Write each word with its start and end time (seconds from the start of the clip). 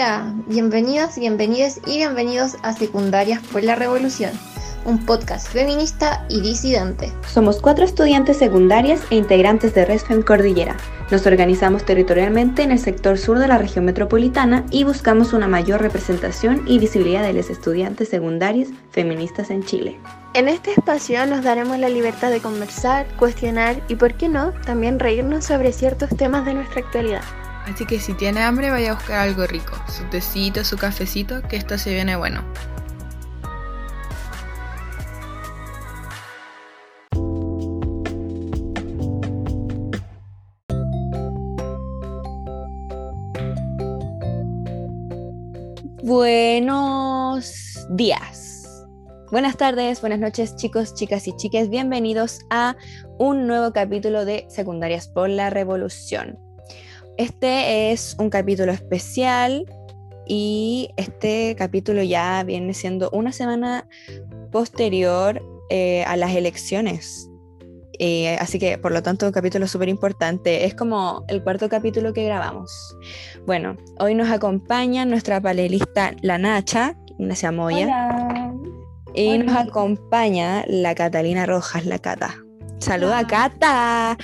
Hola, 0.00 0.32
bienvenidas, 0.46 1.18
bienvenidas 1.18 1.78
y 1.86 1.98
bienvenidos 1.98 2.56
a 2.62 2.72
Secundarias 2.72 3.42
por 3.52 3.62
la 3.62 3.74
Revolución, 3.74 4.30
un 4.86 5.04
podcast 5.04 5.46
feminista 5.48 6.24
y 6.30 6.40
disidente. 6.40 7.12
Somos 7.30 7.60
cuatro 7.60 7.84
estudiantes 7.84 8.38
secundarias 8.38 9.02
e 9.10 9.16
integrantes 9.16 9.74
de 9.74 9.84
Resfem 9.84 10.22
Cordillera. 10.22 10.74
Nos 11.10 11.26
organizamos 11.26 11.84
territorialmente 11.84 12.62
en 12.62 12.70
el 12.70 12.78
sector 12.78 13.18
sur 13.18 13.38
de 13.38 13.48
la 13.48 13.58
región 13.58 13.84
metropolitana 13.84 14.64
y 14.70 14.84
buscamos 14.84 15.34
una 15.34 15.48
mayor 15.48 15.82
representación 15.82 16.62
y 16.66 16.78
visibilidad 16.78 17.22
de 17.22 17.34
los 17.34 17.50
estudiantes 17.50 18.08
secundarios 18.08 18.70
feministas 18.92 19.50
en 19.50 19.64
Chile. 19.64 19.98
En 20.32 20.48
este 20.48 20.70
espacio 20.70 21.26
nos 21.26 21.44
daremos 21.44 21.78
la 21.78 21.90
libertad 21.90 22.30
de 22.30 22.40
conversar, 22.40 23.06
cuestionar 23.18 23.82
y, 23.88 23.96
por 23.96 24.14
qué 24.14 24.30
no, 24.30 24.52
también 24.64 24.98
reírnos 24.98 25.44
sobre 25.44 25.74
ciertos 25.74 26.08
temas 26.16 26.46
de 26.46 26.54
nuestra 26.54 26.80
actualidad. 26.80 27.20
Así 27.70 27.86
que 27.86 28.00
si 28.00 28.14
tiene 28.14 28.40
hambre 28.40 28.68
vaya 28.70 28.90
a 28.90 28.94
buscar 28.94 29.20
algo 29.20 29.46
rico, 29.46 29.76
su 29.86 30.02
tecito, 30.10 30.64
su 30.64 30.76
cafecito, 30.76 31.40
que 31.42 31.56
esto 31.56 31.78
se 31.78 31.94
viene 31.94 32.16
bueno. 32.16 32.44
Buenos 46.02 47.86
días. 47.90 48.84
Buenas 49.30 49.56
tardes, 49.56 50.00
buenas 50.00 50.18
noches 50.18 50.56
chicos, 50.56 50.92
chicas 50.94 51.28
y 51.28 51.36
chiques. 51.36 51.70
Bienvenidos 51.70 52.40
a 52.50 52.74
un 53.20 53.46
nuevo 53.46 53.72
capítulo 53.72 54.24
de 54.24 54.44
Secundarias 54.48 55.06
por 55.06 55.28
la 55.28 55.50
Revolución. 55.50 56.49
Este 57.20 57.92
es 57.92 58.16
un 58.18 58.30
capítulo 58.30 58.72
especial 58.72 59.66
y 60.26 60.88
este 60.96 61.54
capítulo 61.54 62.02
ya 62.02 62.42
viene 62.44 62.72
siendo 62.72 63.10
una 63.10 63.30
semana 63.30 63.86
posterior 64.50 65.42
eh, 65.68 66.02
a 66.04 66.16
las 66.16 66.34
elecciones. 66.34 67.28
Eh, 67.98 68.38
así 68.40 68.58
que, 68.58 68.78
por 68.78 68.92
lo 68.92 69.02
tanto, 69.02 69.26
un 69.26 69.32
capítulo 69.32 69.68
súper 69.68 69.90
importante. 69.90 70.64
Es 70.64 70.74
como 70.74 71.26
el 71.28 71.42
cuarto 71.42 71.68
capítulo 71.68 72.14
que 72.14 72.24
grabamos. 72.24 72.96
Bueno, 73.44 73.76
hoy 73.98 74.14
nos 74.14 74.30
acompaña 74.30 75.04
nuestra 75.04 75.42
panelista 75.42 76.14
La 76.22 76.38
Nacha, 76.38 76.96
Ignacia 77.18 77.52
Moya. 77.52 77.84
Hola. 77.84 78.54
Y 79.12 79.34
Hola. 79.34 79.44
nos 79.44 79.56
acompaña 79.56 80.64
la 80.66 80.94
Catalina 80.94 81.44
Rojas, 81.44 81.84
la 81.84 81.98
Cata. 81.98 82.34
Saluda, 82.78 83.26
Cata. 83.26 84.16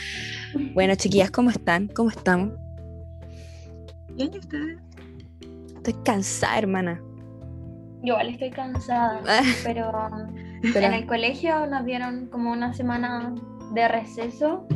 Bueno, 0.73 0.95
chiquillas, 0.95 1.31
¿cómo 1.31 1.51
están? 1.51 1.89
¿Cómo 1.89 2.09
estamos? 2.09 2.55
Bien, 4.17 4.31
¿y 4.35 4.39
ustedes? 4.39 4.79
Estoy 5.77 5.95
cansada, 6.05 6.59
hermana. 6.59 7.01
Yo 8.03 8.15
igual 8.15 8.29
estoy 8.29 8.51
cansada, 8.51 9.21
pero 9.65 9.91
Pero- 10.73 10.87
en 10.87 10.93
el 10.95 11.07
colegio 11.07 11.67
nos 11.67 11.85
dieron 11.85 12.27
como 12.27 12.53
una 12.53 12.73
semana 12.73 13.35
de 13.75 13.89
receso 13.89 14.67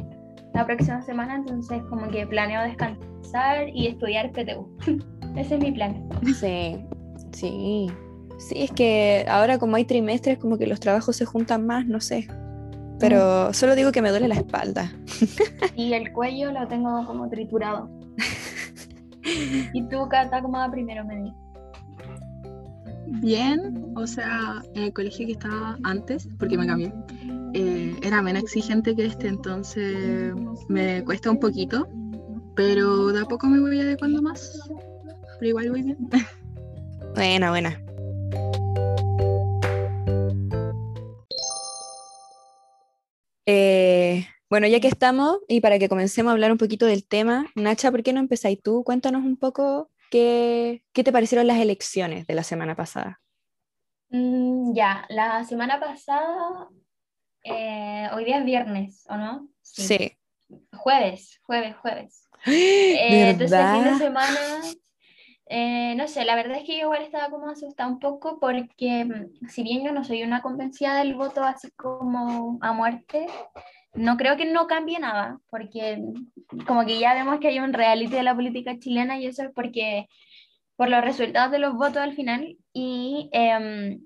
la 0.54 0.66
próxima 0.66 1.00
semana, 1.02 1.36
entonces 1.36 1.82
como 1.88 2.08
que 2.08 2.26
planeo 2.26 2.62
descansar 2.62 3.68
y 3.72 3.86
estudiar 3.86 4.30
PTU. 4.32 4.68
Ese 5.36 5.54
es 5.56 5.60
mi 5.60 5.72
plan. 5.72 6.08
Sí, 6.38 6.84
sí. 7.32 7.86
Sí, 8.38 8.62
es 8.64 8.70
que 8.72 9.26
ahora 9.28 9.58
como 9.58 9.76
hay 9.76 9.84
trimestres, 9.84 10.38
como 10.38 10.56
que 10.56 10.66
los 10.66 10.80
trabajos 10.80 11.14
se 11.16 11.26
juntan 11.26 11.66
más, 11.66 11.86
no 11.86 12.00
sé. 12.00 12.26
Pero 12.98 13.52
solo 13.52 13.74
digo 13.76 13.92
que 13.92 14.00
me 14.02 14.10
duele 14.10 14.28
la 14.28 14.34
espalda. 14.36 14.90
Y 15.76 15.92
el 15.92 16.10
cuello 16.12 16.50
lo 16.50 16.66
tengo 16.66 17.06
como 17.06 17.28
triturado. 17.28 17.88
¿Y 19.72 19.82
tú, 19.88 20.08
Cata, 20.08 20.42
cómo 20.42 20.58
va 20.58 20.70
primero, 20.70 21.04
me 21.04 21.16
di? 21.16 21.32
Bien, 23.22 23.92
o 23.96 24.06
sea, 24.06 24.62
en 24.74 24.84
el 24.84 24.92
colegio 24.92 25.26
que 25.26 25.32
estaba 25.32 25.76
antes, 25.82 26.28
porque 26.38 26.56
me 26.56 26.66
cambié, 26.66 26.92
eh, 27.54 27.96
era 28.02 28.22
menos 28.22 28.44
exigente 28.44 28.94
que 28.94 29.06
este, 29.06 29.28
entonces 29.28 30.32
me 30.68 31.04
cuesta 31.04 31.30
un 31.30 31.40
poquito, 31.40 31.88
pero 32.54 33.08
de 33.08 33.20
a 33.20 33.24
poco 33.24 33.46
me 33.48 33.60
voy 33.60 33.80
adecuando 33.80 34.22
más. 34.22 34.58
Pero 35.38 35.48
igual 35.48 35.70
voy 35.70 35.82
bien. 35.82 36.08
Buena, 37.14 37.50
buena. 37.50 37.82
Eh, 43.46 44.24
bueno, 44.50 44.66
ya 44.66 44.80
que 44.80 44.88
estamos, 44.88 45.38
y 45.48 45.60
para 45.60 45.78
que 45.78 45.88
comencemos 45.88 46.30
a 46.30 46.32
hablar 46.32 46.50
un 46.50 46.58
poquito 46.58 46.84
del 46.84 47.06
tema, 47.06 47.46
Nacha, 47.54 47.90
¿por 47.92 48.02
qué 48.02 48.12
no 48.12 48.18
empezáis 48.18 48.60
tú? 48.60 48.82
Cuéntanos 48.84 49.24
un 49.24 49.36
poco 49.36 49.90
qué, 50.10 50.82
qué 50.92 51.04
te 51.04 51.12
parecieron 51.12 51.46
las 51.46 51.58
elecciones 51.58 52.26
de 52.26 52.34
la 52.34 52.42
semana 52.42 52.74
pasada. 52.74 53.20
Mm, 54.08 54.74
ya, 54.74 55.06
la 55.08 55.44
semana 55.44 55.78
pasada, 55.78 56.68
eh, 57.44 58.08
hoy 58.12 58.24
día 58.24 58.38
es 58.38 58.44
viernes, 58.44 59.06
¿o 59.08 59.16
no? 59.16 59.48
Sí. 59.62 60.18
Jueves, 60.72 61.40
jueves, 61.42 61.76
jueves. 61.76 62.26
Eh, 62.46 63.30
entonces 63.30 63.58
el 63.60 63.66
fin 63.66 63.84
de 63.84 63.98
semana, 63.98 64.62
eh, 65.52 65.96
no 65.96 66.06
sé, 66.06 66.24
la 66.24 66.36
verdad 66.36 66.58
es 66.58 66.64
que 66.64 66.76
yo 66.76 66.82
igual 66.84 67.02
estaba 67.02 67.28
como 67.28 67.48
asustada 67.48 67.90
un 67.90 67.98
poco 67.98 68.38
porque 68.38 69.04
mm, 69.04 69.48
si 69.48 69.64
bien 69.64 69.84
yo 69.84 69.90
no 69.92 70.04
soy 70.04 70.22
una 70.22 70.42
convencida 70.42 70.96
del 70.96 71.14
voto 71.16 71.42
así 71.42 71.72
como 71.72 72.58
a 72.62 72.72
muerte, 72.72 73.26
no 73.94 74.16
creo 74.16 74.36
que 74.36 74.44
no 74.44 74.68
cambie 74.68 75.00
nada, 75.00 75.40
porque 75.50 75.96
mm, 75.98 76.64
como 76.66 76.86
que 76.86 77.00
ya 77.00 77.14
vemos 77.14 77.40
que 77.40 77.48
hay 77.48 77.58
un 77.58 77.72
reality 77.72 78.12
de 78.14 78.22
la 78.22 78.34
política 78.36 78.78
chilena 78.78 79.18
y 79.18 79.26
eso 79.26 79.42
es 79.42 79.50
porque 79.52 80.06
por 80.76 80.88
los 80.88 81.02
resultados 81.04 81.50
de 81.50 81.58
los 81.58 81.74
votos 81.74 81.98
al 81.98 82.14
final 82.14 82.56
y 82.72 83.28
em, 83.32 84.00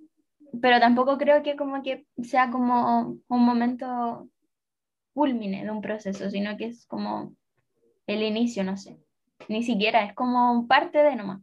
pero 0.63 0.81
tampoco 0.81 1.19
creo 1.19 1.43
que 1.43 1.57
como 1.57 1.83
que 1.83 2.07
sea 2.23 2.51
como 2.51 3.19
un 3.29 3.45
momento 3.45 4.31
culmine 5.13 5.65
de 5.65 5.71
un 5.71 5.83
proceso, 5.83 6.31
sino 6.31 6.57
que 6.57 6.67
es 6.67 6.87
como 6.87 7.35
el 8.07 8.23
inicio, 8.23 8.65
no 8.65 8.77
sé. 8.79 9.04
Ni 9.49 9.63
siquiera, 9.63 10.05
es 10.05 10.15
como 10.15 10.67
parte 10.67 10.99
de 11.03 11.17
nomás. 11.17 11.41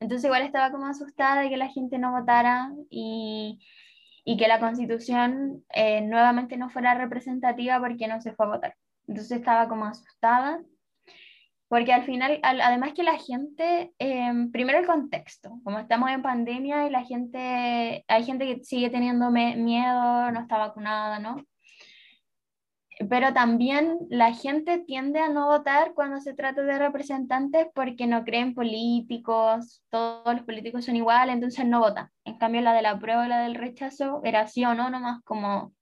Entonces 0.00 0.24
igual 0.24 0.42
estaba 0.42 0.70
como 0.70 0.86
asustada 0.86 1.42
de 1.42 1.48
que 1.50 1.56
la 1.56 1.68
gente 1.68 1.98
no 1.98 2.12
votara 2.12 2.70
y, 2.90 3.60
y 4.24 4.36
que 4.36 4.48
la 4.48 4.60
constitución 4.60 5.64
eh, 5.72 6.00
nuevamente 6.02 6.56
no 6.56 6.70
fuera 6.70 6.94
representativa 6.94 7.80
porque 7.80 8.08
no 8.08 8.20
se 8.20 8.32
fue 8.34 8.46
a 8.46 8.50
votar. 8.50 8.74
Entonces 9.06 9.38
estaba 9.38 9.68
como 9.68 9.84
asustada 9.86 10.60
porque 11.68 11.92
al 11.92 12.04
final, 12.04 12.38
al- 12.42 12.60
además 12.60 12.92
que 12.94 13.02
la 13.02 13.18
gente, 13.18 13.92
eh, 13.98 14.32
primero 14.52 14.78
el 14.78 14.86
contexto, 14.86 15.58
como 15.64 15.78
estamos 15.78 16.10
en 16.10 16.22
pandemia 16.22 16.86
y 16.86 16.90
la 16.90 17.04
gente, 17.04 18.04
hay 18.06 18.24
gente 18.24 18.46
que 18.46 18.62
sigue 18.64 18.90
teniendo 18.90 19.30
miedo, 19.30 20.30
no 20.30 20.40
está 20.40 20.58
vacunada, 20.58 21.18
¿no? 21.18 21.36
Pero 23.08 23.32
también 23.32 23.98
la 24.08 24.32
gente 24.32 24.78
tiende 24.78 25.18
a 25.18 25.28
no 25.28 25.46
votar 25.46 25.94
cuando 25.94 26.20
se 26.20 26.32
trata 26.32 26.62
de 26.62 26.78
representantes 26.78 27.66
porque 27.74 28.06
no 28.06 28.24
creen 28.24 28.54
políticos, 28.54 29.82
todos 29.90 30.32
los 30.32 30.44
políticos 30.44 30.84
son 30.84 30.94
iguales, 30.96 31.34
entonces 31.34 31.66
no 31.66 31.80
votan. 31.80 32.08
En 32.24 32.38
cambio, 32.38 32.60
la 32.60 32.72
de 32.72 32.82
la 32.82 32.98
prueba 32.98 33.26
la 33.26 33.40
del 33.40 33.56
rechazo 33.56 34.20
era 34.22 34.46
sí 34.46 34.64
o 34.64 34.74
no, 34.74 34.90
nomás 34.90 35.22
como, 35.24 35.74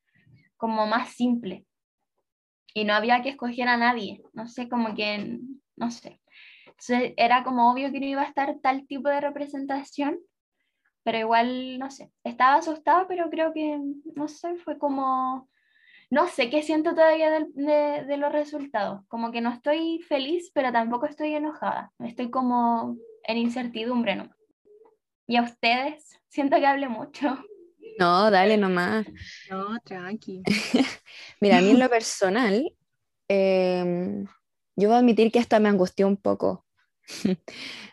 como 0.56 0.86
más 0.86 1.10
simple. 1.10 1.66
Y 2.74 2.84
no 2.84 2.94
había 2.94 3.20
que 3.20 3.30
escoger 3.30 3.68
a 3.68 3.76
nadie, 3.76 4.22
no 4.32 4.48
sé, 4.48 4.70
como 4.70 4.94
que, 4.94 5.38
no 5.76 5.90
sé. 5.90 6.18
Entonces 6.64 7.12
era 7.18 7.44
como 7.44 7.70
obvio 7.70 7.92
que 7.92 8.00
no 8.00 8.06
iba 8.06 8.22
a 8.22 8.26
estar 8.26 8.56
tal 8.62 8.86
tipo 8.86 9.10
de 9.10 9.20
representación, 9.20 10.18
pero 11.02 11.18
igual, 11.18 11.78
no 11.78 11.90
sé, 11.90 12.10
estaba 12.24 12.56
asustada, 12.56 13.06
pero 13.06 13.28
creo 13.28 13.52
que, 13.52 13.78
no 14.14 14.28
sé, 14.28 14.56
fue 14.56 14.78
como 14.78 15.48
no 16.12 16.28
sé 16.28 16.50
qué 16.50 16.62
siento 16.62 16.90
todavía 16.90 17.30
de, 17.54 18.04
de 18.06 18.16
los 18.18 18.30
resultados. 18.30 19.00
Como 19.08 19.32
que 19.32 19.40
no 19.40 19.50
estoy 19.50 19.98
feliz, 20.06 20.50
pero 20.52 20.70
tampoco 20.70 21.06
estoy 21.06 21.34
enojada. 21.34 21.90
Estoy 22.00 22.30
como 22.30 22.98
en 23.24 23.38
incertidumbre, 23.38 24.16
¿no? 24.16 24.28
¿Y 25.26 25.36
a 25.36 25.42
ustedes? 25.42 26.20
Siento 26.28 26.58
que 26.58 26.66
hablé 26.66 26.88
mucho. 26.90 27.42
No, 27.98 28.30
dale 28.30 28.58
nomás. 28.58 29.06
No, 29.48 29.78
tranqui. 29.80 30.42
Mira, 31.40 31.56
a 31.56 31.60
mí 31.62 31.70
en 31.70 31.78
lo 31.78 31.88
personal, 31.88 32.74
em, 33.28 34.26
yo 34.76 34.88
voy 34.88 34.96
a 34.96 34.98
admitir 34.98 35.32
que 35.32 35.38
hasta 35.38 35.60
me 35.60 35.70
angustió 35.70 36.06
un 36.06 36.18
poco. 36.18 36.66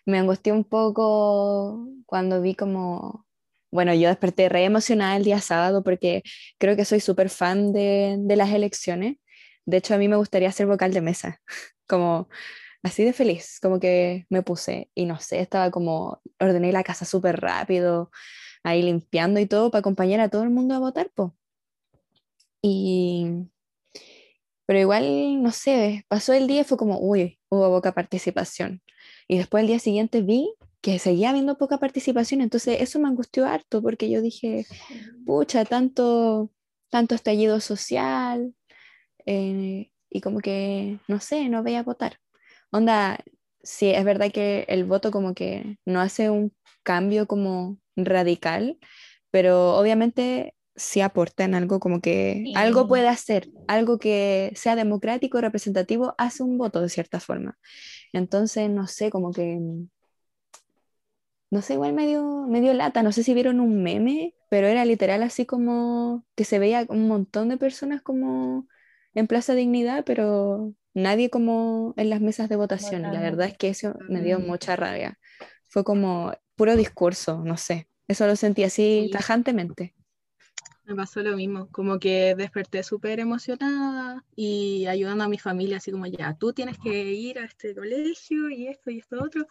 Me 0.06 0.20
angustió 0.20 0.54
un 0.54 0.66
poco 0.66 1.88
cuando 2.06 2.42
vi 2.42 2.54
como, 2.54 3.26
bueno, 3.72 3.94
yo 3.94 4.10
desperté 4.10 4.50
re 4.50 4.66
emocionada 4.66 5.16
el 5.18 5.24
día 5.24 5.40
sábado 5.42 5.84
porque 5.84 6.24
creo 6.58 6.76
que 6.76 6.86
soy 6.86 7.00
súper 7.00 7.30
fan 7.30 7.74
de, 7.74 8.18
de 8.20 8.36
las 8.36 8.52
elecciones. 8.52 9.18
De 9.66 9.78
hecho, 9.78 9.94
a 9.94 9.98
mí 9.98 10.08
me 10.08 10.16
gustaría 10.16 10.52
ser 10.52 10.68
vocal 10.68 10.94
de 10.94 11.02
mesa, 11.02 11.42
como 11.88 12.30
así 12.84 13.04
de 13.04 13.14
feliz, 13.14 13.60
como 13.62 13.80
que 13.80 14.26
me 14.30 14.42
puse 14.44 14.90
y 14.96 15.06
no 15.06 15.20
sé, 15.20 15.40
estaba 15.42 15.72
como, 15.72 16.22
ordené 16.40 16.72
la 16.72 16.84
casa 16.84 17.06
súper 17.06 17.40
rápido, 17.42 18.12
ahí 18.64 18.82
limpiando 18.82 19.40
y 19.40 19.46
todo 19.46 19.72
para 19.72 19.80
acompañar 19.80 20.20
a 20.22 20.30
todo 20.30 20.44
el 20.44 20.50
mundo 20.50 20.76
a 20.76 20.80
votar, 20.80 21.10
po. 21.14 21.36
Y, 22.62 23.50
pero 24.66 24.80
igual, 24.80 25.42
no 25.42 25.52
sé, 25.52 26.06
pasó 26.08 26.34
el 26.34 26.48
día 26.48 26.62
y 26.62 26.64
fue 26.64 26.78
como, 26.78 27.00
uy, 27.00 27.40
hubo 27.50 27.70
poca 27.70 27.94
participación. 27.94 28.82
Y 29.28 29.38
después 29.38 29.62
el 29.62 29.68
día 29.68 29.80
siguiente 29.80 30.22
vi 30.22 30.54
que 30.92 31.00
seguía 31.00 31.30
habiendo 31.30 31.58
poca 31.58 31.78
participación, 31.78 32.42
entonces 32.42 32.82
eso 32.82 33.00
me 33.00 33.08
angustió 33.08 33.46
harto 33.46 33.82
porque 33.82 34.10
yo 34.10 34.22
dije, 34.22 34.66
pucha, 35.26 35.66
tanto, 35.66 36.52
tanto 36.90 37.16
estallido 37.16 37.60
social 37.60 38.54
eh, 39.26 39.92
y 40.10 40.22
como 40.22 40.40
que, 40.40 41.00
no 41.08 41.20
sé, 41.20 41.50
no 41.50 41.64
veía 41.64 41.84
votar. 41.84 42.20
Onda, 42.72 43.20
sí, 43.62 43.90
es 43.90 44.04
verdad 44.04 44.32
que 44.32 44.66
el 44.68 44.86
voto 44.86 45.12
como 45.12 45.34
que 45.34 45.78
no 45.86 46.02
hace 46.02 46.30
un 46.30 46.54
cambio 46.84 47.28
como 47.28 47.78
radical, 47.96 48.78
pero 49.32 49.76
obviamente 49.78 50.56
sí 50.76 51.02
aporta 51.02 51.44
en 51.44 51.56
algo 51.56 51.80
como 51.80 52.00
que 52.02 52.46
algo 52.56 52.88
puede 52.88 53.08
hacer, 53.08 53.50
algo 53.68 54.00
que 54.00 54.52
sea 54.56 54.76
democrático, 54.76 55.42
representativo, 55.42 56.16
hace 56.18 56.42
un 56.42 56.58
voto 56.58 56.82
de 56.82 56.90
cierta 56.90 57.20
forma. 57.20 57.58
Entonces, 58.14 58.70
no 58.70 58.88
sé, 58.88 59.10
como 59.10 59.32
que, 59.32 59.60
no 61.52 61.62
sé, 61.62 61.74
igual 61.74 61.94
medio, 61.94 62.46
medio 62.48 62.74
lata, 62.74 63.04
no 63.04 63.12
sé 63.12 63.24
si 63.24 63.34
vieron 63.34 63.60
un 63.60 63.82
meme, 63.82 64.36
pero 64.50 64.68
era 64.68 64.86
literal 64.86 65.24
así 65.24 65.46
como 65.46 66.26
que 66.36 66.44
se 66.46 66.60
veía 66.60 66.86
un 66.90 67.08
montón 67.08 67.50
de 67.50 67.58
personas 67.58 68.02
como 68.02 68.68
en 69.14 69.28
Plaza 69.28 69.56
Dignidad, 69.56 70.04
pero 70.06 70.74
nadie 70.94 71.30
como 71.30 71.94
en 71.98 72.10
las 72.10 72.22
mesas 72.22 72.50
de 72.50 72.56
votación. 72.56 73.02
La 73.02 73.22
verdad 73.22 73.48
es 73.48 73.58
que 73.58 73.70
eso 73.70 73.96
me 74.08 74.22
dio 74.22 74.40
mucha 74.40 74.76
rabia. 74.76 75.20
Fue 75.68 75.84
como 75.84 76.34
puro 76.56 76.76
discurso, 76.76 77.42
no 77.44 77.58
sé. 77.58 77.88
Eso 78.08 78.28
lo 78.28 78.36
sentí 78.36 78.64
así 78.64 79.10
tajantemente. 79.12 79.94
Me 80.86 80.96
pasó 80.96 81.22
lo 81.22 81.36
mismo, 81.36 81.70
como 81.72 82.00
que 82.00 82.34
desperté 82.34 82.82
súper 82.82 83.20
emocionada 83.20 84.26
y 84.36 84.88
ayudando 84.88 85.24
a 85.24 85.30
mi 85.30 85.38
familia, 85.38 85.78
así 85.78 85.92
como 85.92 86.08
ya, 86.08 86.36
tú 86.40 86.52
tienes 86.52 86.80
que 86.80 87.12
ir 87.12 87.38
a 87.38 87.46
este 87.46 87.76
colegio 87.76 88.50
y 88.50 88.66
esto 88.68 88.90
y 88.90 88.98
esto 88.98 89.24
otro, 89.24 89.46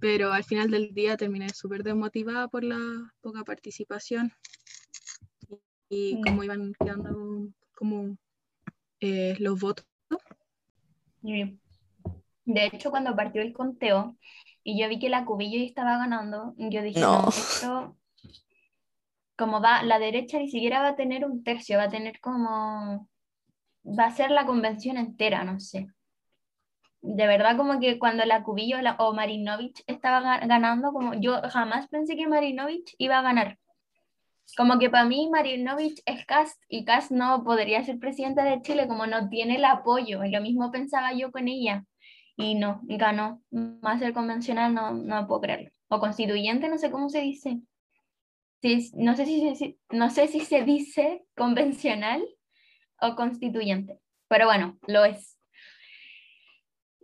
pero 0.00 0.32
al 0.32 0.44
final 0.44 0.70
del 0.70 0.94
día 0.94 1.16
terminé 1.16 1.48
súper 1.50 1.82
desmotivada 1.82 2.48
por 2.48 2.64
la 2.64 2.78
poca 3.20 3.44
participación 3.44 4.32
y 5.88 6.20
cómo 6.22 6.44
iban 6.44 6.72
quedando 6.78 7.48
como 7.74 8.16
eh, 9.00 9.36
los 9.38 9.58
votos. 9.58 9.86
De 11.22 12.66
hecho, 12.66 12.90
cuando 12.90 13.14
partió 13.14 13.42
el 13.42 13.52
conteo 13.52 14.16
y 14.62 14.80
yo 14.80 14.88
vi 14.88 14.98
que 14.98 15.08
la 15.08 15.24
Cubillo 15.24 15.64
estaba 15.64 15.98
ganando, 15.98 16.54
yo 16.56 16.82
dije, 16.82 17.00
no, 17.00 17.22
no 17.22 17.28
esto 17.28 17.98
como 19.38 19.60
va, 19.60 19.84
la 19.84 20.00
derecha 20.00 20.38
ni 20.38 20.50
siquiera 20.50 20.82
va 20.82 20.88
a 20.88 20.96
tener 20.96 21.24
un 21.24 21.44
tercio, 21.44 21.78
va 21.78 21.84
a 21.84 21.88
tener 21.88 22.18
como, 22.18 23.08
va 23.84 24.06
a 24.06 24.10
ser 24.10 24.32
la 24.32 24.44
convención 24.44 24.96
entera, 24.96 25.44
no 25.44 25.60
sé. 25.60 25.86
De 27.00 27.26
verdad 27.26 27.56
como 27.56 27.78
que 27.80 27.98
cuando 27.98 28.24
la 28.24 28.42
Cubillo 28.42 28.78
o 28.98 29.14
Marinovich 29.14 29.82
estaba 29.86 30.38
ganando, 30.40 30.92
como 30.92 31.14
yo 31.14 31.40
jamás 31.50 31.88
pensé 31.88 32.16
que 32.16 32.26
Marinovich 32.26 32.94
iba 32.98 33.18
a 33.18 33.22
ganar. 33.22 33.58
Como 34.56 34.78
que 34.78 34.90
para 34.90 35.04
mí 35.04 35.28
Marinovich 35.30 36.02
es 36.06 36.24
Cast 36.26 36.60
y 36.68 36.84
Cast 36.84 37.10
no 37.10 37.44
podría 37.44 37.84
ser 37.84 37.98
presidenta 37.98 38.44
de 38.44 38.62
Chile 38.62 38.88
como 38.88 39.06
no 39.06 39.28
tiene 39.28 39.56
el 39.56 39.64
apoyo. 39.64 40.20
Lo 40.24 40.40
mismo 40.40 40.70
pensaba 40.72 41.12
yo 41.12 41.30
con 41.30 41.48
ella. 41.48 41.84
Y 42.36 42.54
no, 42.54 42.80
ganó. 42.82 43.42
Más 43.50 44.00
el 44.02 44.12
convencional 44.14 44.74
no, 44.74 44.92
no 44.92 45.26
puedo 45.26 45.42
creerlo. 45.42 45.70
O 45.88 46.00
constituyente, 46.00 46.68
no 46.68 46.78
sé 46.78 46.90
cómo 46.90 47.08
se 47.10 47.20
dice 47.20 47.60
no, 48.94 49.16
sé 49.16 49.26
si, 49.26 49.78
no 49.90 50.10
sé 50.10 50.26
si 50.28 50.40
se 50.40 50.64
dice 50.64 51.24
convencional 51.36 52.24
o 53.00 53.14
constituyente, 53.14 54.00
pero 54.28 54.46
bueno, 54.46 54.78
lo 54.86 55.04
es. 55.04 55.37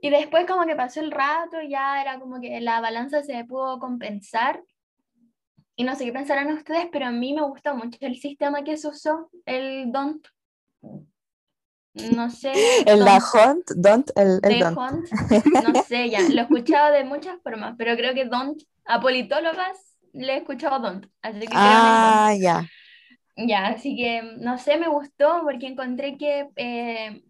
Y 0.04 0.10
después 0.10 0.44
como 0.46 0.66
que 0.66 0.76
pasó 0.76 1.00
el 1.00 1.10
rato, 1.10 1.56
ya 1.66 2.02
era 2.02 2.20
como 2.20 2.38
que 2.38 2.60
la 2.60 2.82
balanza 2.82 3.22
se 3.22 3.42
pudo 3.46 3.78
compensar. 3.78 4.62
Y 5.76 5.84
no 5.84 5.94
sé 5.94 6.04
qué 6.04 6.12
pensarán 6.12 6.52
ustedes, 6.52 6.88
pero 6.92 7.06
a 7.06 7.10
mí 7.10 7.32
me 7.32 7.40
gusta 7.40 7.72
mucho 7.72 7.96
el 8.02 8.16
sistema 8.16 8.62
que 8.64 8.76
se 8.76 8.88
usó, 8.88 9.30
el 9.46 9.90
don't. 9.92 10.22
No 11.94 12.28
sé. 12.28 12.52
El 12.86 13.02
la 13.02 13.16
hunt, 13.16 13.64
don't, 13.76 14.10
el, 14.14 14.40
el 14.42 14.74
don't. 14.74 15.08
no 15.64 15.82
sé, 15.84 16.10
ya, 16.10 16.20
lo 16.20 16.40
he 16.40 16.42
escuchado 16.42 16.92
de 16.92 17.04
muchas 17.04 17.40
formas, 17.42 17.74
pero 17.78 17.96
creo 17.96 18.12
que 18.12 18.26
don't 18.26 18.62
a 18.84 19.00
politólogas 19.00 19.96
le 20.12 20.34
he 20.34 20.36
escuchado 20.36 20.80
Don't, 20.80 21.06
así 21.22 21.40
que 21.40 21.46
Ah, 21.50 22.34
ya. 22.38 22.68
Ya, 23.36 23.68
así 23.68 23.96
que 23.96 24.20
no 24.36 24.58
sé, 24.58 24.76
me 24.76 24.88
gustó 24.88 25.40
porque 25.44 25.66
encontré 25.66 26.18
que, 26.18 26.50
eh, 26.56 27.24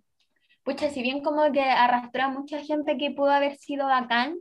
pucha, 0.64 0.90
si 0.90 1.02
bien 1.02 1.22
como 1.22 1.50
que 1.52 1.62
arrastró 1.62 2.24
a 2.24 2.28
mucha 2.28 2.60
gente 2.60 2.98
que 2.98 3.10
pudo 3.10 3.30
haber 3.30 3.56
sido 3.56 3.86
bacán, 3.86 4.36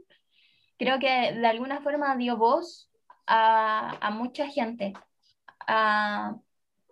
creo 0.78 1.00
que 1.00 1.08
de 1.34 1.48
alguna 1.48 1.82
forma 1.82 2.16
dio 2.18 2.38
voz 2.38 2.90
a, 3.28 3.98
a 4.02 4.12
mucha 4.12 4.48
gente. 4.48 4.94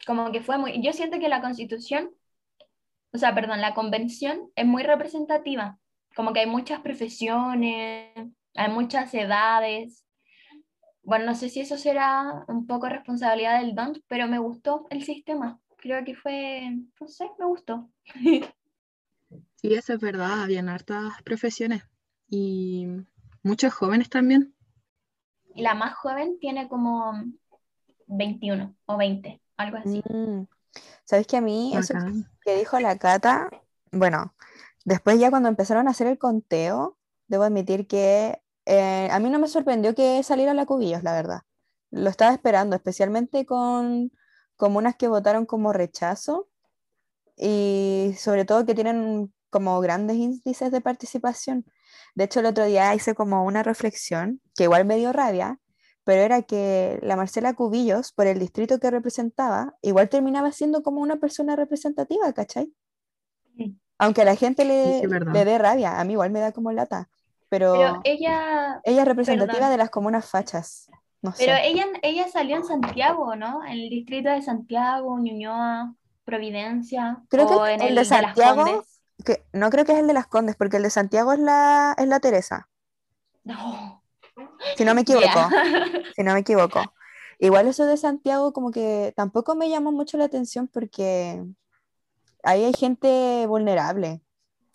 como 0.05 0.31
que 0.31 0.41
fue 0.41 0.57
muy. 0.57 0.81
Yo 0.81 0.93
siento 0.93 1.19
que 1.19 1.29
la 1.29 1.41
constitución, 1.41 2.11
o 3.13 3.17
sea, 3.17 3.33
perdón, 3.35 3.61
la 3.61 3.73
convención 3.73 4.49
es 4.55 4.65
muy 4.65 4.83
representativa. 4.83 5.77
Como 6.15 6.33
que 6.33 6.41
hay 6.41 6.47
muchas 6.47 6.81
profesiones, 6.81 8.13
hay 8.55 8.69
muchas 8.69 9.13
edades, 9.13 10.05
bueno, 11.03 11.25
no 11.25 11.35
sé 11.35 11.49
si 11.49 11.61
eso 11.61 11.77
será 11.77 12.45
un 12.47 12.67
poco 12.67 12.87
responsabilidad 12.87 13.59
del 13.59 13.75
DONT, 13.75 13.99
pero 14.07 14.27
me 14.27 14.39
gustó 14.39 14.87
el 14.89 15.03
sistema. 15.03 15.59
Creo 15.77 16.03
que 16.05 16.15
fue, 16.15 16.77
no 16.99 17.07
sé, 17.07 17.29
me 17.39 17.45
gustó. 17.45 17.89
Sí, 19.61 19.73
eso 19.75 19.93
es 19.93 19.99
verdad, 19.99 20.41
habían 20.41 20.69
hartas 20.69 21.21
profesiones 21.23 21.83
y 22.27 22.87
muchos 23.43 23.73
jóvenes 23.73 24.09
también. 24.09 24.55
Y 25.53 25.61
la 25.61 25.75
más 25.75 25.93
joven 25.95 26.39
tiene 26.39 26.67
como 26.67 27.13
21 28.07 28.75
o 28.85 28.97
20, 28.97 29.39
algo 29.57 29.77
así. 29.77 30.01
Mm. 30.09 30.47
¿Sabes 31.03 31.27
que 31.27 31.37
a 31.37 31.41
mí, 31.41 31.75
eso 31.75 31.93
que 32.43 32.55
dijo 32.55 32.79
la 32.79 32.97
Cata, 32.97 33.49
bueno, 33.91 34.33
después 34.85 35.19
ya 35.19 35.29
cuando 35.29 35.49
empezaron 35.49 35.87
a 35.87 35.91
hacer 35.91 36.07
el 36.07 36.17
conteo, 36.17 36.97
debo 37.27 37.43
admitir 37.43 37.85
que 37.85 38.41
eh, 38.65 39.09
a 39.11 39.19
mí 39.19 39.29
no 39.29 39.37
me 39.37 39.47
sorprendió 39.47 39.93
que 39.93 40.23
saliera 40.23 40.53
la 40.53 40.65
Cubillos, 40.65 41.03
la 41.03 41.13
verdad. 41.13 41.41
Lo 41.91 42.09
estaba 42.09 42.33
esperando, 42.33 42.75
especialmente 42.75 43.45
con 43.45 44.11
comunas 44.55 44.95
que 44.95 45.07
votaron 45.07 45.45
como 45.45 45.73
rechazo 45.73 46.47
y 47.35 48.13
sobre 48.17 48.45
todo 48.45 48.65
que 48.65 48.75
tienen 48.75 49.33
como 49.51 49.79
grandes 49.79 50.17
índices 50.17 50.71
de 50.71 50.81
participación. 50.81 51.65
De 52.15 52.23
hecho, 52.23 52.39
el 52.39 52.47
otro 52.47 52.65
día 52.65 52.95
hice 52.95 53.13
como 53.13 53.45
una 53.45 53.61
reflexión, 53.61 54.41
que 54.55 54.63
igual 54.63 54.85
me 54.85 54.97
dio 54.97 55.13
rabia, 55.13 55.59
pero 56.03 56.21
era 56.21 56.41
que 56.41 56.97
la 57.03 57.15
Marcela 57.15 57.53
Cubillos, 57.53 58.11
por 58.11 58.25
el 58.25 58.39
distrito 58.39 58.79
que 58.79 58.89
representaba, 58.89 59.75
igual 59.83 60.09
terminaba 60.09 60.51
siendo 60.51 60.81
como 60.81 61.01
una 61.01 61.17
persona 61.17 61.55
representativa, 61.55 62.33
¿cachai? 62.33 62.73
Aunque 63.99 64.23
a 64.23 64.25
la 64.25 64.35
gente 64.35 64.65
le, 64.65 65.07
le 65.07 65.45
dé 65.45 65.59
rabia, 65.59 65.99
a 65.99 66.03
mí 66.03 66.13
igual 66.13 66.31
me 66.31 66.39
da 66.39 66.51
como 66.51 66.71
lata 66.71 67.07
pero, 67.51 67.99
ella... 68.05 68.79
Ella 68.85 69.01
es 69.01 69.05
representativa 69.05 69.69
de 69.69 69.75
las 69.75 69.89
comunas 69.89 70.25
fachas. 70.25 70.89
No 71.21 71.33
pero 71.37 71.53
ella, 71.61 71.85
ella 72.01 72.29
salió 72.29 72.55
en 72.55 72.63
Santiago, 72.63 73.35
¿no? 73.35 73.65
En 73.65 73.73
el 73.73 73.89
distrito 73.89 74.29
de 74.29 74.41
Santiago, 74.41 75.19
Ñuñoa, 75.19 75.93
Providencia. 76.23 77.21
Creo 77.27 77.61
que 77.61 77.73
el, 77.75 77.95
de 77.95 78.05
Santiago, 78.05 78.85
que, 79.21 79.45
no 79.53 79.69
creo 79.69 79.85
que 79.85 79.93
es 79.93 79.99
el 79.99 80.07
de 80.07 80.13
las 80.13 80.27
Condes, 80.27 80.55
porque 80.55 80.77
el 80.77 80.83
de 80.83 80.89
Santiago 80.89 81.33
es 81.33 81.39
la, 81.39 81.95
es 81.97 82.07
la 82.07 82.19
Teresa. 82.19 82.69
No. 83.43 84.03
Si 84.77 84.85
no 84.85 84.95
me 84.95 85.01
equivoco. 85.01 85.27
Si 86.15 86.23
no 86.23 86.33
me 86.33 86.41
equivoco. 86.41 86.81
Igual 87.39 87.67
eso 87.67 87.85
de 87.85 87.97
Santiago 87.97 88.53
como 88.53 88.71
que 88.71 89.13
tampoco 89.15 89.55
me 89.55 89.69
llamó 89.69 89.91
mucho 89.91 90.17
la 90.17 90.25
atención 90.25 90.67
porque 90.67 91.43
ahí 92.43 92.63
hay 92.63 92.73
gente 92.73 93.45
vulnerable 93.47 94.21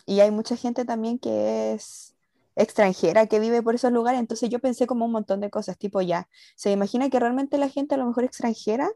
y 0.05 0.19
hay 0.21 0.31
mucha 0.31 0.57
gente 0.57 0.83
también 0.83 1.19
que 1.19 1.73
es 1.73 2.15
extranjera 2.55 3.27
que 3.27 3.39
vive 3.39 3.61
por 3.61 3.75
esos 3.75 3.91
lugares, 3.91 4.19
entonces 4.19 4.49
yo 4.49 4.59
pensé 4.59 4.87
como 4.87 5.05
un 5.05 5.11
montón 5.11 5.39
de 5.41 5.49
cosas, 5.49 5.77
tipo 5.77 6.01
ya, 6.01 6.27
se 6.55 6.71
imagina 6.71 7.09
que 7.09 7.19
realmente 7.19 7.57
la 7.57 7.69
gente 7.69 7.95
a 7.95 7.97
lo 7.99 8.05
mejor 8.05 8.23
extranjera 8.23 8.89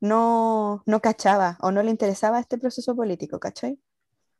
no, 0.00 0.82
no 0.86 1.00
cachaba 1.00 1.56
o 1.62 1.70
no 1.72 1.82
le 1.82 1.90
interesaba 1.90 2.40
este 2.40 2.58
proceso 2.58 2.94
político, 2.94 3.40
¿cachai? 3.40 3.78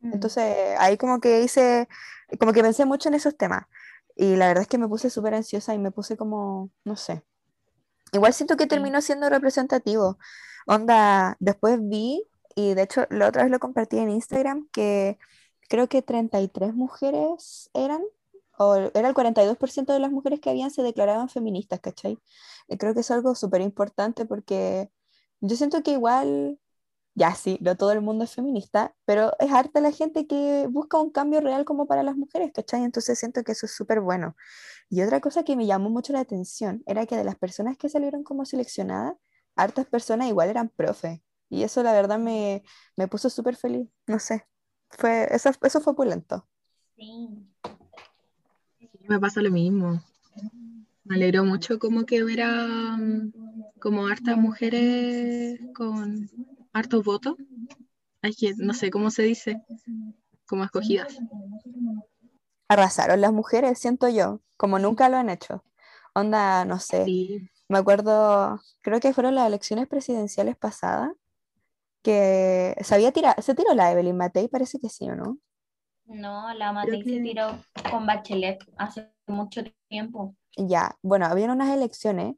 Mm. 0.04 0.12
Entonces 0.14 0.76
ahí 0.78 0.96
como 0.98 1.20
que 1.20 1.42
hice, 1.42 1.88
como 2.38 2.52
que 2.52 2.62
pensé 2.62 2.84
mucho 2.84 3.08
en 3.08 3.14
esos 3.14 3.36
temas 3.36 3.66
y 4.16 4.36
la 4.36 4.48
verdad 4.48 4.62
es 4.62 4.68
que 4.68 4.78
me 4.78 4.88
puse 4.88 5.10
súper 5.10 5.34
ansiosa 5.34 5.74
y 5.74 5.78
me 5.78 5.90
puse 5.90 6.16
como, 6.16 6.70
no 6.84 6.96
sé, 6.96 7.24
igual 8.12 8.32
siento 8.34 8.56
que 8.56 8.66
terminó 8.66 9.00
siendo 9.00 9.28
representativo. 9.30 10.18
Onda, 10.66 11.36
después 11.40 11.78
vi, 11.82 12.24
y 12.56 12.74
de 12.74 12.82
hecho 12.82 13.06
la 13.10 13.28
otra 13.28 13.42
vez 13.44 13.52
lo 13.52 13.58
compartí 13.60 13.98
en 13.98 14.10
Instagram, 14.10 14.68
que 14.72 15.18
creo 15.68 15.88
que 15.88 16.02
33 16.02 16.74
mujeres 16.74 17.70
eran 17.74 18.02
o 18.58 18.76
era 18.76 19.08
el 19.08 19.14
42% 19.14 19.92
de 19.92 19.98
las 20.00 20.12
mujeres 20.12 20.40
que 20.40 20.50
habían 20.50 20.70
se 20.70 20.82
declaraban 20.82 21.28
feministas, 21.28 21.80
¿cachai? 21.80 22.18
Y 22.68 22.76
creo 22.78 22.94
que 22.94 23.00
es 23.00 23.10
algo 23.10 23.34
súper 23.34 23.60
importante 23.62 24.26
porque 24.26 24.90
yo 25.40 25.56
siento 25.56 25.82
que 25.82 25.92
igual 25.92 26.60
ya 27.14 27.34
sí, 27.34 27.58
no 27.60 27.76
todo 27.76 27.92
el 27.92 28.00
mundo 28.00 28.24
es 28.24 28.34
feminista, 28.34 28.94
pero 29.04 29.32
es 29.38 29.50
harta 29.52 29.80
la 29.80 29.92
gente 29.92 30.26
que 30.26 30.66
busca 30.68 30.98
un 31.00 31.10
cambio 31.10 31.40
real 31.40 31.64
como 31.64 31.86
para 31.86 32.02
las 32.02 32.16
mujeres, 32.16 32.50
¿cachai? 32.52 32.82
Entonces 32.82 33.18
siento 33.18 33.44
que 33.44 33.52
eso 33.52 33.66
es 33.66 33.72
súper 33.74 34.00
bueno. 34.00 34.36
Y 34.90 35.02
otra 35.02 35.20
cosa 35.20 35.44
que 35.44 35.56
me 35.56 35.66
llamó 35.66 35.90
mucho 35.90 36.12
la 36.12 36.20
atención 36.20 36.82
era 36.86 37.06
que 37.06 37.16
de 37.16 37.24
las 37.24 37.36
personas 37.36 37.76
que 37.76 37.88
salieron 37.88 38.24
como 38.24 38.44
seleccionadas, 38.44 39.14
hartas 39.56 39.86
personas 39.86 40.28
igual 40.28 40.48
eran 40.48 40.68
profe. 40.68 41.22
Y 41.48 41.62
eso 41.62 41.82
la 41.82 41.92
verdad 41.92 42.18
me, 42.18 42.64
me 42.96 43.06
puso 43.06 43.30
súper 43.30 43.54
feliz, 43.56 43.88
no 44.06 44.18
sé, 44.18 44.46
fue, 44.90 45.28
eso, 45.30 45.50
eso 45.62 45.80
fue 45.80 45.92
opulento. 45.92 46.48
Sí. 46.96 47.28
Me 49.08 49.20
pasa 49.20 49.40
lo 49.42 49.50
mismo. 49.50 50.02
Me 51.04 51.16
alegró 51.16 51.44
mucho 51.44 51.78
como 51.78 52.06
que 52.06 52.24
hubiera 52.24 52.96
mm, 52.96 53.32
como 53.78 54.06
hartas 54.06 54.36
mujeres 54.36 55.60
con 55.74 56.28
hartos 56.74 57.04
votos. 57.04 57.36
Ay, 58.20 58.34
que 58.34 58.52
no 58.58 58.74
sé 58.74 58.90
cómo 58.90 59.10
se 59.10 59.22
dice, 59.22 59.62
como 60.46 60.64
escogidas. 60.64 61.16
Arrasaron 62.68 63.20
las 63.20 63.32
mujeres, 63.32 63.78
siento 63.78 64.08
yo, 64.08 64.40
como 64.56 64.78
nunca 64.78 65.08
lo 65.08 65.16
han 65.16 65.30
hecho. 65.30 65.64
Onda, 66.14 66.64
no 66.64 66.78
sé, 66.78 67.04
Sí, 67.04 67.50
me 67.68 67.78
acuerdo, 67.78 68.60
creo 68.82 69.00
que 69.00 69.12
fueron 69.12 69.34
las 69.34 69.46
elecciones 69.46 69.88
presidenciales 69.88 70.56
pasadas, 70.56 71.10
que 72.02 72.76
se 72.80 72.94
había 72.94 73.12
tirado, 73.12 73.40
se 73.40 73.54
tiró 73.54 73.74
la 73.74 73.90
Evelyn 73.90 74.16
Matei, 74.16 74.48
parece 74.48 74.78
que 74.78 74.88
sí, 74.88 75.08
¿o 75.08 75.16
no? 75.16 75.38
No, 76.06 76.52
la 76.54 76.72
Matei 76.72 77.02
se 77.02 77.20
tiró 77.20 77.58
con 77.90 78.06
Bachelet 78.06 78.62
hace 78.76 79.10
mucho 79.26 79.62
tiempo. 79.88 80.34
Ya, 80.56 80.96
bueno, 81.02 81.26
habían 81.26 81.50
unas 81.50 81.74
elecciones 81.74 82.36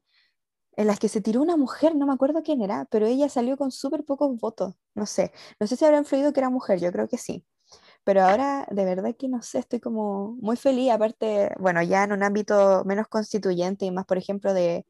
en 0.76 0.87
las 0.87 0.99
que 0.99 1.09
se 1.09 1.21
tiró 1.21 1.40
una 1.40 1.56
mujer, 1.56 1.97
no 1.97 2.06
me 2.06 2.12
acuerdo 2.12 2.42
quién 2.42 2.61
era, 2.61 2.85
pero 2.90 3.06
ella 3.06 3.28
salió 3.28 3.56
con 3.56 3.71
súper 3.73 4.04
pocos 4.04 4.37
votos, 4.38 4.75
no 4.95 5.06
sé, 5.06 5.33
no 5.59 5.66
sé 5.66 5.76
si 5.76 5.85
habrá 5.85 5.99
influido 5.99 6.33
que 6.33 6.40
era 6.40 6.50
mujer, 6.50 6.78
yo 6.80 6.92
creo 6.92 7.09
que 7.09 7.18
sí, 7.18 7.45
pero 8.04 8.23
ahora 8.23 8.68
de 8.71 8.85
verdad 8.85 9.16
que 9.18 9.28
no 9.28 9.42
sé, 9.42 9.59
estoy 9.59 9.80
como 9.80 10.37
muy 10.40 10.56
feliz, 10.56 10.92
aparte, 10.92 11.52
bueno, 11.59 11.83
ya 11.83 12.04
en 12.04 12.12
un 12.12 12.23
ámbito 12.23 12.85
menos 12.85 13.09
constituyente 13.09 13.85
y 13.87 13.90
más, 13.90 14.04
por 14.04 14.18
ejemplo, 14.18 14.54
de, 14.54 14.87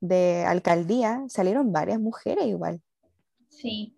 de 0.00 0.44
alcaldía, 0.44 1.24
salieron 1.28 1.72
varias 1.72 2.00
mujeres 2.00 2.46
igual. 2.46 2.82
Sí. 3.48 3.96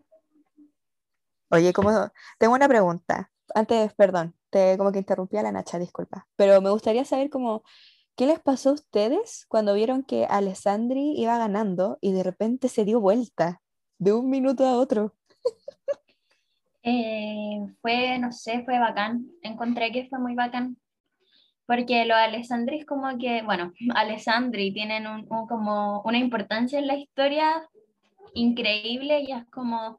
Oye, 1.50 1.72
como 1.72 1.90
tengo 2.38 2.54
una 2.54 2.68
pregunta, 2.68 3.32
antes, 3.54 3.92
perdón, 3.94 4.36
te 4.50 4.78
como 4.78 4.92
que 4.92 4.98
interrumpí 4.98 5.36
a 5.36 5.42
la 5.42 5.52
Nacha, 5.52 5.78
disculpa, 5.78 6.28
pero 6.36 6.60
me 6.60 6.70
gustaría 6.70 7.04
saber 7.04 7.30
como, 7.30 7.64
¿qué 8.16 8.26
les 8.26 8.40
pasó 8.40 8.70
a 8.70 8.74
ustedes 8.74 9.46
cuando 9.48 9.74
vieron 9.74 10.02
que 10.02 10.26
Alessandri 10.26 11.14
iba 11.16 11.38
ganando 11.38 11.98
y 12.00 12.12
de 12.12 12.22
repente 12.22 12.68
se 12.68 12.84
dio 12.84 13.00
vuelta 13.00 13.60
de 13.98 14.12
un 14.12 14.30
minuto 14.30 14.66
a 14.66 14.76
otro? 14.76 15.14
Eh, 16.82 17.58
fue, 17.82 18.18
no 18.18 18.32
sé, 18.32 18.64
fue 18.64 18.78
bacán. 18.78 19.26
Encontré 19.42 19.92
que 19.92 20.08
fue 20.08 20.18
muy 20.18 20.34
bacán. 20.34 20.78
Porque 21.66 22.04
los 22.04 22.16
Alessandris 22.16 22.86
como 22.86 23.18
que, 23.18 23.42
bueno, 23.42 23.72
Alessandri 23.94 24.72
tienen 24.72 25.06
un, 25.06 25.26
un 25.30 25.46
como 25.46 26.00
una 26.02 26.18
importancia 26.18 26.78
en 26.78 26.86
la 26.86 26.96
historia 26.96 27.68
increíble 28.34 29.20
y 29.20 29.32
es 29.32 29.44
como 29.50 29.98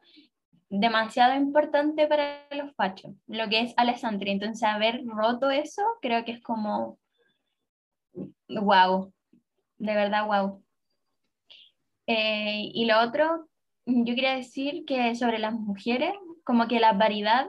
demasiado 0.71 1.35
importante 1.35 2.07
para 2.07 2.47
los 2.51 2.73
fachos, 2.75 3.13
lo 3.27 3.49
que 3.49 3.61
es 3.61 3.73
Alessandri. 3.75 4.31
Entonces, 4.31 4.63
haber 4.63 5.03
roto 5.05 5.49
eso, 5.49 5.81
creo 6.01 6.23
que 6.23 6.31
es 6.31 6.41
como, 6.41 6.97
wow, 8.59 9.13
de 9.77 9.95
verdad, 9.95 10.25
wow. 10.25 10.63
y 12.07 12.85
lo 12.85 12.99
otro, 12.99 13.47
yo 13.85 14.15
quería 14.15 14.35
decir 14.35 14.85
que 14.85 15.15
sobre 15.15 15.39
las 15.39 15.53
mujeres, 15.53 16.13
como 16.43 16.67
que 16.67 16.79
la 16.79 16.97
paridad, 16.97 17.47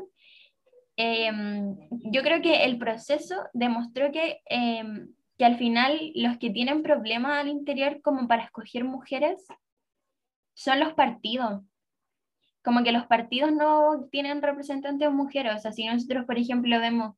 em, 0.96 1.76
yo 1.90 2.22
creo 2.22 2.42
que 2.42 2.64
el 2.64 2.78
proceso 2.78 3.36
demostró 3.52 4.12
que, 4.12 4.40
em, 4.46 5.08
que 5.38 5.44
al 5.44 5.56
final 5.58 6.12
los 6.14 6.38
que 6.38 6.50
tienen 6.50 6.82
problemas 6.82 7.38
al 7.40 7.48
interior 7.48 8.00
como 8.02 8.28
para 8.28 8.44
escoger 8.44 8.84
mujeres 8.84 9.46
son 10.54 10.80
los 10.80 10.94
partidos. 10.94 11.62
Como 12.62 12.84
que 12.84 12.92
los 12.92 13.06
partidos 13.06 13.52
no 13.52 14.08
tienen 14.10 14.42
representantes 14.42 15.10
mujeres. 15.10 15.56
O 15.56 15.58
sea, 15.58 15.72
si 15.72 15.84
nosotros, 15.86 16.26
por 16.26 16.38
ejemplo, 16.38 16.78
vemos 16.78 17.16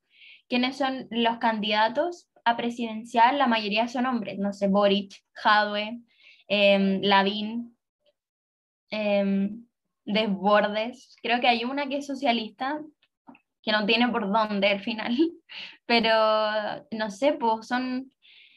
quiénes 0.48 0.76
son 0.76 1.06
los 1.10 1.38
candidatos 1.38 2.30
a 2.44 2.56
presidencial, 2.56 3.38
la 3.38 3.46
mayoría 3.46 3.88
son 3.88 4.06
hombres. 4.06 4.38
No 4.38 4.52
sé, 4.52 4.68
Boric, 4.68 5.14
Jadwe, 5.32 6.00
em, 6.48 7.00
Lavín, 7.02 7.76
em, 8.90 9.66
Desbordes. 10.04 11.16
Creo 11.22 11.40
que 11.40 11.48
hay 11.48 11.64
una 11.64 11.88
que 11.88 11.98
es 11.98 12.06
socialista, 12.06 12.80
que 13.62 13.72
no 13.72 13.86
tiene 13.86 14.08
por 14.08 14.30
dónde 14.30 14.68
al 14.68 14.80
final. 14.80 15.16
Pero, 15.86 16.10
no 16.90 17.10
sé, 17.10 17.32
pues 17.32 17.66
son... 17.66 18.12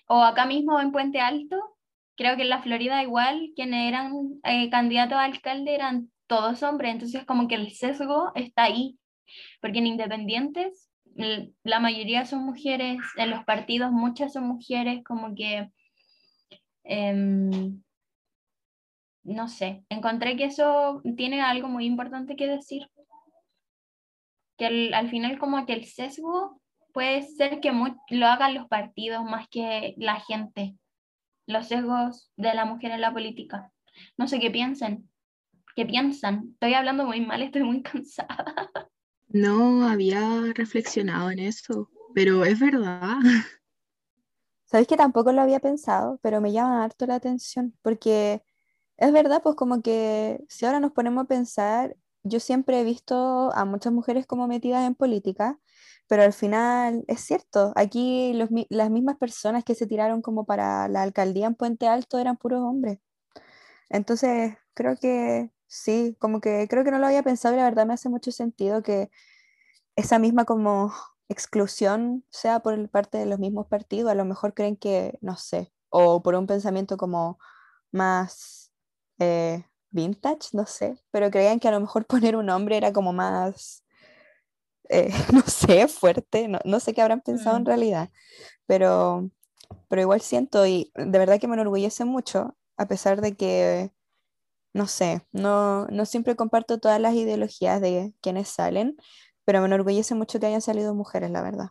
O 0.08 0.24
acá 0.24 0.46
mismo 0.46 0.80
en 0.80 0.92
Puente 0.92 1.20
Alto, 1.20 1.58
creo 2.16 2.36
que 2.38 2.44
en 2.44 2.50
la 2.50 2.62
Florida 2.62 3.04
igual, 3.04 3.52
quienes 3.56 3.88
eran 3.90 4.40
eh, 4.44 4.70
candidatos 4.70 5.18
a 5.18 5.26
alcalde 5.26 5.76
eran 5.76 6.12
todos 6.28 6.64
hombres, 6.64 6.94
entonces 6.94 7.26
como 7.26 7.48
que 7.48 7.56
el 7.56 7.72
sesgo 7.72 8.32
está 8.36 8.64
ahí, 8.64 8.98
porque 9.62 9.80
en 9.80 9.88
independientes 9.88 10.87
la 11.64 11.80
mayoría 11.80 12.26
son 12.26 12.46
mujeres, 12.46 13.00
en 13.18 13.32
los 13.32 13.44
partidos 13.44 13.92
muchas 13.92 14.34
son 14.34 14.48
mujeres, 14.48 15.04
como 15.04 15.34
que, 15.36 15.72
em, 16.84 17.82
no 19.24 19.48
sé, 19.48 19.84
encontré 19.90 20.38
que 20.38 20.46
eso 20.46 21.02
tiene 21.16 21.42
algo 21.42 21.68
muy 21.68 21.86
importante 21.86 22.36
que 22.36 22.48
decir, 22.48 22.90
que 24.58 24.92
al 24.94 25.10
final 25.10 25.40
como 25.40 25.66
que 25.66 25.74
el 25.74 25.86
sesgo 25.86 26.62
puede 26.94 27.24
ser 27.24 27.60
que 27.62 27.72
lo 27.72 28.26
hagan 28.28 28.54
los 28.54 28.68
partidos 28.68 29.24
más 29.24 29.48
que 29.50 29.96
la 29.98 30.20
gente, 30.20 30.76
los 31.48 31.68
sesgos 31.68 32.32
de 32.38 32.54
la 32.54 32.66
mujer 32.66 32.92
en 32.92 33.02
la 33.02 33.14
política. 33.14 33.72
No 34.18 34.28
sé 34.28 34.40
qué 34.40 34.52
piensen. 34.52 35.10
¿Qué 35.76 35.86
piensan? 35.86 36.50
Estoy 36.54 36.74
hablando 36.74 37.06
muy 37.06 37.22
mal, 37.22 37.42
estoy 37.42 37.64
muy 37.64 37.82
cansada. 37.84 38.56
No 39.30 39.88
había 39.88 40.42
reflexionado 40.54 41.32
en 41.32 41.40
eso, 41.40 41.90
pero 42.14 42.46
es 42.46 42.60
verdad. 42.60 43.18
Sabéis 44.66 44.88
que 44.88 44.98
tampoco 44.98 45.32
lo 45.32 45.42
había 45.42 45.60
pensado, 45.60 46.20
pero 46.22 46.42
me 46.42 46.52
llama 46.52 46.84
harto 46.84 47.06
la 47.06 47.16
atención, 47.16 47.78
porque 47.82 48.44
es 48.98 49.12
verdad, 49.14 49.42
pues 49.44 49.56
como 49.56 49.82
que 49.82 50.44
si 50.50 50.66
ahora 50.66 50.80
nos 50.80 50.92
ponemos 50.92 51.26
a 51.26 51.28
pensar, 51.28 51.96
yo 52.24 52.40
siempre 52.40 52.82
he 52.82 52.84
visto 52.84 53.54
a 53.54 53.66
muchas 53.66 53.94
mujeres 53.94 54.28
como 54.28 54.48
metidas 54.48 54.86
en 54.86 54.96
política, 54.96 55.60
pero 56.08 56.24
al 56.24 56.34
final 56.34 57.04
es 57.08 57.22
cierto, 57.22 57.74
aquí 57.76 58.34
las 58.70 58.90
mismas 58.92 59.18
personas 59.18 59.64
que 59.64 59.76
se 59.76 59.88
tiraron 59.88 60.22
como 60.22 60.46
para 60.46 60.88
la 60.90 61.04
alcaldía 61.04 61.48
en 61.48 61.56
Puente 61.56 61.88
Alto 61.88 62.18
eran 62.20 62.38
puros 62.38 62.62
hombres. 62.62 63.00
Entonces, 63.90 64.56
creo 64.74 64.98
que 64.98 65.52
sí, 65.68 66.16
como 66.20 66.42
que 66.42 66.68
creo 66.70 66.84
que 66.84 66.92
no 66.92 67.00
lo 67.00 67.08
había 67.08 67.24
pensado 67.24 67.56
y 67.56 67.58
la 67.58 67.64
verdad 67.66 67.86
me 67.86 67.94
hace 67.94 68.10
mucho 68.10 68.32
sentido 68.32 68.84
que 68.84 69.10
esa 69.96 70.20
misma 70.20 70.46
como 70.46 70.94
exclusión 71.30 72.26
sea 72.30 72.62
por 72.62 72.90
parte 72.90 73.18
de 73.18 73.26
los 73.26 73.40
mismos 73.40 73.68
partidos, 73.68 74.12
a 74.12 74.16
lo 74.16 74.26
mejor 74.26 74.54
creen 74.54 74.78
que, 74.78 75.18
no 75.22 75.38
sé, 75.38 75.74
o 75.90 76.22
por 76.24 76.36
un 76.36 76.48
pensamiento 76.48 76.98
como 76.98 77.40
más 77.92 78.72
eh, 79.20 79.66
vintage, 79.92 80.50
no 80.54 80.66
sé, 80.66 81.00
pero 81.12 81.32
creían 81.32 81.60
que 81.60 81.68
a 81.70 81.72
lo 81.72 81.80
mejor 81.82 82.06
poner 82.08 82.36
un 82.36 82.50
hombre 82.50 82.78
era 82.78 82.94
como 82.94 83.14
más, 83.14 83.84
eh, 84.90 85.10
no 85.34 85.42
sé, 85.42 85.88
fuerte, 85.88 86.48
no, 86.48 86.60
no 86.66 86.80
sé 86.80 86.94
qué 86.94 87.02
habrán 87.02 87.22
pensado 87.22 87.58
en 87.58 87.64
Mm. 87.64 87.68
realidad, 87.68 88.10
pero, 88.68 89.30
pero 89.90 90.04
igual 90.04 90.22
siento 90.22 90.66
y 90.68 90.92
de 90.96 91.20
verdad 91.20 91.40
que 91.40 91.48
me 91.50 91.56
enorgullece 91.56 92.06
mucho, 92.06 92.58
a 92.78 92.88
pesar 92.88 93.22
de 93.22 93.36
que, 93.36 93.92
no 94.78 94.88
sé, 94.88 95.28
no, 95.34 95.88
no 95.88 96.06
siempre 96.06 96.36
comparto 96.38 96.80
todas 96.80 97.02
las 97.02 97.16
ideologías 97.16 97.82
de 97.82 98.14
quienes 98.22 98.50
salen, 98.50 98.98
pero 99.46 99.62
me 99.62 99.68
enorgullece 99.68 100.16
mucho 100.16 100.40
que 100.40 100.48
hayan 100.48 100.62
salido 100.62 100.96
mujeres, 100.96 101.32
la 101.32 101.42
verdad. 101.42 101.68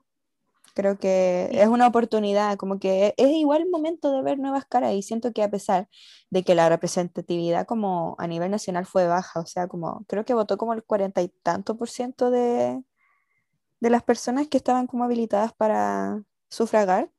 Creo 0.74 0.98
que 0.98 1.48
Sí. 1.52 1.58
es 1.58 1.68
una 1.68 1.86
oportunidad, 1.88 2.56
como 2.58 2.78
que 2.78 3.14
es 3.16 3.28
igual 3.30 3.62
el 3.62 3.70
momento 3.70 4.12
de 4.12 4.22
ver 4.22 4.38
nuevas 4.38 4.66
caras 4.66 4.94
y 4.94 5.02
siento 5.02 5.32
que 5.32 5.42
a 5.42 5.50
pesar 5.50 5.88
de 6.30 6.44
que 6.44 6.54
la 6.54 6.68
representatividad 6.68 7.66
como 7.66 8.16
a 8.18 8.26
nivel 8.28 8.50
nacional 8.50 8.86
fue 8.86 9.06
baja, 9.06 9.40
o 9.40 9.46
sea, 9.46 9.68
como 9.68 10.04
creo 10.08 10.24
que 10.26 10.34
votó 10.34 10.58
como 10.58 10.74
el 10.74 10.84
cuarenta 10.84 11.22
y 11.22 11.28
tanto 11.42 11.76
por 11.78 11.88
ciento 11.90 12.30
de, 12.30 12.82
de 13.80 13.90
las 13.90 14.02
personas 14.02 14.48
que 14.48 14.58
estaban 14.58 14.86
como 14.86 15.04
habilitadas 15.04 15.52
para 15.54 16.22
sufragar, 16.50 17.10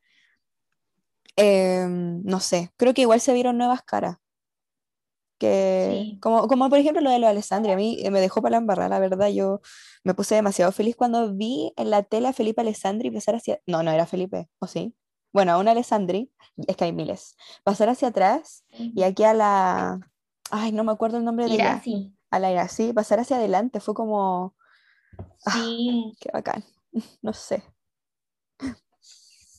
em, 1.35 2.21
no 2.23 2.39
sé, 2.39 2.71
creo 2.77 2.93
que 2.93 3.01
igual 3.01 3.21
se 3.21 3.33
vieron 3.33 3.57
nuevas 3.57 3.81
caras. 3.83 4.17
Que, 5.39 5.89
Sí. 6.13 6.19
como, 6.19 6.47
como 6.47 6.69
por 6.69 6.79
ejemplo 6.79 7.01
lo 7.01 7.09
de 7.11 7.19
lo 7.19 7.27
de 7.27 7.31
Alessandria, 7.31 7.73
a 7.75 7.77
mí 7.77 7.97
eh, 8.01 8.09
me 8.11 8.19
dejó 8.21 8.41
para 8.41 8.51
la 8.53 8.57
embarrada, 8.57 8.89
la 8.89 8.99
verdad, 8.99 9.27
yo 9.29 9.61
me 10.03 10.13
puse 10.15 10.33
demasiado 10.35 10.71
feliz 10.71 10.95
cuando 10.95 11.33
vi 11.33 11.71
en 11.75 11.89
la 11.91 12.01
tele 12.03 12.27
a 12.29 12.33
Felipe 12.33 12.61
Alessandri 12.61 13.11
pasar 13.11 13.35
hacia, 13.35 13.59
no, 13.67 13.83
no 13.83 13.91
era 13.91 14.05
Felipe, 14.07 14.49
¿o 14.59 14.67
sí? 14.67 14.95
Bueno, 15.33 15.51
a 15.53 15.57
un 15.59 15.67
Alessandri, 15.67 16.31
es 16.67 16.75
que 16.75 16.85
hay 16.85 16.93
miles, 16.93 17.35
pasar 17.63 17.89
hacia 17.89 18.07
atrás 18.07 18.63
y 18.79 19.03
aquí 19.03 19.23
a 19.23 19.33
la, 19.33 19.99
ay, 20.49 20.71
no 20.71 20.83
me 20.83 20.91
acuerdo 20.91 21.17
el 21.17 21.25
nombre 21.25 21.45
de 21.47 21.53
ella, 21.53 21.63
Irasi. 21.65 22.15
al 22.31 22.45
aire 22.45 22.59
así, 22.59 22.93
pasar 22.93 23.19
hacia 23.19 23.35
adelante, 23.37 23.79
fue 23.79 23.93
como, 23.93 24.55
Ah. 25.45 25.51
Sí, 25.53 26.13
qué 26.19 26.29
bacán, 26.33 26.63
no 27.21 27.33
sé. 27.33 27.63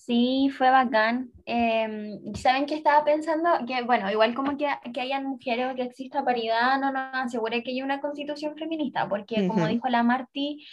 Sí, 0.08 0.50
fue 0.56 0.70
bacán. 0.70 1.30
Em, 1.44 2.34
¿saben 2.34 2.64
qué 2.64 2.74
estaba 2.74 3.04
pensando? 3.04 3.50
Que, 3.66 3.82
bueno, 3.82 4.10
igual 4.10 4.34
como 4.34 4.56
que, 4.56 4.66
que 4.94 5.02
hayan 5.02 5.26
mujeres 5.26 5.70
o 5.70 5.76
que 5.76 5.82
exista 5.82 6.24
paridad, 6.24 6.80
no 6.80 6.90
nos 6.90 7.10
asegura 7.12 7.60
que 7.62 7.72
haya 7.72 7.84
una 7.84 8.00
constitución 8.00 8.56
feminista, 8.56 9.06
porque 9.06 9.46
como 9.46 9.64
Ujú. 9.64 9.72
dijo 9.74 9.88
la 9.88 10.02
Marti, 10.02 10.66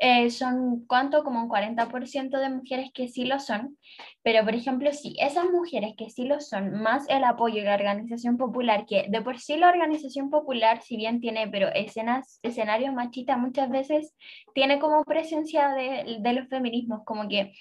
eh, 0.00 0.28
son, 0.30 0.84
¿cuánto? 0.86 1.24
Como 1.24 1.40
un 1.40 1.48
40% 1.48 2.38
de 2.38 2.50
mujeres 2.50 2.90
que 2.92 3.08
sí 3.08 3.24
lo 3.24 3.38
son. 3.38 3.78
Pero, 4.22 4.44
por 4.44 4.54
ejemplo, 4.54 4.92
si 4.92 5.16
esas 5.18 5.46
mujeres 5.46 5.94
que 5.96 6.10
sí 6.10 6.24
lo 6.24 6.40
son, 6.40 6.82
más 6.82 7.08
el 7.08 7.24
apoyo 7.24 7.62
de 7.62 7.68
la 7.68 7.76
organización 7.76 8.36
popular, 8.36 8.84
que 8.86 9.06
de 9.08 9.22
por 9.22 9.38
sí 9.38 9.56
la 9.56 9.70
organización 9.70 10.28
popular, 10.28 10.82
si 10.82 10.96
bien 10.98 11.20
tiene, 11.20 11.48
pero 11.48 11.68
escenas, 11.68 12.38
escenarios 12.42 12.92
machistas, 12.92 13.38
muchas 13.38 13.70
veces 13.70 14.14
tiene 14.54 14.78
como 14.78 15.04
presencia 15.04 15.70
de, 15.70 16.18
de 16.20 16.32
los 16.34 16.48
feminismos, 16.48 17.00
como 17.06 17.28
que 17.28 17.52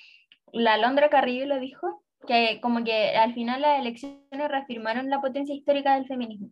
la 0.54 0.78
Londra 0.78 1.10
Carrillo 1.10 1.46
lo 1.48 1.60
dijo, 1.60 2.04
que 2.28 2.60
como 2.62 2.84
que 2.84 3.18
al 3.18 3.34
final 3.34 3.62
las 3.62 3.80
elecciones 3.80 4.22
reafirmaron 4.32 5.10
la 5.10 5.20
potencia 5.20 5.54
histórica 5.54 5.96
del 5.96 6.08
feminismo. 6.08 6.50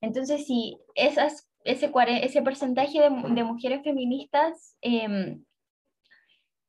Entonces, 0.00 0.46
si 0.46 0.76
esas, 0.94 1.48
ese, 1.64 1.92
ese 2.22 2.42
porcentaje 2.42 3.00
de, 3.00 3.10
de 3.34 3.44
mujeres 3.44 3.82
feministas 3.84 4.76
em, 4.80 5.44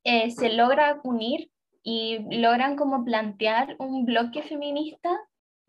eh, 0.04 0.30
se 0.30 0.52
logra 0.52 1.00
unir 1.04 1.50
y 1.82 2.18
logran 2.40 2.76
como 2.76 3.04
plantear 3.04 3.76
un 3.78 4.04
bloque 4.04 4.42
feminista 4.42 5.10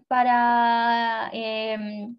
para, 0.07 1.29
em, 1.33 2.17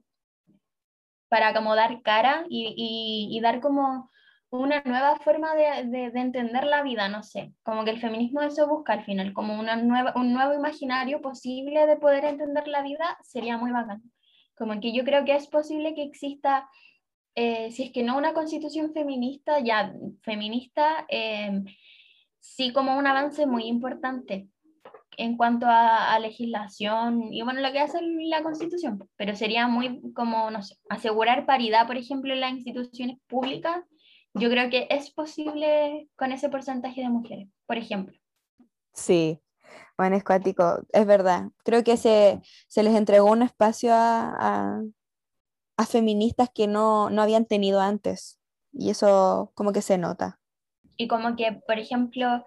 para 1.29 1.55
como 1.55 1.75
dar 1.75 2.03
cara 2.03 2.45
y- 2.49 3.29
y 3.31 3.41
dar 3.41 3.61
como 3.61 4.11
una 4.61 4.83
nueva 4.85 5.17
forma 5.17 5.55
de, 5.55 5.85
de- 5.87 6.11
de 6.11 6.21
entender 6.21 6.65
la 6.65 6.83
vida, 6.83 7.09
no 7.09 7.23
sé, 7.23 7.53
como 7.63 7.85
que 7.85 7.91
el 7.91 8.01
feminismo 8.01 8.43
eso 8.43 8.69
busca 8.69 8.93
al 8.93 9.05
final, 9.05 9.33
como 9.33 9.59
una 9.59 9.77
nueva, 9.77 10.13
un 10.17 10.33
nuevo 10.33 10.55
imaginario 10.55 11.21
posible 11.23 11.87
de 11.87 11.97
poder 11.97 12.25
entender 12.25 12.69
la 12.69 12.83
vida, 12.83 13.17
sería 13.23 13.57
muy 13.59 13.73
bacán. 13.73 14.03
Como 14.57 14.79
que 14.81 14.93
yo 14.93 15.05
creo 15.05 15.25
que 15.25 15.35
es 15.35 15.49
posible 15.49 15.95
que 15.95 16.03
exista, 16.05 16.69
eh, 17.35 17.71
si 17.73 17.85
es 17.85 17.93
que 17.93 18.03
no 18.03 18.17
una 18.19 18.35
constitución 18.35 18.93
feminista, 18.93 19.59
ya 19.61 19.95
feminista, 20.23 21.07
eh, 21.09 21.63
sí 22.41 22.73
como 22.73 22.97
un 22.99 23.07
avance 23.07 23.47
muy 23.47 23.65
importante 23.65 24.49
en 25.17 25.37
cuanto 25.37 25.67
a, 25.69 26.19
legislación 26.19 27.33
y 27.33 27.43
bueno, 27.43 27.61
lo 27.61 27.73
que 27.73 27.81
hace 27.81 27.99
la 28.03 28.43
constitución, 28.43 29.09
pero 29.17 29.35
sería 29.35 29.67
muy 29.69 30.13
como, 30.15 30.51
no 30.51 30.61
asegurar 30.89 31.47
paridad, 31.47 31.87
por 31.87 31.97
ejemplo, 31.97 32.33
en 32.33 32.41
las 32.41 32.53
instituciones 32.53 33.19
públicas. 33.29 33.85
Yo 34.35 34.49
creo 34.51 34.71
que 34.71 34.87
es 34.91 35.11
posible 35.11 36.09
con 36.17 36.33
ese 36.33 36.49
porcentaje 36.49 37.01
de 37.03 37.09
mujeres, 37.11 37.49
por 37.67 37.77
ejemplo. 37.77 38.17
Sí, 38.95 39.41
bueno, 39.97 40.17
es 40.17 40.25
cuático, 40.25 40.81
es 40.93 41.07
verdad. 41.07 41.51
Creo 41.65 41.85
que 41.85 41.97
se, 41.97 42.41
se 42.69 42.83
les 42.83 42.95
entregó 42.95 43.31
un 43.31 43.43
espacio 43.43 43.95
a, 43.95 44.35
a- 44.39 44.83
a 45.79 45.87
feministas 45.87 46.51
que 46.55 46.67
no, 46.67 47.11
no 47.11 47.23
habían 47.23 47.47
tenido 47.47 47.81
antes. 47.81 48.39
Y 48.73 48.91
eso 48.91 49.53
como 49.55 49.73
que 49.73 49.83
se 49.83 49.99
nota. 49.99 50.41
Y 50.97 51.09
como 51.09 51.37
que, 51.37 51.61
por 51.67 51.79
ejemplo, 51.79 52.45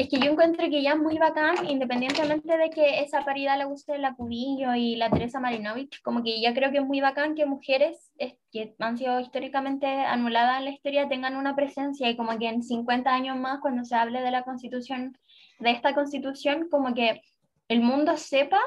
es 0.00 0.08
que 0.08 0.18
yo 0.18 0.30
encuentro 0.32 0.68
que 0.70 0.82
ya 0.82 0.92
es 0.92 0.98
muy 0.98 1.18
bacán, 1.18 1.68
independientemente 1.68 2.56
de 2.56 2.70
que 2.70 3.00
esa 3.00 3.22
paridad 3.24 3.58
le 3.58 3.64
guste 3.66 3.98
la 3.98 4.14
Cubillo 4.14 4.74
y 4.74 4.96
la 4.96 5.10
Teresa 5.10 5.40
Marinovich, 5.40 6.00
como 6.02 6.22
que 6.22 6.40
ya 6.40 6.54
creo 6.54 6.70
que 6.70 6.78
es 6.78 6.84
muy 6.86 7.00
bacán 7.00 7.34
que 7.34 7.44
mujeres 7.44 8.10
es- 8.16 8.34
que 8.50 8.74
han 8.78 8.96
sido 8.96 9.20
históricamente 9.20 9.86
anuladas 9.86 10.58
en 10.58 10.64
la 10.64 10.70
historia 10.70 11.08
tengan 11.08 11.36
una 11.36 11.54
presencia 11.54 12.08
y 12.08 12.16
como 12.16 12.38
que 12.38 12.48
en 12.48 12.62
50 12.62 13.12
años 13.14 13.36
más, 13.36 13.60
cuando 13.60 13.84
se 13.84 13.94
hable 13.94 14.22
de 14.22 14.30
la 14.30 14.42
constitución, 14.42 15.18
de 15.58 15.70
esta 15.70 15.94
constitución, 15.94 16.68
como 16.70 16.94
que 16.94 17.20
el 17.68 17.80
mundo 17.82 18.16
sepa 18.16 18.58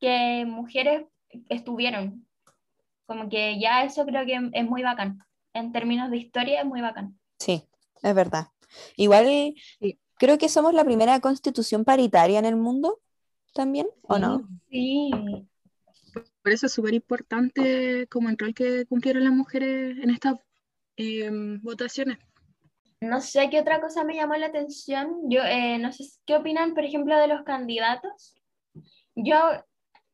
que 0.00 0.44
mujeres 0.46 1.04
estuvieron. 1.48 2.26
Como 3.06 3.28
que 3.28 3.60
ya 3.60 3.84
eso 3.84 4.04
creo 4.04 4.24
que 4.26 4.40
es 4.52 4.64
muy 4.64 4.82
bacán. 4.82 5.18
En 5.52 5.72
términos 5.72 6.10
de 6.10 6.16
historia 6.16 6.60
es 6.60 6.66
muy 6.66 6.80
bacán. 6.80 7.18
Sí, 7.38 7.62
es 8.02 8.14
verdad. 8.14 8.48
Igual 8.96 9.54
Sí. 9.80 9.98
Creo 10.18 10.38
que 10.38 10.48
somos 10.48 10.74
la 10.74 10.84
primera 10.84 11.20
constitución 11.20 11.84
paritaria 11.84 12.38
en 12.38 12.44
el 12.44 12.56
mundo 12.56 13.00
también, 13.52 13.86
¿o 14.02 14.18
no? 14.18 14.48
Sí, 14.70 15.10
Por 16.42 16.52
eso 16.52 16.66
es 16.66 16.72
súper 16.72 16.94
importante 16.94 18.06
como 18.08 18.28
el 18.28 18.38
rol 18.38 18.54
que 18.54 18.86
cumplieron 18.86 19.24
las 19.24 19.32
mujeres 19.32 19.96
en 20.02 20.10
estas 20.10 20.34
em, 20.96 21.60
votaciones. 21.62 22.18
No 23.00 23.20
sé 23.20 23.50
qué 23.50 23.60
otra 23.60 23.80
cosa 23.80 24.04
me 24.04 24.14
llamó 24.14 24.34
la 24.36 24.46
atención. 24.46 25.28
Yo 25.28 25.42
eh, 25.42 25.78
no 25.78 25.92
sé 25.92 26.04
qué 26.26 26.36
opinan, 26.36 26.74
por 26.74 26.84
ejemplo, 26.84 27.16
de 27.18 27.28
los 27.28 27.42
candidatos. 27.42 28.34
Yo 29.14 29.38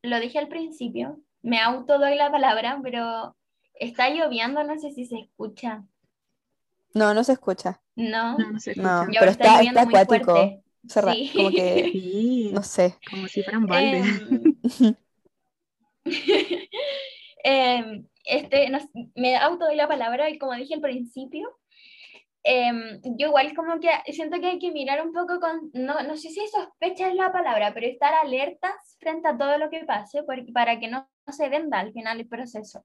lo 0.02 0.20
dije 0.20 0.38
al 0.38 0.48
principio, 0.48 1.20
me 1.42 1.60
auto 1.60 1.98
doy 1.98 2.16
la 2.16 2.30
palabra, 2.30 2.80
pero 2.82 3.36
está 3.74 4.10
lloviendo, 4.10 4.62
no 4.64 4.78
sé 4.78 4.90
si 4.90 5.06
se 5.06 5.18
escucha. 5.18 5.84
No, 6.94 7.14
no 7.14 7.24
se 7.24 7.32
escucha. 7.32 7.80
No, 8.00 8.38
No, 8.38 8.52
no 8.52 8.60
sé. 8.60 8.74
No, 8.76 9.04
y 9.10 9.18
pero 9.18 9.30
está, 9.30 9.60
está 9.62 9.82
acuático. 9.82 10.62
Cerra- 10.88 11.12
Sí. 11.14 11.30
Como 11.36 11.50
que, 11.50 11.90
Sí, 11.92 12.50
no 12.52 12.62
sé. 12.62 12.94
como 13.10 13.28
si 13.28 13.42
fueran 13.42 13.66
baldes. 13.66 14.06
Em, 14.06 14.94
em, 17.44 18.06
este, 18.24 18.70
me 19.16 19.36
auto 19.36 19.66
doy 19.66 19.76
la 19.76 19.88
palabra 19.88 20.30
y 20.30 20.38
como 20.38 20.54
dije 20.54 20.74
al 20.74 20.80
principio, 20.80 21.56
em, 22.42 23.00
yo 23.18 23.28
igual 23.28 23.54
como 23.54 23.78
que 23.80 23.90
siento 24.12 24.40
que 24.40 24.46
hay 24.46 24.58
que 24.58 24.72
mirar 24.72 25.04
un 25.06 25.12
poco 25.12 25.40
con, 25.40 25.70
no, 25.74 26.02
no 26.02 26.16
sé 26.16 26.30
si 26.30 26.46
sospecha 26.48 27.08
es 27.08 27.14
la 27.14 27.32
palabra, 27.32 27.72
pero 27.74 27.86
estar 27.86 28.14
alertas 28.14 28.96
frente 29.00 29.28
a 29.28 29.36
todo 29.36 29.58
lo 29.58 29.70
que 29.70 29.84
pase 29.84 30.22
porque, 30.24 30.52
para 30.52 30.78
que 30.80 30.88
no, 30.88 31.08
no 31.26 31.32
se 31.32 31.48
venda 31.48 31.80
al 31.80 31.92
final 31.92 32.20
el 32.20 32.28
proceso. 32.28 32.84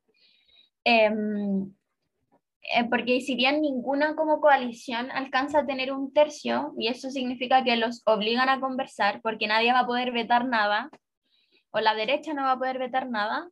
Eh, 2.73 2.83
porque 2.89 3.21
si 3.21 3.35
bien 3.35 3.61
ninguna 3.61 4.15
como 4.15 4.41
coalición 4.41 5.11
alcanza 5.11 5.59
a 5.59 5.65
tener 5.65 5.91
un 5.93 6.11
tercio, 6.13 6.73
y 6.79 6.87
eso 6.87 7.09
significa 7.11 7.63
que 7.63 7.75
los 7.75 8.01
obligan 8.05 8.49
a 8.49 8.59
conversar, 8.59 9.21
porque 9.21 9.47
nadie 9.47 9.71
va 9.71 9.81
a 9.81 9.85
poder 9.85 10.11
vetar 10.11 10.45
nada, 10.45 10.89
o 11.71 11.79
la 11.79 11.93
derecha 11.93 12.33
no 12.33 12.43
va 12.43 12.53
a 12.53 12.57
poder 12.57 12.79
vetar 12.79 13.07
nada, 13.09 13.49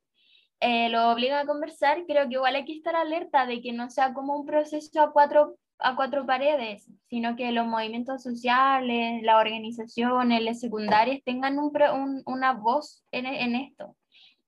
eh, 0.62 0.90
lo 0.90 1.12
obligan 1.12 1.40
a 1.40 1.46
conversar, 1.46 2.06
creo 2.08 2.28
que 2.28 2.36
igual 2.36 2.56
hay 2.56 2.66
que 2.66 2.74
estar 2.74 2.96
alerta 2.96 3.46
de 3.46 3.62
que 3.62 3.72
no 3.74 3.90
sea 3.90 4.14
como 4.14 4.36
un 4.36 4.46
proceso 4.46 5.02
a 5.02 5.12
cuatro, 5.12 5.58
a 5.78 5.96
cuatro 5.96 6.26
paredes, 6.26 6.90
sino 7.10 7.36
que 7.36 7.52
los 7.52 7.68
movimientos 7.68 8.24
sociales, 8.24 9.22
las 9.24 9.36
organizaciones, 9.36 10.42
las 10.42 10.60
secundarias 10.60 11.22
tengan 11.24 11.60
un, 11.60 11.72
un- 11.94 12.24
una 12.26 12.54
voz 12.54 13.04
en, 13.12 13.26
en 13.28 13.56
esto. 13.56 13.96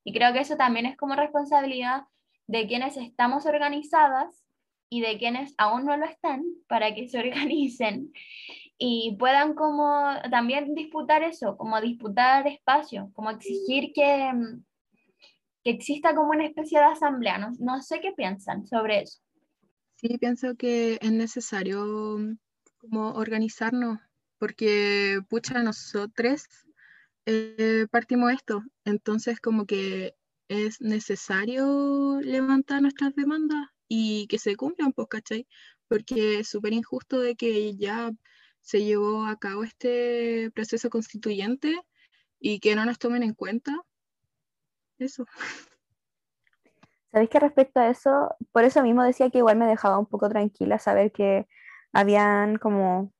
Y 0.03 0.13
creo 0.13 0.31
que 0.33 0.39
eso 0.39 0.55
también 0.55 0.85
es 0.87 0.97
como 0.97 1.15
responsabilidad 1.15 2.03
de 2.47 2.65
quienes 2.67 2.95
estamos 2.97 3.45
organizadas 3.45 4.44
y 4.89 5.01
de 5.01 5.17
quienes 5.17 5.53
aún 5.57 5.85
no 5.85 5.97
lo 5.97 6.05
están 6.05 6.43
para 6.67 6.93
que 6.93 7.07
se 7.07 7.19
organicen 7.19 8.11
y 8.77 9.15
puedan 9.17 9.53
como 9.53 10.15
también 10.29 10.75
disputar 10.75 11.23
eso, 11.23 11.57
como 11.57 11.79
disputar 11.79 12.45
espacio, 12.47 13.09
como 13.13 13.29
exigir 13.29 13.91
que, 13.93 14.31
mm, 14.33 14.63
que 15.63 15.71
exista 15.71 16.13
como 16.13 16.31
una 16.31 16.45
especie 16.45 16.79
de 16.79 16.85
asamblea. 16.85 17.37
No, 17.37 17.51
no 17.59 17.81
sé 17.81 18.01
qué 18.01 18.11
piensan 18.11 18.67
sobre 18.67 19.03
eso. 19.03 19.21
Sí, 19.95 20.17
pienso 20.17 20.55
que 20.55 20.97
es 21.01 21.11
necesario 21.11 22.17
mm, 22.17 22.37
como 22.77 23.11
organizarnos, 23.11 23.99
porque 24.37 25.19
pucha, 25.29 25.63
nosotros 25.63 26.43
eh, 27.25 27.87
partimos 27.89 28.33
esto, 28.33 28.61
entonces 28.83 29.39
como 29.39 29.65
que 29.65 30.15
es 30.49 30.81
necesario 30.81 32.19
levantar 32.21 32.81
nuestras 32.81 33.15
demandas 33.15 33.69
y 33.87 34.27
que 34.27 34.39
se 34.39 34.55
cumplan, 34.55 34.93
pues, 34.93 35.07
¿cachai? 35.09 35.47
Porque 35.87 36.39
es 36.39 36.49
súper 36.49 36.73
injusto 36.73 37.19
de 37.19 37.35
que 37.35 37.75
ya 37.75 38.11
se 38.61 38.83
llevó 38.83 39.25
a 39.25 39.37
cabo 39.37 39.63
este 39.63 40.51
proceso 40.53 40.89
constituyente 40.89 41.79
y 42.39 42.59
que 42.59 42.75
no 42.75 42.85
nos 42.85 42.99
tomen 42.99 43.23
en 43.23 43.33
cuenta. 43.33 43.73
Eso. 44.97 45.25
¿Sabéis 47.11 47.29
que 47.29 47.39
respecto 47.39 47.79
a 47.79 47.89
eso, 47.89 48.35
por 48.51 48.65
eso 48.65 48.83
mismo 48.83 49.03
decía 49.03 49.29
que 49.29 49.37
igual 49.37 49.57
me 49.57 49.67
dejaba 49.67 49.99
un 49.99 50.05
poco 50.05 50.27
tranquila 50.27 50.79
saber 50.79 51.13
que 51.13 51.47
habían 51.93 52.57
como 52.57 53.13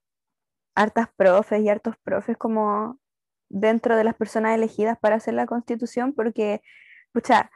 hartas 0.76 1.08
profes 1.16 1.62
y 1.62 1.70
hartos 1.70 1.96
profes 2.04 2.38
como 2.38 3.00
dentro 3.48 3.96
de 3.96 4.04
las 4.04 4.16
personas 4.16 4.56
elegidas 4.56 4.98
para 5.00 5.16
hacer 5.16 5.34
la 5.34 5.46
constitución, 5.46 6.14
porque, 6.14 6.62
pucha, 7.14 7.50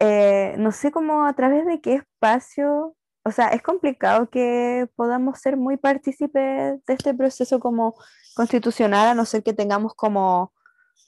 eh, 0.00 0.54
no 0.58 0.72
sé 0.72 0.90
cómo 0.92 1.26
a 1.26 1.34
través 1.34 1.66
de 1.66 1.80
qué 1.80 1.94
espacio, 1.96 2.96
o 3.24 3.30
sea, 3.32 3.48
es 3.50 3.62
complicado 3.62 4.30
que 4.30 4.88
podamos 4.96 5.38
ser 5.40 5.56
muy 5.58 5.76
partícipes 5.76 6.84
de 6.86 6.94
este 6.94 7.14
proceso 7.14 7.60
como 7.60 7.94
constitucional, 8.34 9.08
a 9.08 9.14
no 9.14 9.26
ser 9.26 9.42
que 9.42 9.52
tengamos 9.52 9.94
como 9.94 10.52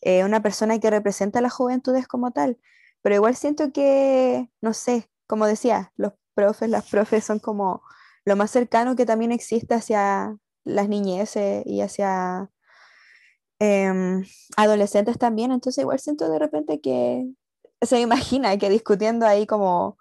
eh, 0.02 0.24
una 0.24 0.42
persona 0.42 0.78
que 0.78 0.90
representa 0.90 1.38
a 1.40 1.42
las 1.42 1.52
juventudes 1.54 2.06
como 2.08 2.32
tal. 2.32 2.58
pero 3.02 3.16
igual 3.16 3.36
siento 3.36 3.72
que, 3.72 4.50
no 4.60 4.74
sé, 4.74 5.10
como 5.26 5.46
decía, 5.46 5.92
los 5.96 6.12
profes, 6.34 6.70
las 6.70 6.88
profes 6.90 7.24
son 7.24 7.38
como 7.40 7.82
lo 8.24 8.36
más 8.36 8.50
cercano 8.50 8.96
que 8.96 9.06
también 9.06 9.32
existe 9.32 9.74
hacia 9.74 10.36
las 10.64 10.88
niñeces 10.88 11.64
y 11.66 11.80
hacia 11.82 12.50
em, 13.58 14.24
adolescentes 14.56 15.18
también, 15.18 15.52
entonces 15.52 15.82
igual 15.82 15.98
siento 16.00 16.30
de 16.30 16.38
repente 16.38 16.80
que 16.80 17.26
se 17.82 18.00
imagina 18.00 18.56
que 18.58 18.70
discutiendo 18.70 19.26
ahí 19.26 19.46
como 19.46 19.98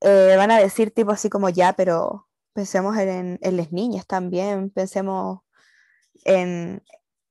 eh, 0.00 0.34
van 0.36 0.50
a 0.50 0.58
decir 0.58 0.92
tipo 0.92 1.12
así 1.12 1.30
como 1.30 1.48
ya, 1.48 1.74
pero 1.74 2.28
pensemos 2.52 2.96
en, 2.98 3.38
en 3.42 3.56
las 3.56 3.72
niñas 3.72 4.06
también, 4.06 4.70
pensemos 4.70 5.40
en, 6.24 6.82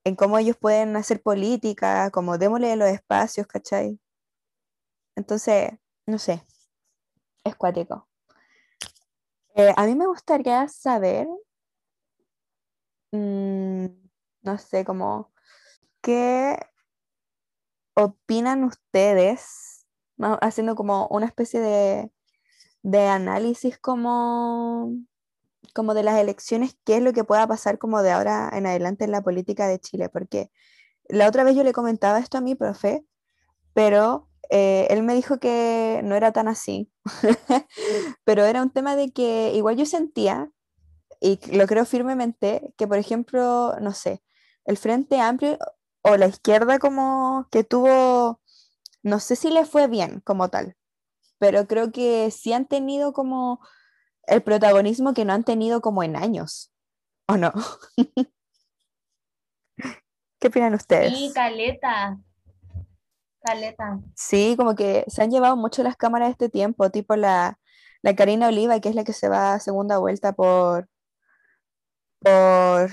en 0.04 0.16
cómo 0.16 0.38
ellos 0.38 0.58
pueden 0.58 0.96
hacer 0.96 1.22
política, 1.22 2.10
como 2.12 2.38
démosle 2.38 2.76
los 2.76 2.90
espacios, 2.90 3.48
¿cachai? 3.48 4.00
Entonces, 5.16 5.72
no 6.06 6.18
sé, 6.18 6.44
es 7.44 7.56
cuático. 7.56 8.08
Eh, 9.56 9.74
a 9.76 9.86
mí 9.86 9.96
me 9.96 10.08
gustaría 10.08 10.68
saber, 10.70 11.28
mm, 13.12 13.86
no 14.44 14.58
sé, 14.58 14.86
como, 14.86 15.34
¿qué 16.02 16.58
opinan 17.94 18.64
ustedes? 18.64 19.86
Haciendo 20.42 20.76
como 20.76 21.08
una 21.08 21.26
especie 21.26 21.60
de, 21.60 22.12
de 22.84 23.08
análisis 23.08 23.80
como 23.80 24.94
como 25.74 25.94
de 25.94 26.04
las 26.04 26.20
elecciones, 26.20 26.76
qué 26.84 26.98
es 26.98 27.04
lo 27.04 27.14
que 27.14 27.24
pueda 27.24 27.48
pasar 27.48 27.78
como 27.78 28.02
de 28.02 28.12
ahora 28.12 28.50
en 28.54 28.66
adelante 28.66 29.06
en 29.06 29.12
la 29.12 29.22
política 29.22 29.68
de 29.68 29.80
Chile, 29.80 30.10
porque 30.10 30.52
la 31.08 31.28
otra 31.28 31.44
vez 31.44 31.56
yo 31.56 31.64
le 31.64 31.74
comentaba 31.74 32.20
esto 32.20 32.38
a 32.38 32.42
mi 32.42 32.56
profe, 32.56 33.06
pero 33.74 34.30
eh, 34.50 34.88
él 34.90 35.04
me 35.04 35.14
dijo 35.16 35.40
que 35.40 36.02
no 36.04 36.16
era 36.16 36.32
tan 36.32 36.48
así, 36.48 36.92
pero 38.26 38.46
era 38.46 38.62
un 38.62 38.72
tema 38.72 38.96
de 38.96 39.12
que 39.12 39.54
igual 39.56 39.78
yo 39.78 39.86
sentía, 39.86 40.52
y 41.20 41.40
lo 41.56 41.68
creo 41.68 41.86
firmemente, 41.86 42.74
que 42.78 42.88
por 42.88 42.98
ejemplo, 42.98 43.76
no 43.80 43.94
sé, 43.94 44.24
el 44.66 44.78
Frente 44.78 45.20
Amplio 45.20 45.58
o 46.04 46.18
la 46.18 46.28
izquierda 46.28 46.80
como 46.80 47.48
que 47.52 47.64
tuvo, 47.64 48.42
no 49.04 49.20
sé 49.20 49.36
si 49.36 49.50
le 49.52 49.66
fue 49.66 49.88
bien 49.88 50.22
como 50.22 50.50
tal, 50.50 50.76
pero 51.40 51.68
creo 51.68 51.92
que 51.92 52.32
sí 52.32 52.54
han 52.54 52.68
tenido 52.68 53.14
como 53.14 53.60
el 54.28 54.44
protagonismo 54.44 55.14
que 55.14 55.26
no 55.26 55.34
han 55.34 55.44
tenido 55.44 55.82
como 55.82 56.04
en 56.04 56.16
años, 56.16 56.72
¿o 57.28 57.38
no? 57.38 57.52
¿Qué 60.40 60.48
opinan 60.48 60.74
ustedes? 60.74 61.14
Sí, 61.16 61.32
caleta. 61.34 62.18
Caleta. 63.42 64.00
Sí, 64.16 64.56
como 64.58 64.76
que 64.76 65.04
se 65.08 65.22
han 65.22 65.32
llevado 65.32 65.56
mucho 65.56 65.84
las 65.84 65.96
cámaras 65.96 66.32
este 66.32 66.50
tiempo, 66.50 66.90
tipo 66.90 67.16
la, 67.16 67.60
la 68.02 68.16
Karina 68.16 68.48
Oliva, 68.48 68.80
que 68.80 68.90
es 68.90 68.96
la 68.96 69.04
que 69.04 69.14
se 69.14 69.30
va 69.30 69.54
a 69.54 69.60
segunda 69.60 69.98
vuelta 70.00 70.34
por, 70.34 70.90
por, 72.20 72.92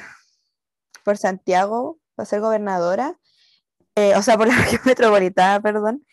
por 1.05 1.16
Santiago, 1.16 1.99
para 2.18 2.26
ser 2.26 2.40
gobernadora, 2.40 3.16
eh, 3.94 4.16
o 4.16 4.22
sea, 4.22 4.37
por 4.37 4.48
la 4.48 4.57
región 4.57 4.83
metropolitana, 4.85 5.61
perdón. 5.61 6.04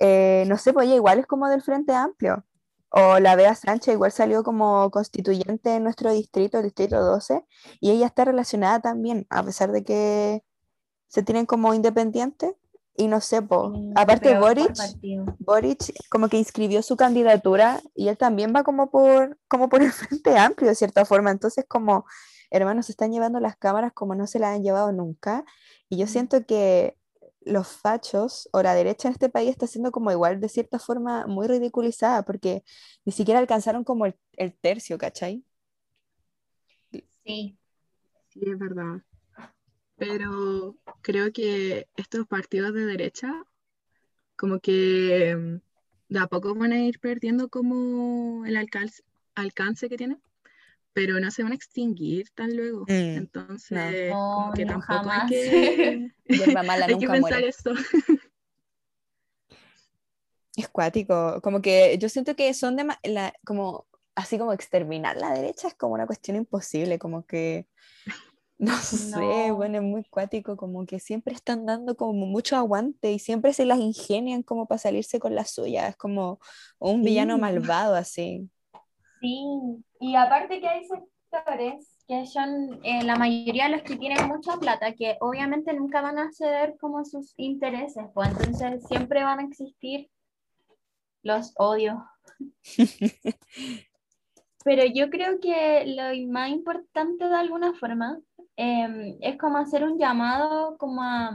Eh, 0.00 0.44
no 0.48 0.56
sé, 0.56 0.72
pues 0.72 0.88
igual 0.88 1.18
es 1.18 1.26
como 1.26 1.48
del 1.48 1.62
Frente 1.62 1.92
Amplio. 1.92 2.44
O 2.88 3.18
la 3.18 3.36
Bea 3.36 3.54
Sánchez 3.54 3.94
igual 3.94 4.10
salió 4.10 4.42
como 4.42 4.90
constituyente 4.90 5.74
en 5.74 5.84
nuestro 5.84 6.12
distrito, 6.12 6.58
el 6.58 6.64
distrito 6.64 7.02
12, 7.04 7.44
y 7.80 7.90
ella 7.90 8.06
está 8.06 8.24
relacionada 8.24 8.80
también, 8.80 9.26
a 9.30 9.42
pesar 9.42 9.70
de 9.72 9.84
que 9.84 10.44
se 11.08 11.22
tienen 11.22 11.44
como 11.44 11.74
independientes. 11.74 12.54
Y 12.96 13.08
no 13.08 13.20
sé, 13.20 13.42
po. 13.42 13.72
aparte 13.96 14.38
Boric, 14.38 14.72
Boric 15.40 15.92
como 16.08 16.28
que 16.28 16.38
inscribió 16.38 16.80
su 16.80 16.96
candidatura 16.96 17.82
y 17.94 18.06
él 18.06 18.16
también 18.16 18.54
va 18.54 18.62
como 18.62 18.88
por, 18.90 19.36
como 19.48 19.68
por 19.68 19.82
el 19.82 19.92
Frente 19.92 20.38
Amplio 20.38 20.70
de 20.70 20.76
cierta 20.76 21.04
forma. 21.04 21.32
Entonces 21.32 21.66
como, 21.68 22.06
hermanos, 22.54 22.86
se 22.86 22.92
están 22.92 23.12
llevando 23.12 23.40
las 23.40 23.56
cámaras 23.56 23.92
como 23.92 24.14
no 24.14 24.26
se 24.26 24.38
las 24.38 24.54
han 24.54 24.62
llevado 24.62 24.92
nunca. 24.92 25.44
Y 25.88 25.98
yo 25.98 26.06
siento 26.06 26.46
que 26.46 26.96
los 27.40 27.68
fachos 27.68 28.48
o 28.52 28.62
la 28.62 28.74
derecha 28.74 29.08
en 29.08 29.12
este 29.12 29.28
país 29.28 29.50
está 29.50 29.66
siendo 29.66 29.90
como 29.90 30.10
igual 30.12 30.40
de 30.40 30.48
cierta 30.48 30.78
forma 30.78 31.26
muy 31.26 31.46
ridiculizada 31.46 32.24
porque 32.24 32.62
ni 33.04 33.12
siquiera 33.12 33.40
alcanzaron 33.40 33.84
como 33.84 34.06
el, 34.06 34.14
tercio, 34.60 34.96
¿cachai? 34.98 35.44
Sí. 36.90 37.58
Sí, 38.28 38.40
es 38.40 38.58
verdad. 38.58 39.02
Pero 39.96 40.76
creo 41.02 41.32
que 41.32 41.88
estos 41.96 42.26
partidos 42.26 42.72
de 42.72 42.86
derecha 42.86 43.44
como 44.36 44.60
que 44.60 45.36
mm, 45.36 46.12
de 46.12 46.18
a 46.20 46.26
poco 46.28 46.54
van 46.54 46.72
a 46.72 46.82
ir 46.82 47.00
perdiendo 47.00 47.48
como 47.48 48.44
el 48.46 48.56
alcance, 48.56 49.02
alcance 49.34 49.88
que 49.88 49.96
tienen 49.96 50.20
pero 50.94 51.20
no 51.20 51.30
se 51.30 51.42
van 51.42 51.52
a 51.52 51.56
extinguir 51.56 52.30
tan 52.34 52.56
luego. 52.56 52.82
Mm, 52.82 53.18
Entonces, 53.18 54.12
como 54.12 54.52
que 54.54 54.64
tampoco 54.64 55.10
hay 55.10 55.28
que, 55.28 56.10
hay 56.28 56.98
que 56.98 57.08
pensar 57.08 57.42
eso. 57.42 57.72
Es 60.56 60.68
cuático, 60.68 61.40
como 61.42 61.60
que 61.60 61.98
yo 61.98 62.08
siento 62.08 62.36
que 62.36 62.54
son 62.54 62.76
de 62.76 62.86
la, 63.02 63.32
como 63.44 63.88
así 64.14 64.38
como 64.38 64.52
exterminar 64.52 65.16
la 65.16 65.34
derecha 65.34 65.66
es 65.66 65.74
como 65.74 65.94
una 65.94 66.06
cuestión 66.06 66.36
imposible, 66.36 66.96
como 67.00 67.26
que 67.26 67.66
no 68.56 68.76
sé, 68.78 69.50
bueno, 69.50 69.78
es 69.78 69.82
muy 69.82 70.04
cuático, 70.04 70.56
como 70.56 70.86
que 70.86 71.00
siempre 71.00 71.34
están 71.34 71.66
dando 71.66 71.96
como 71.96 72.26
mucho 72.26 72.56
aguante 72.56 73.10
y 73.12 73.18
siempre 73.18 73.52
se 73.52 73.64
las 73.64 73.78
ingenian 73.78 74.44
como 74.44 74.66
para 74.66 74.78
salirse 74.78 75.18
con 75.18 75.34
la 75.34 75.44
suya, 75.44 75.88
es 75.88 75.96
como 75.96 76.38
un 76.78 77.02
villano 77.02 77.36
malvado 77.36 77.96
así. 77.96 78.48
Sí, 79.24 79.42
y 80.00 80.16
aparte 80.16 80.60
que 80.60 80.68
hay 80.68 80.84
sectores 80.84 81.96
que 82.06 82.26
son 82.26 82.78
eh, 82.84 83.02
la 83.04 83.16
mayoría 83.16 83.64
de 83.64 83.70
los 83.70 83.82
que 83.82 83.96
tienen 83.96 84.28
mucha 84.28 84.58
plata, 84.58 84.92
que 84.92 85.16
obviamente 85.18 85.72
nunca 85.72 86.02
van 86.02 86.18
a 86.18 86.30
ceder 86.30 86.76
como 86.78 87.02
sus 87.06 87.32
intereses, 87.38 88.04
pues 88.12 88.28
entonces 88.28 88.86
siempre 88.86 89.24
van 89.24 89.38
a 89.38 89.44
existir 89.44 90.10
los 91.22 91.54
odios. 91.56 91.96
Pero 94.62 94.84
yo 94.94 95.08
creo 95.08 95.40
que 95.40 95.86
lo 95.86 96.30
más 96.30 96.50
importante 96.50 97.26
de 97.26 97.34
alguna 97.34 97.72
forma 97.72 98.18
em, 98.56 99.16
es 99.22 99.38
como 99.38 99.56
hacer 99.56 99.84
un 99.84 99.98
llamado 99.98 100.76
como 100.76 101.02
a, 101.02 101.34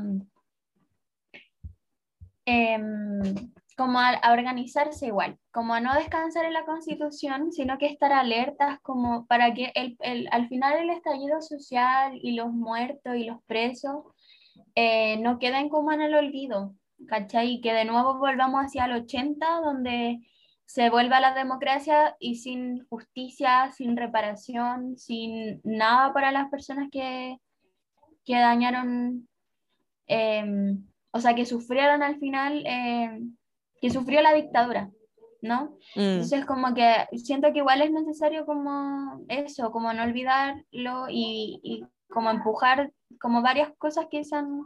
em, 2.46 3.52
como 3.80 3.98
a, 3.98 4.20
organizarse 4.34 5.08
igual, 5.08 5.38
como 5.54 5.74
a 5.74 5.80
no 5.80 5.96
descansar 5.96 6.44
en 6.44 6.52
la 6.52 6.66
constitución, 6.66 7.54
sino 7.54 7.78
que 7.78 7.86
estar 7.86 8.12
alertas 8.12 8.78
como 8.82 9.26
para 9.26 9.54
que 9.54 9.72
el, 9.74 9.96
el, 10.02 10.28
al 10.34 10.50
final 10.50 10.80
el 10.80 10.90
estallido 10.90 11.42
social 11.42 12.20
y 12.22 12.34
los 12.34 12.52
muertos 12.52 13.16
y 13.16 13.24
los 13.24 13.42
presos 13.46 14.04
eh, 14.76 15.16
no 15.20 15.40
queden 15.40 15.70
como 15.70 15.94
en 15.94 16.02
el 16.02 16.14
olvido, 16.14 16.76
¿cachai? 17.08 17.54
Y 17.54 17.62
que 17.62 17.72
de 17.72 17.86
nuevo 17.86 18.18
volvamos 18.18 18.66
hacia 18.66 18.84
el 18.84 18.92
80, 18.92 19.48
donde 19.64 20.20
se 20.66 20.90
vuelva 20.90 21.22
la 21.22 21.34
democracia 21.34 22.18
y 22.20 22.36
sin 22.36 22.86
justicia, 22.90 23.72
sin 23.72 23.96
reparación, 23.96 24.98
sin 24.98 25.62
nada 25.64 26.12
para 26.14 26.34
las 26.34 26.50
personas 26.50 26.90
que, 26.92 27.38
que 28.26 28.36
dañaron, 28.36 29.30
eh, 30.08 30.76
o 31.12 31.22
sea, 31.22 31.34
que 31.34 31.46
sufrieron 31.46 32.04
al 32.04 32.20
final 32.20 32.66
eh, 32.66 33.22
que 33.82 33.90
sufrió 33.90 34.22
la 34.22 34.34
dictadura, 34.34 34.90
¿no? 35.42 35.78
Mm. 35.96 36.00
Entonces 36.00 36.46
como 36.46 36.74
que 36.74 37.08
siento 37.18 37.52
que 37.52 37.60
igual 37.60 37.82
es 37.82 37.92
necesario 37.92 38.46
como 38.46 39.22
eso, 39.28 39.72
como 39.72 39.94
no 39.94 40.04
olvidarlo 40.04 41.08
y, 41.10 41.60
y 41.64 41.86
como 42.10 42.30
empujar 42.30 42.92
como 43.22 43.42
varias 43.42 43.72
cosas 43.78 44.08
que 44.10 44.24
se 44.24 44.36
han 44.36 44.64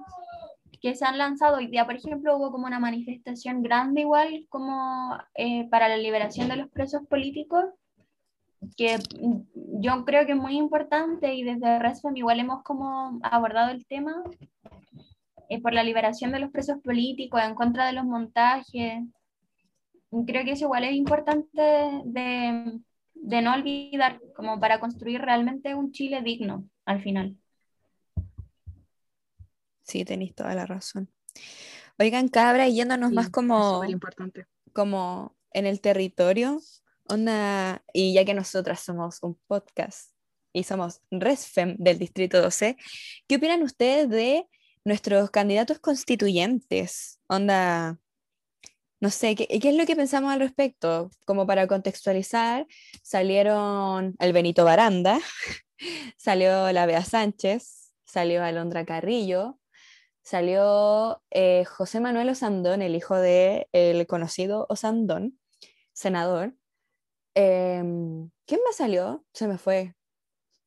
que 0.83 0.95
se 0.95 1.05
han 1.05 1.17
lanzado 1.17 1.57
hoy 1.57 1.67
día, 1.67 1.85
por 1.85 1.95
ejemplo, 1.95 2.35
hubo 2.35 2.51
como 2.51 2.67
una 2.67 2.77
manifestación 2.77 3.63
grande 3.63 4.01
igual 4.01 4.45
como 4.49 5.17
eh, 5.33 5.65
para 5.69 5.87
la 5.87 5.95
liberación 5.95 6.49
de 6.49 6.57
los 6.57 6.69
presos 6.71 7.07
políticos, 7.07 7.63
que 8.75 8.97
yo 9.79 10.03
creo 10.03 10.25
que 10.25 10.33
es 10.33 10.37
muy 10.37 10.57
importante 10.57 11.33
y 11.35 11.43
desde 11.43 11.79
RESFEM 11.79 12.17
igual 12.17 12.41
hemos 12.41 12.63
como 12.63 13.17
abordado 13.23 13.71
el 13.71 13.85
tema, 13.85 14.23
eh, 15.49 15.61
por 15.61 15.73
la 15.73 15.83
liberación 15.83 16.31
de 16.31 16.39
los 16.39 16.51
presos 16.51 16.77
políticos, 16.83 17.41
en 17.43 17.55
contra 17.55 17.85
de 17.85 17.93
los 17.93 18.05
montajes. 18.05 19.03
Creo 20.25 20.45
que 20.45 20.51
eso 20.51 20.65
igual 20.65 20.83
es 20.83 20.93
importante 20.93 21.61
de, 22.05 22.79
de 23.13 23.41
no 23.41 23.53
olvidar, 23.53 24.19
como 24.35 24.59
para 24.59 24.79
construir 24.79 25.21
realmente 25.21 25.75
un 25.75 25.91
Chile 25.91 26.21
digno 26.21 26.67
al 26.85 27.01
final. 27.01 27.35
Sí, 29.83 30.05
tenéis 30.05 30.33
toda 30.33 30.55
la 30.55 30.65
razón. 30.65 31.09
Oigan, 31.99 32.27
cabra, 32.27 32.67
yéndonos 32.67 33.11
más 33.11 33.29
como, 33.29 33.83
importante. 33.85 34.45
como 34.71 35.35
en 35.51 35.65
el 35.65 35.81
territorio, 35.81 36.59
onda, 37.07 37.83
y 37.93 38.13
ya 38.13 38.25
que 38.25 38.33
nosotras 38.33 38.79
somos 38.79 39.21
un 39.21 39.37
podcast 39.47 40.11
y 40.53 40.63
somos 40.63 41.01
RESFEM 41.11 41.75
del 41.77 41.99
Distrito 41.99 42.41
12, 42.41 42.77
¿qué 43.27 43.35
opinan 43.35 43.61
ustedes 43.63 44.09
de 44.09 44.47
nuestros 44.85 45.31
candidatos 45.31 45.79
constituyentes, 45.79 47.19
onda, 47.27 47.99
no 48.99 49.09
sé, 49.09 49.35
¿qué, 49.35 49.47
¿qué 49.47 49.69
es 49.69 49.75
lo 49.75 49.85
que 49.85 49.95
pensamos 49.95 50.31
al 50.31 50.39
respecto? 50.39 51.09
Como 51.25 51.45
para 51.45 51.67
contextualizar, 51.67 52.67
salieron 53.01 54.15
el 54.19 54.33
Benito 54.33 54.65
Baranda, 54.65 55.19
salió 56.17 56.71
la 56.71 56.85
Bea 56.85 57.03
Sánchez, 57.03 57.91
salió 58.05 58.43
Alondra 58.43 58.85
Carrillo, 58.85 59.59
salió 60.23 61.21
eh, 61.31 61.65
José 61.65 61.99
Manuel 61.99 62.29
Osandón, 62.29 62.81
el 62.81 62.95
hijo 62.95 63.17
del 63.17 63.67
el 63.73 64.07
conocido 64.07 64.65
Osandón, 64.69 65.39
senador. 65.91 66.55
Em, 67.35 68.29
¿Quién 68.45 68.61
más 68.65 68.77
salió? 68.77 69.25
Se 69.33 69.47
me 69.47 69.57
fue. 69.57 69.95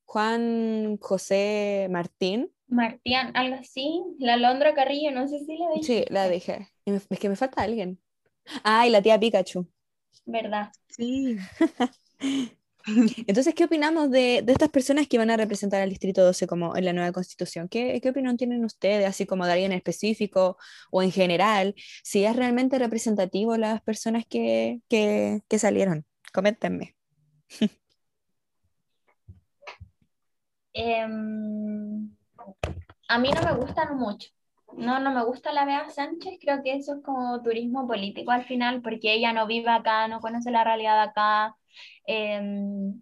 Juan 0.05 0.97
José 1.01 1.87
Martín. 1.89 2.53
Martín, 2.67 3.15
algo 3.33 3.55
así. 3.55 4.03
La 4.19 4.33
Alondra 4.33 4.73
Carrillo, 4.73 5.11
no 5.11 5.27
sé 5.27 5.39
si 5.39 5.57
la 5.57 5.67
dije. 5.75 5.83
Sí, 5.83 6.05
la 6.09 6.29
dije. 6.29 6.69
Es 6.85 7.07
que 7.19 7.29
me 7.29 7.35
falta 7.35 7.63
alguien. 7.63 7.99
Ah, 8.63 8.87
y 8.87 8.89
la 8.89 9.01
tía 9.01 9.19
Pikachu. 9.19 9.67
¿Verdad? 10.25 10.71
Sí. 10.89 11.37
Entonces, 13.27 13.53
¿qué 13.53 13.65
opinamos 13.65 14.09
de, 14.11 14.41
de 14.43 14.51
estas 14.53 14.69
personas 14.69 15.07
que 15.07 15.17
van 15.17 15.29
a 15.29 15.37
representar 15.37 15.81
al 15.81 15.89
Distrito 15.89 16.23
12 16.23 16.47
como 16.47 16.75
en 16.77 16.85
la 16.85 16.93
nueva 16.93 17.11
constitución? 17.11 17.67
¿Qué, 17.67 17.99
qué 18.01 18.09
opinión 18.09 18.37
tienen 18.37 18.63
ustedes, 18.63 19.05
así 19.05 19.25
como 19.25 19.45
de 19.45 19.51
alguien 19.53 19.73
en 19.73 19.77
específico 19.77 20.57
o 20.89 21.03
en 21.03 21.11
general? 21.11 21.75
Si 22.03 22.23
es 22.23 22.35
realmente 22.35 22.79
representativo 22.79 23.57
las 23.57 23.81
personas 23.81 24.25
que, 24.25 24.81
que, 24.87 25.41
que 25.49 25.59
salieron. 25.59 26.05
Coméntenme. 26.33 26.95
Em, 30.73 32.16
a 33.07 33.19
mí 33.19 33.29
no 33.31 33.41
me 33.41 33.53
gustan 33.53 33.97
mucho. 33.97 34.29
No, 34.75 34.99
no 34.99 35.11
me 35.11 35.23
gusta 35.23 35.53
la 35.53 35.65
Bea 35.65 35.89
Sánchez, 35.89 36.39
creo 36.41 36.61
que 36.61 36.73
eso 36.75 36.95
es 36.95 37.03
como 37.03 37.41
turismo 37.41 37.87
político 37.87 38.31
al 38.31 38.45
final, 38.45 38.81
porque 38.81 39.13
ella 39.13 39.31
no 39.33 39.47
vive 39.47 39.69
acá, 39.69 40.07
no 40.07 40.19
conoce 40.19 40.51
la 40.51 40.63
realidad 40.63 41.01
acá. 41.01 41.55
Em, 42.05 43.01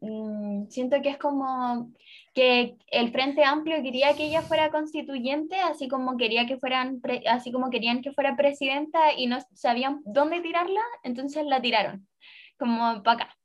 mm, 0.00 0.68
siento 0.68 1.00
que 1.02 1.10
es 1.10 1.18
como 1.18 1.90
que 2.34 2.76
el 2.88 3.12
Frente 3.12 3.44
Amplio 3.44 3.82
quería 3.82 4.14
que 4.14 4.26
ella 4.26 4.42
fuera 4.42 4.70
constituyente, 4.70 5.56
así 5.60 5.88
como 5.88 6.16
quería 6.18 6.46
que 6.46 6.58
fueran, 6.58 7.00
así 7.28 7.50
como 7.52 7.70
querían 7.70 8.02
que 8.02 8.12
fuera 8.12 8.36
presidenta 8.36 9.12
y 9.16 9.26
no 9.26 9.38
sabían 9.54 10.02
dónde 10.04 10.40
tirarla, 10.42 10.82
entonces 11.02 11.46
la 11.46 11.62
tiraron, 11.62 12.06
como 12.58 13.02
para 13.02 13.24
acá. 13.24 13.36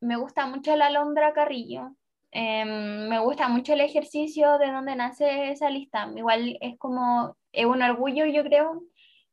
Me 0.00 0.16
gusta 0.16 0.46
mucho 0.46 0.76
la 0.76 0.86
Alondra 0.86 1.32
Carrillo. 1.32 1.96
Em, 2.32 3.08
me 3.08 3.18
gusta 3.20 3.48
mucho 3.48 3.72
el 3.72 3.80
ejercicio 3.80 4.58
de 4.58 4.70
donde 4.72 4.94
nace 4.96 5.50
esa 5.50 5.70
lista. 5.70 6.08
Igual 6.16 6.58
es 6.60 6.78
como, 6.78 7.36
es 7.52 7.66
un 7.66 7.82
orgullo, 7.82 8.26
yo 8.26 8.44
creo, 8.44 8.82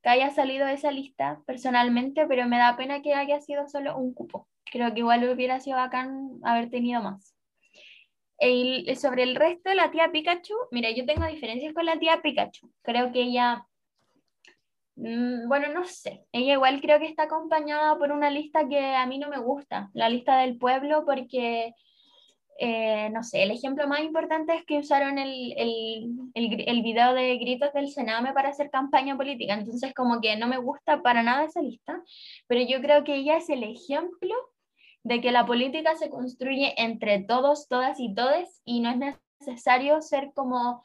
que 0.02 0.10
haya 0.10 0.30
salido 0.32 0.66
de 0.68 0.74
esa 0.74 0.92
lista 0.92 1.42
personalmente, 1.46 2.26
pero 2.28 2.48
me 2.48 2.58
da 2.58 2.76
pena 2.78 3.02
que 3.02 3.14
haya 3.14 3.40
sido 3.42 3.68
solo 3.68 3.98
un 3.98 4.14
cupo. 4.14 4.48
Creo 4.72 4.94
que 4.94 5.00
igual 5.00 5.30
hubiera 5.30 5.60
sido 5.60 5.78
bacán 5.78 6.40
haber 6.44 6.70
tenido 6.70 7.02
más. 7.02 7.36
El- 8.40 8.96
sobre 8.98 9.24
el 9.24 9.36
resto, 9.36 9.74
la 9.74 9.92
tía 9.92 10.12
Pikachu, 10.12 10.56
mira, 10.72 10.90
yo 10.92 11.06
tengo 11.06 11.26
diferencias 11.28 11.74
con 11.74 11.86
la 11.86 12.00
tía 12.00 12.22
Pikachu. 12.22 12.72
Creo 12.84 13.12
que 13.12 13.22
ella, 13.22 13.68
mm, 14.96 15.48
bueno, 15.48 15.68
no 15.74 15.86
sé, 15.86 16.26
ella 16.32 16.54
igual 16.54 16.82
creo 16.82 17.00
que 17.00 17.06
está 17.08 17.24
acompañada 17.24 17.98
por 17.98 18.12
una 18.12 18.30
lista 18.30 18.68
que 18.68 18.80
a 18.96 19.06
mí 19.06 19.18
no 19.20 19.30
me 19.30 19.40
gusta, 19.40 19.90
la 19.94 20.10
lista 20.10 20.38
del 20.40 20.58
pueblo, 20.58 21.06
porque 21.06 21.74
eh, 22.60 23.10
no 23.12 23.24
sé, 23.24 23.44
el 23.44 23.52
ejemplo 23.52 23.88
más 23.88 24.02
importante 24.02 24.56
es 24.56 24.66
que 24.66 24.80
usaron 24.80 25.18
el, 25.18 25.54
el, 25.58 26.12
el, 26.34 26.64
el 26.68 26.82
video 26.82 27.14
de 27.14 27.38
gritos 27.38 27.74
del 27.74 27.90
Sename 27.90 28.34
para 28.34 28.50
hacer 28.50 28.70
campaña 28.70 29.16
política, 29.16 29.54
entonces 29.54 29.94
como 29.94 30.20
que 30.22 30.36
no 30.38 30.48
me 30.48 30.58
gusta 30.58 31.02
para 31.02 31.24
nada 31.24 31.46
esa 31.46 31.62
lista, 31.62 32.02
pero 32.48 32.62
yo 32.62 32.82
creo 32.82 33.04
que 33.04 33.16
ella 33.16 33.38
es 33.38 33.50
el 33.50 33.64
ejemplo 33.64 34.34
de 35.04 35.22
que 35.22 35.32
la 35.32 35.46
política 35.46 35.96
se 35.96 36.10
construye 36.10 36.74
entre 36.78 37.24
todos, 37.24 37.68
todas 37.68 38.00
y 38.00 38.14
todes 38.14 38.62
y 38.66 38.82
no 38.82 38.90
es 38.90 39.18
necesario 39.40 40.02
ser 40.02 40.32
como 40.34 40.82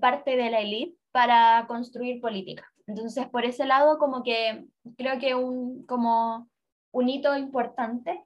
parte 0.00 0.36
de 0.36 0.50
la 0.50 0.60
élite 0.60 0.96
para 1.12 1.66
construir 1.66 2.20
política. 2.20 2.66
Entonces, 2.86 3.26
por 3.28 3.44
ese 3.44 3.66
lado, 3.66 3.98
como 3.98 4.22
que 4.22 4.64
creo 4.96 5.18
que 5.18 5.34
un, 5.34 5.84
como 5.86 6.48
un 6.92 7.08
hito 7.08 7.36
importante 7.36 8.24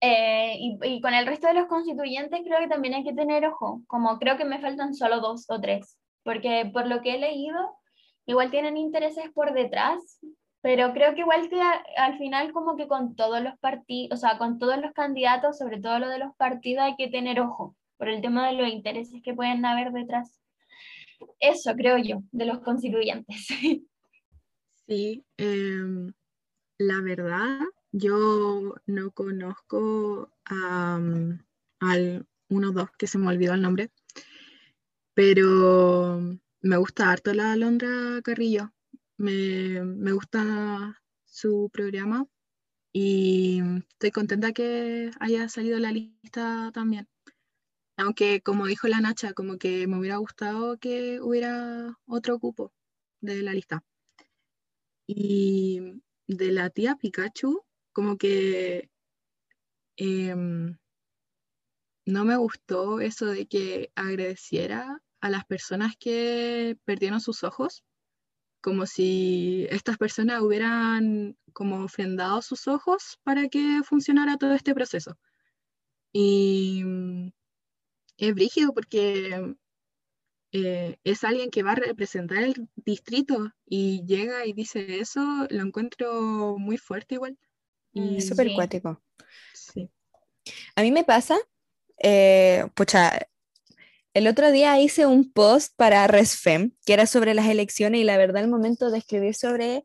eh, 0.00 0.54
y, 0.58 0.78
y 0.82 1.00
con 1.00 1.14
el 1.14 1.26
resto 1.26 1.46
de 1.48 1.54
los 1.54 1.66
constituyentes 1.66 2.40
creo 2.44 2.60
que 2.60 2.68
también 2.68 2.94
hay 2.94 3.04
que 3.04 3.12
tener 3.14 3.44
ojo, 3.46 3.82
como 3.86 4.18
creo 4.18 4.36
que 4.36 4.44
me 4.44 4.60
faltan 4.60 4.94
solo 4.94 5.20
dos 5.20 5.46
o 5.48 5.60
tres, 5.60 5.98
porque 6.24 6.70
por 6.72 6.86
lo 6.86 7.00
que 7.02 7.14
he 7.14 7.18
leído, 7.18 7.58
igual 8.26 8.50
tienen 8.50 8.76
intereses 8.76 9.30
por 9.34 9.52
detrás, 9.52 10.20
pero 10.60 10.92
creo 10.92 11.14
que 11.14 11.20
igual 11.20 11.48
que 11.48 11.60
a- 11.60 11.82
al 11.96 12.18
final 12.18 12.52
como 12.52 12.76
que 12.76 12.88
con 12.88 13.14
todos 13.16 13.40
los 13.40 13.58
partidos, 13.58 14.18
o 14.18 14.20
sea, 14.20 14.38
con 14.38 14.58
todos 14.58 14.78
los 14.78 14.92
candidatos, 14.92 15.58
sobre 15.58 15.80
todo 15.80 15.98
lo 15.98 16.08
de 16.08 16.18
los 16.18 16.34
partidos, 16.36 16.84
hay 16.84 16.96
que 16.96 17.08
tener 17.08 17.40
ojo 17.40 17.76
por 17.96 18.08
el 18.08 18.20
tema 18.20 18.46
de 18.48 18.54
los 18.54 18.68
intereses 18.68 19.20
que 19.22 19.34
pueden 19.34 19.64
haber 19.64 19.92
detrás. 19.92 20.40
Eso 21.40 21.72
creo 21.74 21.98
yo, 21.98 22.20
de 22.32 22.46
los 22.46 22.60
constituyentes. 22.60 23.48
Sí, 24.86 25.22
em, 25.36 26.14
la 26.78 27.02
verdad, 27.02 27.60
yo 27.92 28.74
no 28.86 29.10
conozco 29.12 30.30
mm, 30.50 31.32
al 31.80 32.26
uno 32.48 32.72
dos 32.72 32.90
que 32.98 33.06
se 33.06 33.18
me 33.18 33.28
olvidó 33.28 33.54
el 33.54 33.62
nombre, 33.62 33.90
pero 35.14 36.20
me 36.60 36.76
gusta 36.76 37.10
harto 37.10 37.32
la 37.34 37.52
Alondra 37.52 38.20
Carrillo. 38.22 38.72
Me, 39.16 39.82
me 39.82 40.12
gusta 40.12 41.02
su 41.24 41.70
programa 41.72 42.26
y 42.92 43.60
estoy 43.90 44.10
contenta 44.10 44.52
que 44.52 45.10
haya 45.20 45.48
salido 45.48 45.78
la 45.78 45.92
lista 45.92 46.70
también. 46.72 47.08
Aunque 47.96 48.40
como 48.42 48.66
dijo 48.66 48.86
la 48.88 49.00
Nacha, 49.00 49.32
como 49.32 49.58
que 49.58 49.86
me 49.88 49.98
hubiera 49.98 50.18
gustado 50.18 50.78
que 50.78 51.20
hubiera 51.20 51.98
otro 52.06 52.38
cupo 52.38 52.72
de 53.20 53.42
la 53.42 53.52
lista. 53.54 53.84
Y 55.06 56.00
de 56.28 56.52
la 56.52 56.70
tía 56.70 56.96
Pikachu, 56.96 57.64
como 57.98 58.16
que 58.16 58.88
em, 59.96 60.78
no 62.06 62.24
me 62.24 62.36
gustó 62.36 63.00
eso 63.00 63.26
de 63.26 63.48
que 63.48 63.90
agradeciera 63.96 65.02
a 65.20 65.30
las 65.30 65.44
personas 65.46 65.96
que 65.98 66.78
perdieron 66.84 67.20
sus 67.20 67.42
ojos, 67.42 67.82
como 68.60 68.86
si 68.86 69.66
estas 69.70 69.98
personas 69.98 70.42
hubieran 70.42 71.36
como 71.52 71.82
ofrendado 71.82 72.40
sus 72.40 72.68
ojos 72.68 73.18
para 73.24 73.48
que 73.48 73.80
funcionara 73.82 74.36
todo 74.36 74.52
este 74.54 74.74
proceso. 74.76 75.18
Y 76.12 76.84
mm, 76.84 77.32
es 78.18 78.32
brígido 78.32 78.72
porque 78.72 79.56
eh, 80.52 80.98
es 81.02 81.24
alguien 81.24 81.50
que 81.50 81.64
va 81.64 81.72
a 81.72 81.74
representar 81.74 82.44
el 82.44 82.68
distrito 82.76 83.52
y 83.66 84.04
llega 84.06 84.46
y 84.46 84.52
dice 84.52 85.00
eso, 85.00 85.48
lo 85.50 85.62
encuentro 85.62 86.58
muy 86.58 86.78
fuerte 86.78 87.16
igual. 87.16 87.36
Y 87.92 88.18
Es 88.18 88.28
súper 88.28 88.48
Sí. 88.48 88.54
cuático. 88.54 89.02
sí, 89.54 89.90
A 90.76 90.82
mí 90.82 90.90
me 90.92 91.04
pasa, 91.04 91.36
eh, 92.02 92.66
pucha, 92.74 93.28
el 94.14 94.26
otro 94.26 94.50
día 94.50 94.80
hice 94.80 95.06
un 95.06 95.30
post 95.32 95.74
para 95.76 96.06
Resfem, 96.06 96.72
que 96.84 96.92
era 96.92 97.06
sobre 97.06 97.34
las 97.34 97.46
elecciones 97.46 98.00
y 98.00 98.04
la 98.04 98.16
verdad 98.16 98.42
el 98.42 98.48
momento 98.50 98.90
de 98.90 98.98
escribir 98.98 99.34
sobre 99.34 99.84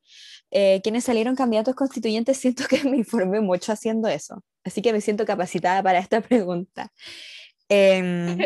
eh, 0.51 0.81
quiénes 0.83 1.03
salieron 1.03 1.35
candidatos 1.35 1.75
constituyentes, 1.75 2.37
siento 2.37 2.65
que 2.67 2.83
me 2.89 2.97
informé 2.97 3.41
mucho 3.41 3.71
haciendo 3.71 4.07
eso. 4.07 4.43
Así 4.63 4.81
que 4.81 4.93
me 4.93 5.01
siento 5.01 5.25
capacitada 5.25 5.83
para 5.83 5.99
esta 5.99 6.21
pregunta. 6.21 6.91
Em, 7.73 8.37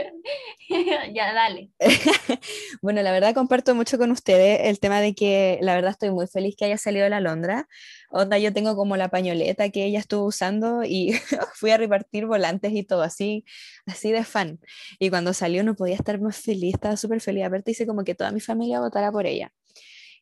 ya, 1.13 1.33
dale. 1.33 1.69
bueno, 2.81 3.01
la 3.01 3.11
verdad 3.11 3.33
comparto 3.33 3.75
mucho 3.75 3.97
con 3.97 4.11
ustedes 4.11 4.61
el 4.63 4.79
tema 4.79 5.01
de 5.01 5.13
que 5.13 5.59
la 5.61 5.75
verdad 5.75 5.91
estoy 5.91 6.11
muy 6.11 6.27
feliz 6.27 6.55
que 6.55 6.65
haya 6.65 6.77
salido 6.77 7.09
la 7.09 7.19
Londra. 7.19 7.67
Onda, 8.09 8.37
yo 8.37 8.53
tengo 8.53 8.77
como 8.77 8.95
la 8.95 9.09
pañoleta 9.09 9.69
que 9.69 9.83
ella 9.83 9.99
estuvo 9.99 10.25
usando 10.25 10.83
y 10.85 11.11
fui 11.55 11.71
a 11.71 11.77
repartir 11.77 12.25
volantes 12.25 12.71
y 12.71 12.83
todo, 12.83 13.01
así, 13.01 13.43
así 13.85 14.11
de 14.11 14.23
fan. 14.23 14.59
Y 14.97 15.09
cuando 15.09 15.33
salió 15.33 15.63
no 15.63 15.75
podía 15.75 15.95
estar 15.95 16.21
más 16.21 16.37
feliz, 16.37 16.75
estaba 16.75 16.95
súper 16.95 17.19
feliz. 17.19 17.45
Aparte 17.45 17.71
hice 17.71 17.85
como 17.85 18.05
que 18.05 18.15
toda 18.15 18.31
mi 18.31 18.39
familia 18.39 18.79
votara 18.79 19.11
por 19.11 19.25
ella. 19.25 19.51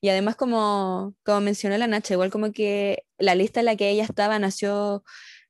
Y 0.02 0.10
además, 0.10 0.36
como, 0.36 1.16
como 1.24 1.42
mencionó 1.42 1.78
la 1.78 1.88
Nacha, 1.88 2.14
igual 2.14 2.30
como 2.32 2.52
que 2.52 3.06
la 3.18 3.36
lista 3.36 3.62
en 3.62 3.68
la 3.68 3.76
que 3.76 3.90
ella 3.90 4.04
estaba 4.04 4.38
nació 4.40 5.04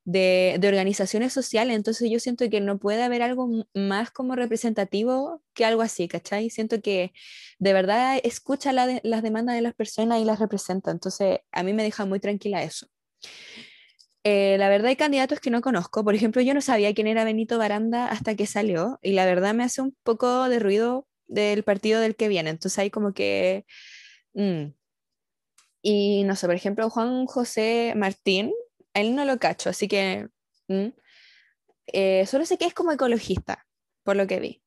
de, 0.05 0.59
organizaciones 0.63 1.33
sociales, 1.33 1.75
entonces 1.75 2.09
yo 2.09 2.19
siento 2.19 2.49
que 2.49 2.61
no 2.61 2.77
puede 2.77 3.03
haber 3.03 3.23
algo 3.23 3.49
más 3.73 4.11
como 4.11 4.35
representativo 4.35 5.41
que 5.53 5.65
algo 5.65 5.81
así, 5.81 6.07
¿cachai? 6.07 6.49
Siento 6.49 6.81
que 6.81 7.11
de 7.59 7.73
verdad 7.73 8.19
escucha 8.23 8.71
las 8.71 9.23
demandas 9.23 9.55
de 9.55 9.61
las 9.61 9.73
personas 9.73 10.21
y 10.21 10.25
las 10.25 10.39
representa, 10.39 10.91
entonces 10.91 11.39
a 11.51 11.63
mí 11.63 11.73
me 11.73 11.83
deja 11.83 12.05
muy 12.05 12.19
tranquila 12.19 12.63
eso. 12.63 12.87
Eh, 14.23 14.57
la 14.57 14.69
verdad 14.69 14.87
hay 14.87 14.95
candidatos 14.95 15.39
que 15.39 15.49
no 15.51 15.61
conozco, 15.61 16.03
por 16.03 16.15
ejemplo, 16.15 16.41
yo 16.41 16.53
no 16.53 16.61
sabía 16.61 16.93
quién 16.93 17.07
era 17.07 17.23
Benito 17.23 17.57
Baranda 17.57 18.07
hasta 18.07 18.35
que 18.35 18.47
salió 18.47 18.99
y 19.01 19.13
la 19.13 19.25
verdad 19.25 19.53
me 19.53 19.63
hace 19.63 19.81
un 19.81 19.95
poco 20.03 20.49
de 20.49 20.59
ruido 20.59 21.07
del 21.27 21.63
partido 21.63 21.99
del 21.99 22.15
que 22.15 22.27
viene, 22.27 22.51
entonces 22.51 22.77
hay 22.79 22.91
como 22.91 23.13
que... 23.13 23.65
mm, 24.33 24.65
Y 25.81 26.23
no 26.25 26.35
sé, 26.35 26.47
por 26.47 26.55
ejemplo, 26.55 26.89
Juan 26.89 27.25
José 27.27 27.93
Martín, 27.95 28.51
él 28.95 29.15
no 29.15 29.25
lo 29.25 29.37
cacho, 29.37 29.69
así 29.69 29.87
que 29.87 30.27
eh, 31.87 32.25
solo 32.25 32.45
sé 32.45 32.57
que 32.57 32.65
es 32.65 32.73
como 32.73 32.91
ecologista, 32.91 33.67
por 34.03 34.15
lo 34.15 34.25
que 34.25 34.39
vi. 34.39 34.61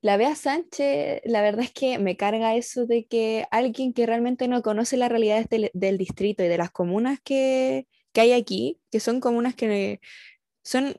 La 0.00 0.16
Bea 0.16 0.34
Sánchez, 0.34 1.20
la 1.24 1.42
verdad 1.42 1.64
es 1.64 1.72
que 1.72 1.98
me 1.98 2.16
carga 2.16 2.54
eso 2.56 2.86
de 2.86 3.04
que 3.04 3.46
alguien 3.50 3.92
que 3.92 4.06
realmente 4.06 4.48
no 4.48 4.62
conoce 4.62 4.96
las 4.96 5.10
realidades 5.10 5.50
del, 5.50 5.70
del 5.74 5.98
distrito 5.98 6.42
y 6.42 6.48
de 6.48 6.56
las 6.56 6.70
comunas 6.70 7.18
que, 7.22 7.86
que 8.14 8.22
hay 8.22 8.32
aquí, 8.32 8.80
que 8.90 9.00
son 9.00 9.20
comunas 9.20 9.54
que 9.54 10.00
son 10.62 10.96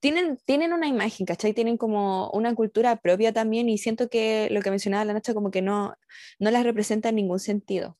tienen, 0.00 0.38
tienen 0.44 0.72
una 0.72 0.86
imagen, 0.86 1.26
¿cachai? 1.26 1.52
Tienen 1.54 1.76
como 1.76 2.30
una 2.30 2.54
cultura 2.54 2.96
propia 2.96 3.32
también 3.32 3.68
y 3.68 3.78
siento 3.78 4.08
que 4.08 4.48
lo 4.50 4.60
que 4.60 4.70
mencionaba 4.70 5.04
la 5.04 5.14
Nacha 5.14 5.34
como 5.34 5.50
que 5.50 5.62
no, 5.62 5.96
no 6.38 6.50
las 6.50 6.64
representa 6.64 7.08
en 7.08 7.16
ningún 7.16 7.40
sentido. 7.40 7.96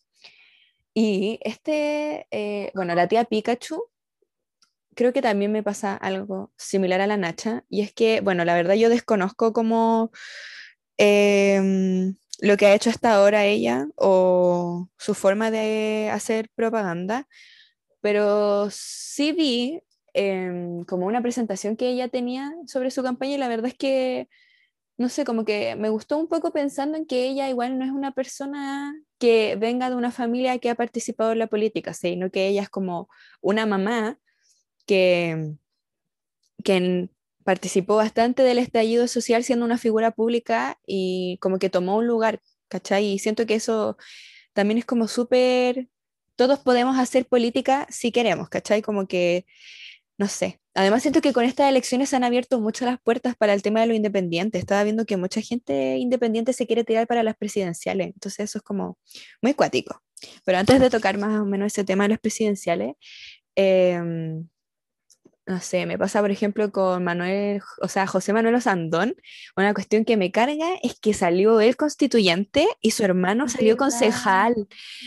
Y 0.98 1.38
este, 1.42 2.26
eh, 2.30 2.72
bueno, 2.74 2.94
la 2.94 3.06
tía 3.06 3.26
Pikachu, 3.26 3.85
creo 4.94 5.12
que 5.12 5.20
también 5.20 5.52
me 5.52 5.62
pasa 5.62 5.94
algo 5.94 6.52
similar 6.56 7.02
a 7.02 7.06
la 7.06 7.18
Nacha, 7.18 7.64
y 7.68 7.82
es 7.82 7.92
que, 7.92 8.22
bueno, 8.22 8.44
la 8.46 8.54
verdad 8.54 8.74
yo 8.76 8.88
desconozco 8.88 9.52
como 9.52 10.11
em, 10.98 12.16
lo 12.40 12.56
que 12.56 12.66
ha 12.66 12.74
hecho 12.74 12.90
hasta 12.90 13.14
ahora 13.14 13.44
ella 13.44 13.88
o 13.96 14.88
su 14.98 15.14
forma 15.14 15.50
de 15.50 16.11
hacer 16.12 16.48
propaganda, 16.54 17.28
pero 18.00 18.68
sí 18.70 19.32
vi 19.32 19.82
em, 20.14 20.85
como 20.85 21.06
una 21.06 21.22
presentación 21.22 21.76
que 21.76 21.90
ella 21.90 22.09
tenía 22.09 22.52
sobre 22.66 22.90
su 22.90 23.02
campaña 23.02 23.35
y 23.37 23.38
la 23.38 23.48
verdad 23.48 23.68
es 23.68 23.76
que, 23.76 24.28
no 24.98 25.09
sé, 25.11 25.24
como 25.24 25.44
que 25.44 25.76
me 25.76 25.90
gustó 25.90 26.18
un 26.18 26.28
poco 26.28 26.52
pensando 26.52 26.98
en 26.98 27.06
que 27.06 27.26
ella 27.28 27.48
igual 27.50 27.78
no 27.78 27.85
es 27.87 27.92
una 27.92 28.12
persona 28.12 28.94
que 29.18 29.57
venga 29.57 29.90
de 29.90 29.96
una 29.96 30.12
familia 30.12 30.59
que 30.59 30.70
ha 30.70 30.74
participado 30.74 31.33
en 31.33 31.38
la 31.38 31.46
política, 31.46 31.94
sino 31.94 32.31
que 32.31 32.48
ella 32.48 32.62
es 32.62 32.70
como 32.70 33.09
una 33.40 33.66
mamá 33.66 34.18
que, 34.87 35.55
que 36.64 37.09
participó 37.44 37.96
bastante 37.96 38.42
del 38.42 38.59
estallido 38.59 39.09
social 39.09 39.44
siendo 39.44 39.64
una 39.64 39.79
figura 39.79 40.11
pública 40.11 40.79
y 40.87 41.38
como 41.40 41.59
que 41.59 41.70
tomó 41.70 41.96
un 41.96 42.07
lugar, 42.07 42.40
¿cachai? 42.68 43.07
Y 43.07 43.18
siento 43.18 43.46
que 43.46 43.55
eso 43.55 43.96
también 44.52 44.79
es 44.79 44.85
como 44.85 45.09
súper, 45.09 45.88
todos 46.37 46.59
podemos 46.59 46.98
hacer 46.98 47.26
política 47.26 47.87
si 47.90 48.12
queremos, 48.12 48.48
¿cachai? 48.48 48.83
Como 48.83 49.07
que, 49.07 49.46
no 50.18 50.29
sé. 50.29 50.61
Además 50.76 51.02
siento 51.02 51.20
que 51.22 51.32
con 51.32 51.44
estas 51.44 51.68
elecciones 51.70 52.10
se 52.10 52.16
han 52.16 52.24
abierto 52.24 52.60
muchas 52.60 52.88
las 52.88 53.00
puertas 53.00 53.34
para 53.34 53.54
el 53.54 53.62
tema 53.62 53.80
de 53.80 53.86
lo 53.86 53.94
independiente. 53.94 54.58
Estaba 54.58 54.84
viendo 54.84 55.06
que 55.06 55.16
mucha 55.16 55.40
gente 55.40 55.96
independiente 55.96 56.52
se 56.52 56.66
quiere 56.66 56.84
tirar 56.84 57.06
para 57.06 57.22
las 57.22 57.36
presidenciales, 57.36 58.08
entonces 58.08 58.40
eso 58.40 58.58
es 58.58 58.62
como 58.64 58.98
muy 59.42 59.54
cuático. 59.54 60.02
Pero 60.44 60.58
antes 60.58 60.78
de 60.80 60.90
tocar 60.90 61.18
más 61.18 61.40
o 61.40 61.46
menos 61.46 61.68
ese 61.72 61.84
tema 61.84 62.04
de 62.04 62.10
las 62.10 62.18
presidenciales, 62.18 62.94
eh, 63.56 64.00
no 65.46 65.61
sé, 65.61 65.87
me 65.87 65.96
pasa 65.96 66.20
por 66.20 66.30
ejemplo 66.32 66.72
con 66.72 67.04
Manuel, 67.04 67.62
o 67.80 67.88
sea, 67.88 68.06
José 68.06 68.32
Manuel 68.32 68.56
Osandón, 68.56 69.14
una 69.56 69.74
cuestión 69.74 70.04
que 70.04 70.16
me 70.16 70.32
carga 70.32 70.66
es 70.82 70.98
que 70.98 71.14
salió 71.14 71.61
el 71.61 71.76
constituyente 71.76 72.66
y 72.80 72.90
su 72.90 73.04
hermano 73.04 73.48
salió 73.48 73.76
concejal. 73.76 74.66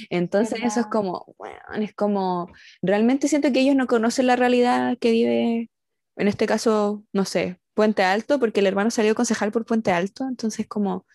Entonces 0.09 0.59
eso 0.63 0.79
es 0.79 0.85
como, 0.87 1.35
bueno, 1.37 1.57
es 1.81 1.93
como, 1.93 2.49
realmente 2.81 3.27
siento 3.27 3.51
que 3.51 3.59
ellos 3.59 3.75
no 3.75 3.87
conocen 3.87 4.27
la 4.27 4.37
realidad 4.37 4.97
que 4.97 5.11
vive, 5.11 5.69
en 6.15 6.27
este 6.27 6.45
caso, 6.47 7.03
no 7.11 7.25
sé, 7.25 7.59
Puente 7.73 8.03
Alto, 8.03 8.39
porque 8.39 8.61
el 8.61 8.67
hermano 8.67 8.91
salió 8.91 9.15
concejal 9.15 9.51
por 9.51 9.65
Puente 9.65 9.91
Alto, 9.91 10.25
entonces 10.27 10.67
como, 10.67 11.05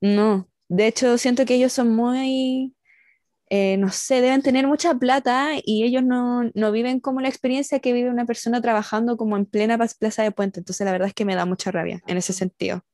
no, 0.00 0.48
de 0.68 0.86
hecho 0.86 1.18
siento 1.18 1.44
que 1.44 1.56
ellos 1.56 1.72
son 1.72 1.94
muy 1.94 2.76
eh, 3.50 3.76
no 3.78 3.90
sé, 3.90 4.20
deben 4.20 4.42
tener 4.42 4.68
mucha 4.68 4.94
plata 4.94 5.54
y 5.64 5.84
ellos 5.84 6.04
no, 6.04 6.44
no, 6.54 6.72
viven 6.72 7.00
como 7.00 7.20
la 7.20 7.28
experiencia 7.28 7.80
que 7.80 7.92
vive 7.92 8.08
una 8.08 8.24
persona 8.24 8.62
trabajando 8.62 9.16
como 9.16 9.36
en 9.36 9.44
plena 9.44 9.76
plaza 9.76 10.22
de 10.22 10.30
puente. 10.30 10.60
Entonces 10.60 10.84
la 10.84 10.92
verdad 10.92 11.08
es 11.08 11.14
que 11.14 11.24
me 11.24 11.34
da 11.34 11.46
mucha 11.46 11.72
rabia 11.72 12.00
en 12.06 12.16
ese 12.16 12.32
sentido. 12.32 12.84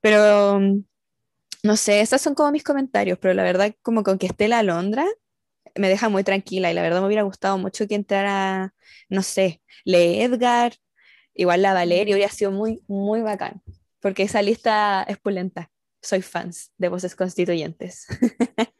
Pero, 0.00 0.60
no 1.62 1.76
sé, 1.76 2.00
esos 2.00 2.20
son 2.20 2.34
como 2.34 2.52
mis 2.52 2.62
comentarios, 2.62 3.18
pero 3.18 3.34
la 3.34 3.42
verdad 3.42 3.74
como 3.82 4.04
con 4.04 4.18
que 4.18 4.26
esté 4.26 4.48
la 4.48 4.60
Alondra 4.60 5.04
me 5.74 5.88
deja 5.88 6.08
muy 6.08 6.24
tranquila 6.24 6.70
y 6.70 6.74
la 6.74 6.82
verdad 6.82 7.00
me 7.00 7.06
hubiera 7.06 7.22
gustado 7.22 7.58
mucho 7.58 7.86
que 7.88 7.94
entrara, 7.96 8.74
no 9.08 9.22
sé, 9.22 9.62
Le 9.84 10.22
Edgar, 10.24 10.74
igual 11.34 11.62
la 11.62 11.72
Valeria, 11.74 12.14
hubiera 12.14 12.32
sido 12.32 12.52
muy, 12.52 12.82
muy 12.88 13.22
bacán, 13.22 13.62
porque 14.00 14.24
esa 14.24 14.42
lista 14.42 15.04
es 15.08 15.18
pulenta. 15.18 15.70
Soy 16.00 16.22
fans 16.22 16.72
de 16.78 16.88
voces 16.88 17.16
constituyentes. 17.16 18.06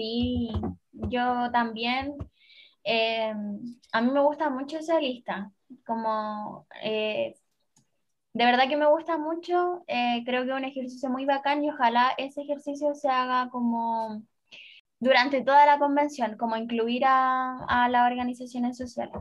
Sí, 0.00 0.48
yo 0.92 1.50
también. 1.52 2.14
Eh, 2.84 3.34
a 3.92 4.00
mí 4.00 4.10
me 4.10 4.22
gusta 4.22 4.48
mucho 4.48 4.78
esa 4.78 4.98
lista. 4.98 5.52
Como 5.84 6.66
eh, 6.82 7.34
de 8.32 8.44
verdad 8.46 8.66
que 8.66 8.78
me 8.78 8.86
gusta 8.86 9.18
mucho. 9.18 9.84
Eh, 9.86 10.22
creo 10.24 10.44
que 10.44 10.52
es 10.52 10.56
un 10.56 10.64
ejercicio 10.64 11.10
muy 11.10 11.26
bacán 11.26 11.62
y 11.62 11.70
ojalá 11.70 12.14
ese 12.16 12.40
ejercicio 12.40 12.94
se 12.94 13.10
haga 13.10 13.50
como 13.50 14.22
durante 15.00 15.42
toda 15.42 15.66
la 15.66 15.78
convención, 15.78 16.38
como 16.38 16.56
incluir 16.56 17.04
a, 17.04 17.58
a 17.68 17.90
las 17.90 18.10
organizaciones 18.10 18.78
sociales. 18.78 19.20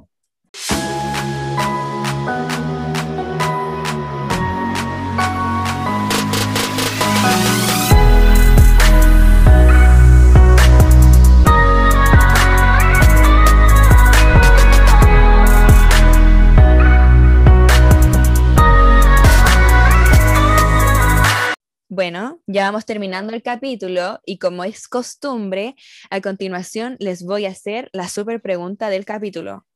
Bueno, 22.12 22.42
ya 22.48 22.64
vamos 22.64 22.88
terminando 22.88 23.36
el 23.36 23.44
capítulo 23.44 24.20
y 24.26 24.40
como 24.40 24.64
es 24.64 24.88
costumbre, 24.88 25.76
a 26.10 26.20
continuación 26.22 26.96
les 26.98 27.24
voy 27.24 27.46
a 27.46 27.52
hacer 27.52 27.88
la 27.94 28.10
super 28.10 28.42
pregunta 28.42 28.90
del 28.90 29.06
capítulo. 29.06 29.68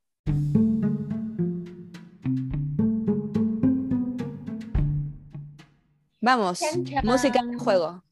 Vamos, 6.20 6.58
música 7.04 7.38
en 7.38 7.56
juego. 7.56 8.02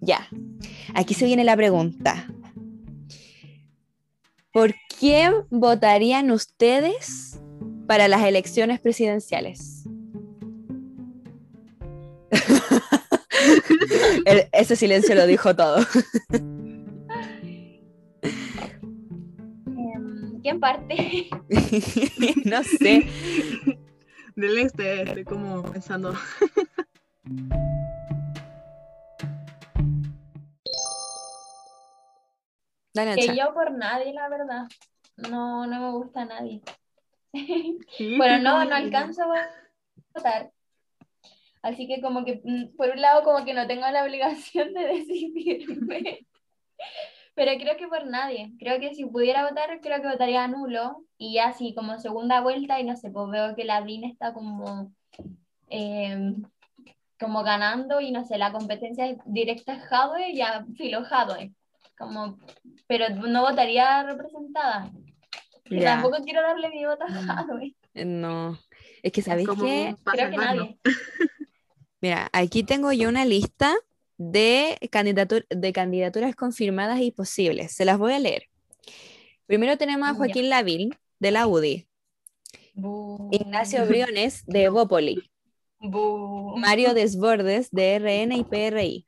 Ya, 0.00 0.28
aquí 0.94 1.14
se 1.14 1.26
viene 1.26 1.44
la 1.44 1.56
pregunta. 1.56 2.26
¿Por 4.52 4.74
quién 4.98 5.46
votarían 5.50 6.32
ustedes 6.32 7.40
para 7.86 8.08
las 8.08 8.24
elecciones 8.24 8.80
presidenciales? 8.80 9.86
ese 14.52 14.76
silencio 14.76 15.14
lo 15.14 15.26
dijo 15.26 15.54
todo. 15.54 15.78
Em, 19.66 20.40
¿Quién 20.42 20.60
parte? 20.60 21.28
no 22.44 22.62
sé. 22.62 23.08
Del 24.34 24.58
este, 24.58 25.02
estoy 25.02 25.24
como 25.24 25.62
pensando. 25.62 26.14
que 33.14 33.36
yo 33.36 33.52
por 33.52 33.72
nadie, 33.72 34.12
la 34.12 34.28
verdad. 34.28 34.68
No, 35.16 35.66
no 35.66 35.80
me 35.80 35.90
gusta 35.92 36.24
nadie. 36.24 36.62
bueno, 38.18 38.42
no, 38.42 38.64
no 38.64 38.74
alcanzo 38.74 39.22
a 39.22 39.48
votar. 40.14 40.50
Así 41.66 41.88
que 41.88 42.00
como 42.00 42.24
que, 42.24 42.40
mm, 42.44 42.76
por 42.76 42.90
un 42.90 43.00
lado, 43.00 43.24
como 43.24 43.44
que 43.44 43.52
no 43.52 43.66
tengo 43.66 43.88
la 43.90 44.04
obligación 44.04 44.72
de 44.72 44.86
decidirme. 44.86 46.26
Pero 47.34 47.52
creo 47.60 47.76
que 47.76 47.88
por 47.88 48.06
nadie. 48.06 48.52
Creo 48.60 48.78
que 48.78 48.94
si 48.94 49.04
pudiera 49.04 49.48
votar, 49.48 49.80
creo 49.80 50.00
que 50.00 50.08
votaría 50.08 50.46
nulo. 50.46 51.04
Y 51.18 51.34
ya 51.34 51.48
así 51.48 51.74
como 51.74 51.98
segunda 51.98 52.40
vuelta, 52.40 52.78
y 52.78 52.84
no 52.84 52.96
sé, 52.96 53.10
pues 53.10 53.28
veo 53.30 53.56
que 53.56 53.64
la 53.64 53.82
DIN 53.82 54.04
está 54.04 54.32
como, 54.32 54.92
em, 55.68 56.44
como 57.18 57.42
ganando, 57.42 58.00
y 58.00 58.12
no 58.12 58.24
sé, 58.24 58.38
la 58.38 58.52
competencia 58.52 59.16
directa 59.24 59.74
es 59.74 59.82
Hadwe, 59.90 60.34
ya 60.34 60.64
filo 60.76 61.02
Hadwe. 61.10 61.52
Como, 61.98 62.38
pero 62.86 63.08
no 63.10 63.42
votaría 63.42 64.04
representada. 64.04 64.92
Tampoco 65.82 66.18
quiero 66.22 66.42
darle 66.42 66.68
mi 66.70 66.86
voto 66.86 67.04
a 67.04 67.08
mm. 67.08 67.30
Hadwe. 67.30 67.74
No, 68.04 68.56
es 69.02 69.10
que 69.10 69.22
sabéis 69.22 69.48
que 69.48 69.96
creo 70.04 70.30
que 70.30 70.36
nadie. 70.36 70.78
Mira, 72.06 72.30
aquí 72.32 72.62
tengo 72.62 72.92
yo 72.92 73.08
una 73.08 73.24
lista 73.24 73.74
de, 74.16 74.78
de 75.50 75.72
candidaturas 75.72 76.36
confirmadas 76.36 77.00
y 77.00 77.10
posibles. 77.10 77.72
Se 77.72 77.84
las 77.84 77.98
voy 77.98 78.12
a 78.12 78.20
leer. 78.20 78.44
Primero 79.46 79.76
tenemos 79.76 80.08
a 80.08 80.14
Joaquín 80.14 80.48
Laville, 80.48 80.90
de 81.18 81.30
la 81.32 81.48
UDI. 81.48 81.88
Ignacio 83.32 83.86
Briones, 83.88 84.44
de 84.46 84.62
Evópoli. 84.62 85.32
Mario 85.80 86.94
Desbordes, 86.94 87.72
de 87.72 87.98
RN 87.98 88.36
y 88.36 88.44
PRI. 88.44 89.04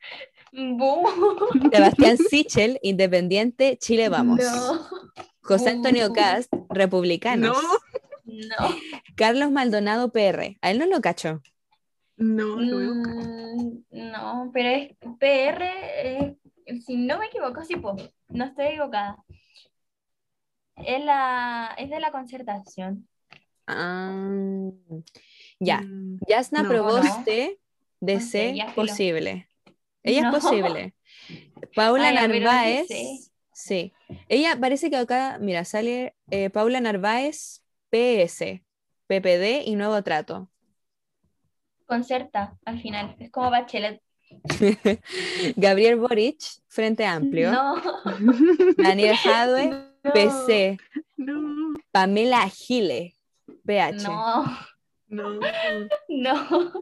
Sebastián 1.73 2.19
Sichel, 2.19 2.81
Independiente, 2.83 3.79
Chile 3.79 4.09
Vamos. 4.09 4.41
No. 4.41 4.89
José 5.43 5.71
Antonio. 5.71 6.13
Cast, 6.13 6.53
Republicanos. 6.69 7.57
No. 8.25 8.77
Carlos 9.15 9.53
Maldonado, 9.53 10.11
PR. 10.11 10.59
A 10.63 10.73
él 10.73 10.81
no 10.81 10.87
lo 10.87 11.01
cacho. 11.01 11.43
No, 12.19 12.57
no. 12.57 12.95
Mm, 12.95 13.83
No, 13.91 14.51
pero 14.53 14.69
es 14.69 14.89
PR, 15.19 15.65
eh, 15.65 16.37
si 16.85 16.97
no 16.97 17.19
me 17.19 17.27
equivoco, 17.27 17.65
sí, 17.65 17.77
po, 17.77 17.97
no 18.29 18.45
estoy 18.45 18.67
equivocada. 18.67 19.17
Es, 20.77 21.05
la, 21.05 21.75
es 21.79 21.91
de 21.91 22.01
la 22.01 22.11
concertación. 22.13 23.09
Ah, 23.67 24.71
ya. 25.61 25.81
Mm, 25.81 26.19
Yasna 26.29 26.63
No. 26.63 26.69
Proboste, 26.69 27.61
DC, 28.01 28.21
sé, 28.21 28.55
ya 28.57 28.69
filo. 28.71 28.87
posible. 28.87 29.49
Ella 30.03 30.23
No. 30.23 30.37
es 30.37 30.45
posible. 30.45 30.95
Paula 31.75 32.09
Ay, 32.09 32.15
Narváez, 32.15 32.87
sí. 33.53 33.93
Ella 34.29 34.57
parece 34.61 34.89
que 34.91 34.97
acá, 34.97 35.39
mira, 35.41 35.65
sale 35.65 36.15
eh, 36.31 36.49
Paula 36.51 36.81
Narváez, 36.81 37.63
PS, 37.91 38.63
PPD 39.07 39.65
y 39.67 39.75
Nuevo 39.77 40.03
Trato. 40.03 40.49
Concerta, 41.89 42.55
al 42.67 42.81
final. 42.83 43.17
Es 43.19 43.31
como 43.31 43.51
Bachelet. 43.51 44.03
Gabriel 45.57 45.97
Boric, 45.97 46.39
Frente 46.69 47.07
Amplio. 47.07 47.51
No, 47.51 47.83
Daniel 48.77 49.17
Jadwe, 49.17 49.71
no, 50.05 50.13
PC. 50.13 50.79
No, 51.17 51.73
Pamela 51.91 52.47
Gile, 52.51 53.17
PH. 53.65 54.03
No, 54.03 54.45
no, 55.09 55.41
no, 56.09 56.73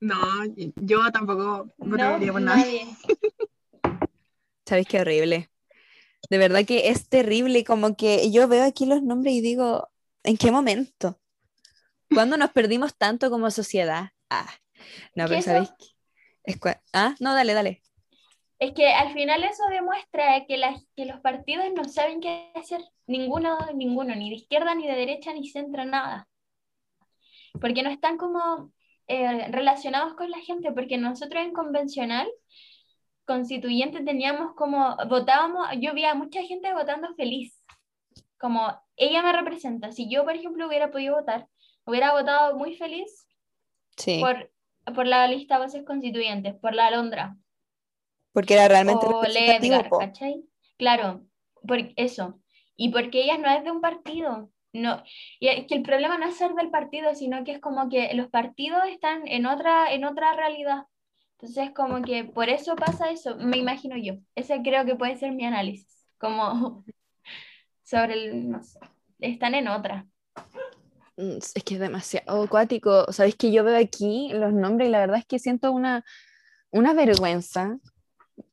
no, 0.00 0.16
yo 0.56 1.12
tampoco 1.12 1.72
no, 1.78 1.90
votaría 1.90 2.32
por 2.32 2.42
nadie. 2.42 2.88
¿Sabéis 4.66 4.88
qué 4.88 5.00
horrible? 5.00 5.48
De 6.28 6.38
verdad 6.38 6.64
que 6.66 6.88
es 6.88 7.08
terrible, 7.08 7.62
como 7.62 7.94
que 7.96 8.32
yo 8.32 8.48
veo 8.48 8.64
aquí 8.64 8.84
los 8.84 9.00
nombres 9.00 9.34
y 9.34 9.40
digo, 9.42 9.90
¿en 10.24 10.36
qué 10.36 10.50
momento? 10.50 11.20
¿Cuándo 12.12 12.36
nos 12.36 12.50
perdimos 12.50 12.96
tanto 12.96 13.30
como 13.30 13.50
sociedad? 13.52 14.10
Ah, 14.34 14.50
no, 15.14 15.24
¿Qué 15.24 15.30
pero? 15.30 15.42
¿sabéis? 15.42 15.70
qué? 15.78 15.86
Es 16.44 16.60
cua- 16.60 16.80
ah, 16.92 17.14
no, 17.20 17.34
dale, 17.34 17.54
dale. 17.54 17.82
Es 18.58 18.72
que 18.72 18.88
al 18.92 19.12
final 19.12 19.44
eso 19.44 19.62
demuestra 19.70 20.44
que, 20.46 20.56
las, 20.56 20.84
que 20.96 21.06
los 21.06 21.20
partidos 21.20 21.66
no 21.74 21.84
saben 21.84 22.20
qué 22.20 22.50
hacer. 22.54 22.80
Ninguno, 23.06 23.58
ninguno, 23.74 24.14
ni 24.14 24.30
de 24.30 24.36
izquierda, 24.36 24.74
ni 24.74 24.86
de 24.86 24.94
derecha, 24.94 25.32
ni 25.32 25.48
centro, 25.48 25.84
nada. 25.84 26.28
Porque 27.60 27.82
no 27.82 27.90
están 27.90 28.16
como 28.16 28.72
eh, 29.06 29.48
relacionados 29.52 30.14
con 30.14 30.30
la 30.30 30.38
gente, 30.38 30.72
porque 30.72 30.98
nosotros 30.98 31.42
en 31.44 31.52
convencional 31.52 32.28
constituyente 33.26 34.02
teníamos 34.02 34.54
como, 34.54 34.96
votábamos, 35.08 35.68
yo 35.80 35.94
vi 35.94 36.04
a 36.04 36.14
mucha 36.14 36.42
gente 36.42 36.72
votando 36.74 37.14
feliz, 37.14 37.62
como 38.38 38.72
ella 38.96 39.22
me 39.22 39.32
representa. 39.32 39.92
Si 39.92 40.10
yo, 40.10 40.24
por 40.24 40.34
ejemplo, 40.34 40.66
hubiera 40.66 40.90
podido 40.90 41.16
votar, 41.16 41.46
hubiera 41.86 42.12
votado 42.12 42.56
muy 42.56 42.76
feliz 42.76 43.26
Sí, 43.96 44.20
por, 44.20 44.50
por 44.94 45.06
la 45.06 45.26
lista 45.28 45.58
de 45.58 45.64
voces 45.66 45.84
constituyentes, 45.84 46.54
por 46.54 46.74
la 46.74 46.86
Alondra. 46.88 47.36
porque 48.32 48.54
era 48.54 48.68
realmente 48.68 49.06
o 49.06 49.22
representativo, 49.22 49.76
Ledgar, 49.76 49.88
po. 49.88 49.98
¿cachai? 49.98 50.44
Claro, 50.76 51.24
por 51.66 51.78
eso. 51.96 52.40
Y 52.76 52.90
porque 52.90 53.22
ella 53.22 53.38
no 53.38 53.48
es 53.50 53.64
de 53.64 53.70
un 53.70 53.80
partido. 53.80 54.50
No, 54.72 55.02
y 55.38 55.48
es 55.48 55.66
que 55.68 55.76
el 55.76 55.82
problema 55.82 56.18
no 56.18 56.26
es 56.26 56.36
ser 56.36 56.54
del 56.54 56.70
partido, 56.70 57.14
sino 57.14 57.44
que 57.44 57.52
es 57.52 57.60
como 57.60 57.88
que 57.88 58.12
los 58.14 58.28
partidos 58.28 58.82
están 58.88 59.26
en 59.28 59.46
otra, 59.46 59.92
en 59.92 60.04
otra 60.04 60.34
realidad. 60.34 60.86
Entonces, 61.38 61.70
como 61.74 62.02
que 62.02 62.24
por 62.24 62.48
eso 62.48 62.74
pasa 62.74 63.10
eso, 63.10 63.36
me 63.36 63.56
imagino 63.58 63.96
yo. 63.96 64.14
Ese 64.34 64.62
creo 64.62 64.84
que 64.84 64.96
puede 64.96 65.16
ser 65.16 65.32
mi 65.32 65.44
análisis. 65.46 66.08
Como 66.18 66.84
sobre 67.84 68.14
el, 68.14 68.50
no 68.50 68.62
sé, 68.62 68.80
están 69.20 69.54
en 69.54 69.68
otra. 69.68 70.06
Mm, 71.16 71.38
Es 71.38 71.64
que 71.64 71.74
es 71.74 71.80
demasiado 71.80 72.42
acuático. 72.42 73.10
Sabéis 73.12 73.36
que 73.36 73.52
yo 73.52 73.64
veo 73.64 73.78
aquí 73.78 74.30
los 74.32 74.52
nombres 74.52 74.88
y 74.88 74.92
la 74.92 75.00
verdad 75.00 75.18
es 75.18 75.26
que 75.26 75.38
siento 75.38 75.72
una, 75.72 76.04
una 76.70 76.92
vergüenza. 76.94 77.78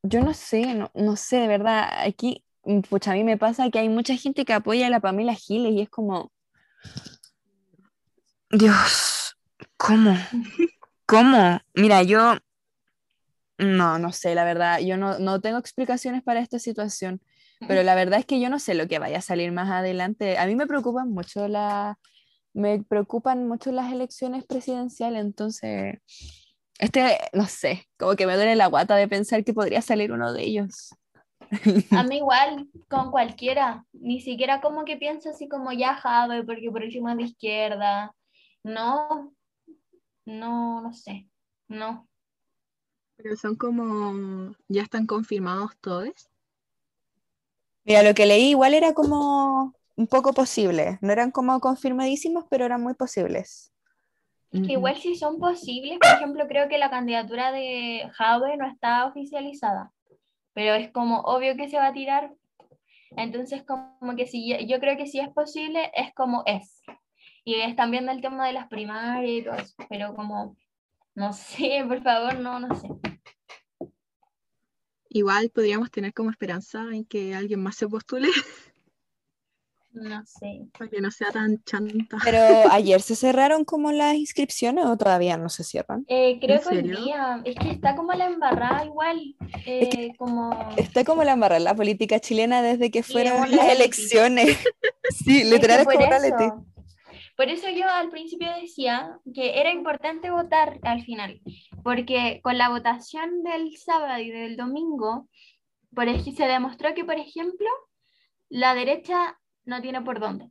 Yo 0.04 0.22
no 0.22 0.34
sé, 0.34 0.76
no, 0.76 0.92
no 0.94 1.16
sé, 1.16 1.38
de 1.38 1.48
verdad. 1.48 1.90
Aquí, 2.06 2.44
pucha, 2.90 3.12
a 3.12 3.16
mí 3.16 3.24
me 3.24 3.38
pasa 3.38 3.70
que 3.70 3.80
hay 3.80 3.90
mucha 3.90 4.16
gente 4.16 4.46
que 4.46 4.54
apoya 4.54 4.88
a 4.88 4.90
la 4.90 5.00
Pamela 5.00 5.34
Giles 5.34 5.74
y 5.74 5.82
es 5.82 5.90
como. 5.90 6.32
Dios, 8.52 9.36
¿cómo? 9.78 10.16
¿Cómo? 11.06 11.60
Mira, 11.74 12.04
yo. 12.04 12.36
No, 13.58 14.00
no 14.00 14.12
sé, 14.12 14.36
la 14.36 14.44
verdad. 14.44 14.80
Yo 14.80 14.98
no, 14.98 15.20
no 15.20 15.40
tengo 15.42 15.58
explicaciones 15.58 16.24
para 16.24 16.40
esta 16.40 16.60
situación. 16.60 17.22
Pero 17.68 17.84
la 17.84 17.94
verdad 17.94 18.20
es 18.20 18.26
que 18.26 18.40
yo 18.42 18.50
no 18.50 18.58
sé 18.58 18.74
lo 18.74 18.88
que 18.88 18.98
vaya 18.98 19.20
a 19.20 19.22
salir 19.22 19.52
más 19.52 19.70
adelante. 19.70 20.40
A 20.40 20.48
mí 20.48 20.56
me 20.56 20.66
preocupan 20.66 21.12
mucho 21.12 21.48
la, 21.48 22.00
me 22.54 22.84
preocupan 22.84 23.48
mucho 23.48 23.72
las 23.72 23.92
elecciones 23.92 24.46
presidenciales, 24.46 25.22
entonces, 25.22 26.00
este, 26.80 27.18
no 27.34 27.46
sé, 27.46 27.88
como 27.98 28.16
que 28.16 28.28
me 28.28 28.36
duele 28.36 28.56
la 28.56 28.68
guata 28.68 28.96
de 28.96 29.08
pensar 29.08 29.44
que 29.44 29.54
podría 29.54 29.82
salir 29.82 30.12
uno 30.12 30.34
de 30.34 30.44
ellos. 30.44 30.96
A 31.92 32.04
mí 32.04 32.18
igual, 32.18 32.70
con 32.90 33.12
cualquiera, 33.12 33.86
ni 33.94 34.22
siquiera 34.22 34.62
como 34.62 34.86
que 34.86 34.98
pienso 34.98 35.30
así 35.30 35.48
como 35.48 35.72
ya 35.72 35.96
Jave, 35.96 36.44
porque 36.44 36.72
por 36.72 36.84
último 36.84 37.10
es 37.10 37.18
de 37.18 37.24
izquierda. 37.24 38.16
No, 38.64 39.34
no, 40.26 40.82
no 40.82 40.94
sé, 40.94 41.28
no. 41.68 42.08
Pero 43.18 43.36
son 43.36 43.56
como, 43.56 44.56
ya 44.68 44.82
están 44.84 45.06
confirmados 45.06 45.78
todos. 45.80 46.30
Mira, 47.84 48.04
lo 48.04 48.14
que 48.14 48.26
leí 48.26 48.50
igual 48.52 48.74
era 48.74 48.94
como 48.94 49.74
un 50.02 50.08
poco 50.08 50.34
posible, 50.34 50.98
no 51.02 51.12
eran 51.12 51.30
como 51.30 51.60
confirmadísimos, 51.60 52.46
pero 52.50 52.66
eran 52.66 52.82
muy 52.82 52.96
posibles. 52.96 53.72
Que 54.52 54.74
igual 54.74 54.98
si 54.98 55.16
son 55.16 55.40
posibles, 55.40 56.00
por 56.00 56.18
ejemplo, 56.18 56.48
creo 56.48 56.68
que 56.68 56.80
la 56.80 56.90
candidatura 56.90 57.52
de 57.52 58.10
Jave 58.14 58.58
no 58.58 58.68
está 58.68 59.06
oficializada, 59.06 59.94
pero 60.54 60.74
es 60.74 60.92
como 60.92 61.20
obvio 61.22 61.56
que 61.56 61.70
se 61.70 61.78
va 61.78 61.88
a 61.88 61.94
tirar. 61.94 62.34
Entonces, 63.12 63.64
como 63.64 64.16
que 64.18 64.26
si 64.26 64.50
yo, 64.50 64.58
yo 64.60 64.80
creo 64.80 64.98
que 64.98 65.06
si 65.06 65.20
es 65.20 65.30
posible, 65.30 65.92
es 65.96 66.14
como 66.16 66.44
es. 66.48 66.82
Y 67.46 67.56
están 67.56 67.92
viendo 67.92 68.12
el 68.12 68.22
tema 68.22 68.48
de 68.48 68.54
las 68.54 68.68
primarias 68.68 69.32
y 69.32 69.44
todo 69.44 69.56
eso, 69.56 69.76
pero 69.88 70.16
como, 70.16 70.58
no 71.14 71.32
sé, 71.32 71.84
por 71.88 72.02
favor, 72.02 72.40
no, 72.40 72.60
no 72.60 72.76
sé. 72.76 72.90
Igual 75.10 75.52
podríamos 75.54 75.92
tener 75.92 76.14
como 76.14 76.32
esperanza 76.32 76.84
en 76.92 77.06
que 77.06 77.36
alguien 77.36 77.62
más 77.62 77.76
se 77.76 77.88
postule 77.88 78.30
No 79.94 80.26
sé. 80.26 80.68
para 80.78 80.90
que 80.90 81.02
no 81.02 81.12
sea 81.12 81.32
tan 81.32 81.62
chanta. 81.64 82.18
Pero 82.24 82.40
ayer 82.72 83.02
se 83.02 83.16
cerraron 83.16 83.66
como 83.66 83.92
las 83.92 84.16
inscripciones 84.16 84.86
o 84.86 84.98
todavía 84.98 85.38
no 85.38 85.50
se 85.50 85.64
cierran. 85.64 86.06
Eh, 86.08 86.40
creo 86.40 86.58
¿En 86.58 86.64
que 86.64 86.76
hoy 86.92 87.04
día, 87.04 87.42
es 87.44 87.56
que 87.56 87.72
está 87.72 87.96
como 87.96 88.14
la 88.14 88.28
embarrada 88.28 88.86
igual, 88.86 89.36
eh, 89.66 90.14
como... 90.18 90.52
Está 90.78 91.04
como 91.04 91.24
la 91.24 91.34
embarrada 91.34 91.60
la 91.60 91.76
política 91.76 92.20
chilena 92.20 92.62
desde 92.62 92.90
que 92.90 93.04
fueron 93.04 93.46
es 93.46 93.52
las 93.52 93.68
elecciones. 93.76 94.58
Sí, 95.24 95.42
Es 95.42 95.50
literal 95.50 95.86
que 95.86 95.94
es 95.94 96.00
como 96.00 96.10
reality. 96.10 96.44
eso, 96.46 96.66
por 97.36 97.50
eso 97.50 97.70
yo 97.70 97.90
al 97.90 98.10
principio 98.10 98.48
decía 98.62 99.18
que 99.34 99.60
era 99.60 99.72
importante 99.72 100.32
votar 100.32 100.80
al 100.84 101.04
final, 101.04 101.42
porque 101.84 102.40
con 102.44 102.58
la 102.58 102.70
votación 102.70 103.44
del 103.44 103.76
sábado 103.78 104.22
y 104.22 104.32
del 104.32 104.56
domingo, 104.56 105.28
por 105.94 106.08
se 106.24 106.46
demostró 106.46 106.94
que, 106.94 107.04
por 107.04 107.16
ejemplo, 107.16 107.68
la 108.50 108.76
derecha 108.76 109.38
no 109.66 109.82
tiene 109.82 110.02
por 110.02 110.20
dónde. 110.20 110.50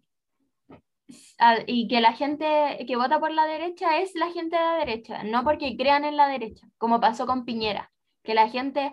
Al- 1.38 1.64
Y 1.66 1.88
que 1.88 2.00
la 2.00 2.12
gente 2.12 2.84
que 2.86 2.96
vota 2.96 3.18
por 3.18 3.32
la 3.32 3.46
derecha 3.46 3.98
es 3.98 4.14
la 4.14 4.30
gente 4.30 4.56
de 4.56 4.62
la 4.62 4.74
derecha, 4.76 5.22
no 5.24 5.42
porque 5.44 5.76
crean 5.76 6.04
en 6.04 6.16
la 6.16 6.28
derecha, 6.28 6.66
como 6.78 7.00
pasó 7.00 7.26
con 7.26 7.44
Piñera, 7.44 7.90
que 8.22 8.34
la 8.34 8.48
gente, 8.48 8.92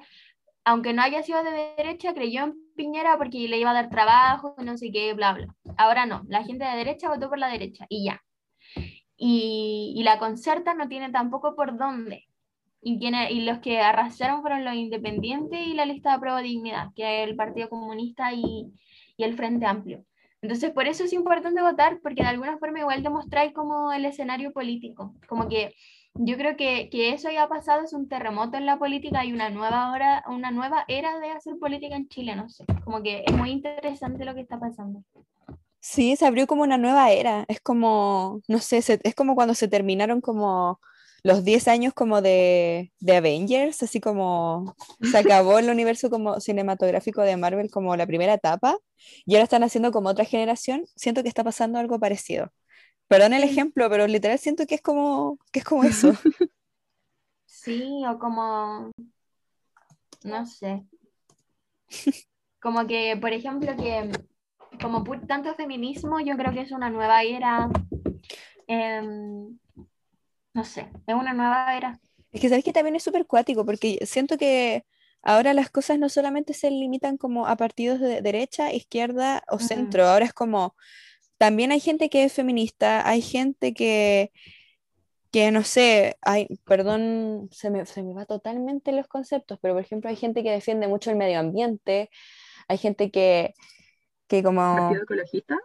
aunque 0.66 0.94
no 0.94 1.02
haya 1.04 1.22
sido 1.24 1.44
de 1.44 1.74
derecha, 1.78 2.14
creyó 2.14 2.44
en 2.46 2.56
Piñera 2.76 3.18
porque 3.18 3.48
le 3.48 3.60
iba 3.60 3.72
a 3.72 3.74
dar 3.74 3.90
trabajo, 3.90 4.56
no 4.64 4.78
sé 4.78 4.92
qué, 4.92 5.14
bla, 5.14 5.34
bla. 5.34 5.48
Ahora 5.78 6.06
no, 6.06 6.24
la 6.28 6.44
gente 6.44 6.66
de 6.66 6.76
derecha 6.78 7.10
votó 7.10 7.30
por 7.30 7.38
la 7.40 7.50
derecha 7.50 7.86
y 7.90 8.06
ya. 8.06 8.22
Y, 9.16 9.94
y 9.96 10.04
la 10.04 10.20
concerta 10.20 10.74
no 10.74 10.88
tiene 10.88 11.10
tampoco 11.12 11.56
por 11.56 11.78
dónde. 11.78 12.26
Y, 12.82 13.00
tiene, 13.00 13.32
y 13.32 13.42
los 13.42 13.60
que 13.60 13.80
arrasaron 13.80 14.42
fueron 14.42 14.64
los 14.64 14.76
independientes 14.76 15.60
y 15.68 15.74
la 15.74 15.86
lista 15.86 16.14
de 16.14 16.20
prueba 16.20 16.38
de 16.38 16.48
dignidad, 16.48 16.90
que 16.96 17.24
es 17.24 17.30
el 17.30 17.36
Partido 17.36 17.70
Comunista 17.70 18.32
y, 18.34 18.68
y 19.18 19.24
el 19.24 19.36
Frente 19.36 19.66
Amplio. 19.66 20.06
Entonces, 20.42 20.72
por 20.72 20.88
eso 20.88 21.04
es 21.04 21.14
importante 21.14 21.62
votar, 21.62 22.00
porque 22.02 22.22
de 22.22 22.30
alguna 22.30 22.58
forma 22.60 22.80
igual 22.80 23.02
demostráis 23.04 23.54
como 23.54 23.92
el 23.92 24.06
escenario 24.06 24.54
político. 24.54 25.16
Como 25.28 25.50
que 25.50 25.74
yo 26.14 26.38
creo 26.38 26.56
que, 26.56 26.90
que 26.92 27.10
eso 27.14 27.30
ya 27.32 27.44
ha 27.44 27.50
pasado, 27.50 27.84
es 27.84 27.94
un 27.94 28.08
terremoto 28.08 28.58
en 28.58 28.66
la 28.68 28.78
política 28.78 29.26
y 29.26 29.34
una 29.34 29.50
nueva 29.50 29.92
hora, 29.92 30.24
una 30.30 30.52
nueva 30.52 30.86
era 30.88 31.20
de 31.20 31.32
hacer 31.32 31.56
política 31.60 31.96
en 31.96 32.08
Chile, 32.08 32.36
no 32.36 32.50
sé. 32.50 32.66
Como 32.86 33.02
que 33.02 33.24
es 33.26 33.34
muy 33.36 33.50
interesante 33.52 34.26
lo 34.26 34.36
que 34.36 34.42
está 34.42 34.60
pasando. 34.60 35.04
Sí, 35.80 36.16
se 36.16 36.26
abrió 36.26 36.48
como 36.48 36.64
una 36.64 36.78
nueva 36.78 37.12
era. 37.12 37.46
Es 37.48 37.62
como, 37.62 38.42
no 38.48 38.60
sé, 38.60 38.82
se- 38.82 39.00
es 39.04 39.16
como 39.16 39.36
cuando 39.36 39.54
se 39.54 39.68
terminaron 39.68 40.22
como 40.22 40.80
los 41.28 41.44
10 41.44 41.68
años 41.68 41.94
como 41.94 42.22
de, 42.22 42.94
de 43.02 43.18
Avengers, 43.18 43.84
así 43.84 44.00
como 44.00 44.78
se 45.02 45.18
acabó 45.18 45.60
el 45.60 45.70
universo 45.70 46.10
como 46.10 46.40
cinematográfico 46.40 47.22
de 47.22 47.36
Marvel 47.36 47.70
como 47.70 47.98
la 47.98 48.08
primera 48.08 48.34
etapa, 48.34 48.78
y 49.26 49.36
ahora 49.36 49.44
están 49.44 49.64
haciendo 49.64 49.92
como 49.92 50.08
otra 50.08 50.24
generación, 50.24 50.86
siento 50.96 51.24
que 51.24 51.28
está 51.28 51.44
pasando 51.44 51.80
algo 51.80 52.00
parecido. 52.00 52.54
Perdón 53.10 53.34
el 53.34 53.44
ejemplo, 53.44 53.90
pero 53.90 54.08
literal 54.08 54.40
siento 54.40 54.66
que 54.66 54.76
es 54.76 54.82
como, 54.82 55.38
que 55.52 55.60
es 55.60 55.66
como 55.66 55.84
eso. 55.84 56.14
Sí, 57.46 58.04
o 58.08 58.20
como, 58.20 58.92
no 60.24 60.46
sé. 60.46 60.86
Como 62.62 62.88
que, 62.88 63.18
por 63.20 63.34
ejemplo, 63.34 63.76
que 63.76 64.10
como 64.82 65.04
tanto 65.28 65.54
feminismo, 65.56 66.22
yo 66.22 66.38
creo 66.38 66.54
que 66.54 66.62
es 66.62 66.72
una 66.72 66.90
nueva 66.90 67.24
era. 67.24 67.70
em, 68.68 69.58
no 70.58 70.66
sé, 70.66 70.90
es 71.06 71.14
una 71.14 71.34
nueva 71.34 71.78
era. 71.78 72.00
Es 72.32 72.42
que 72.42 72.50
sabes 72.50 72.64
que 72.64 72.74
también 72.74 72.96
es 72.96 73.04
súper 73.04 73.28
cuático, 73.28 73.64
porque 73.64 74.00
siento 74.08 74.40
que 74.40 74.84
ahora 75.22 75.54
las 75.54 75.70
cosas 75.70 76.00
no 76.00 76.10
solamente 76.10 76.56
se 76.56 76.72
limitan 76.72 77.18
como 77.18 77.46
a 77.46 77.56
partidos 77.56 78.00
de 78.00 78.24
derecha, 78.24 78.74
izquierda 78.74 79.44
o 79.50 79.60
centro, 79.60 80.08
ahora 80.08 80.26
es 80.26 80.34
como, 80.34 80.76
también 81.38 81.72
hay 81.72 81.80
gente 81.80 82.10
que 82.10 82.24
es 82.24 82.34
feminista, 82.34 83.08
hay 83.08 83.22
gente 83.22 83.76
que, 83.76 84.32
que 85.32 85.52
no 85.52 85.62
sé, 85.62 86.18
hay, 86.22 86.48
perdón, 86.66 87.50
se 87.52 87.70
me, 87.70 87.86
se 87.86 88.02
me 88.02 88.16
va 88.16 88.26
totalmente 88.26 88.92
los 88.94 89.08
conceptos, 89.08 89.60
pero 89.62 89.76
por 89.76 89.84
ejemplo 89.84 90.10
hay 90.10 90.16
gente 90.16 90.42
que 90.42 90.50
defiende 90.50 90.88
mucho 90.88 91.12
el 91.12 91.18
medio 91.18 91.40
ambiente, 91.40 92.10
hay 92.68 92.80
gente 92.80 93.12
que, 93.12 93.54
que 94.28 94.42
como... 94.42 94.62
Partido 94.76 95.04
ecologista. 95.04 95.56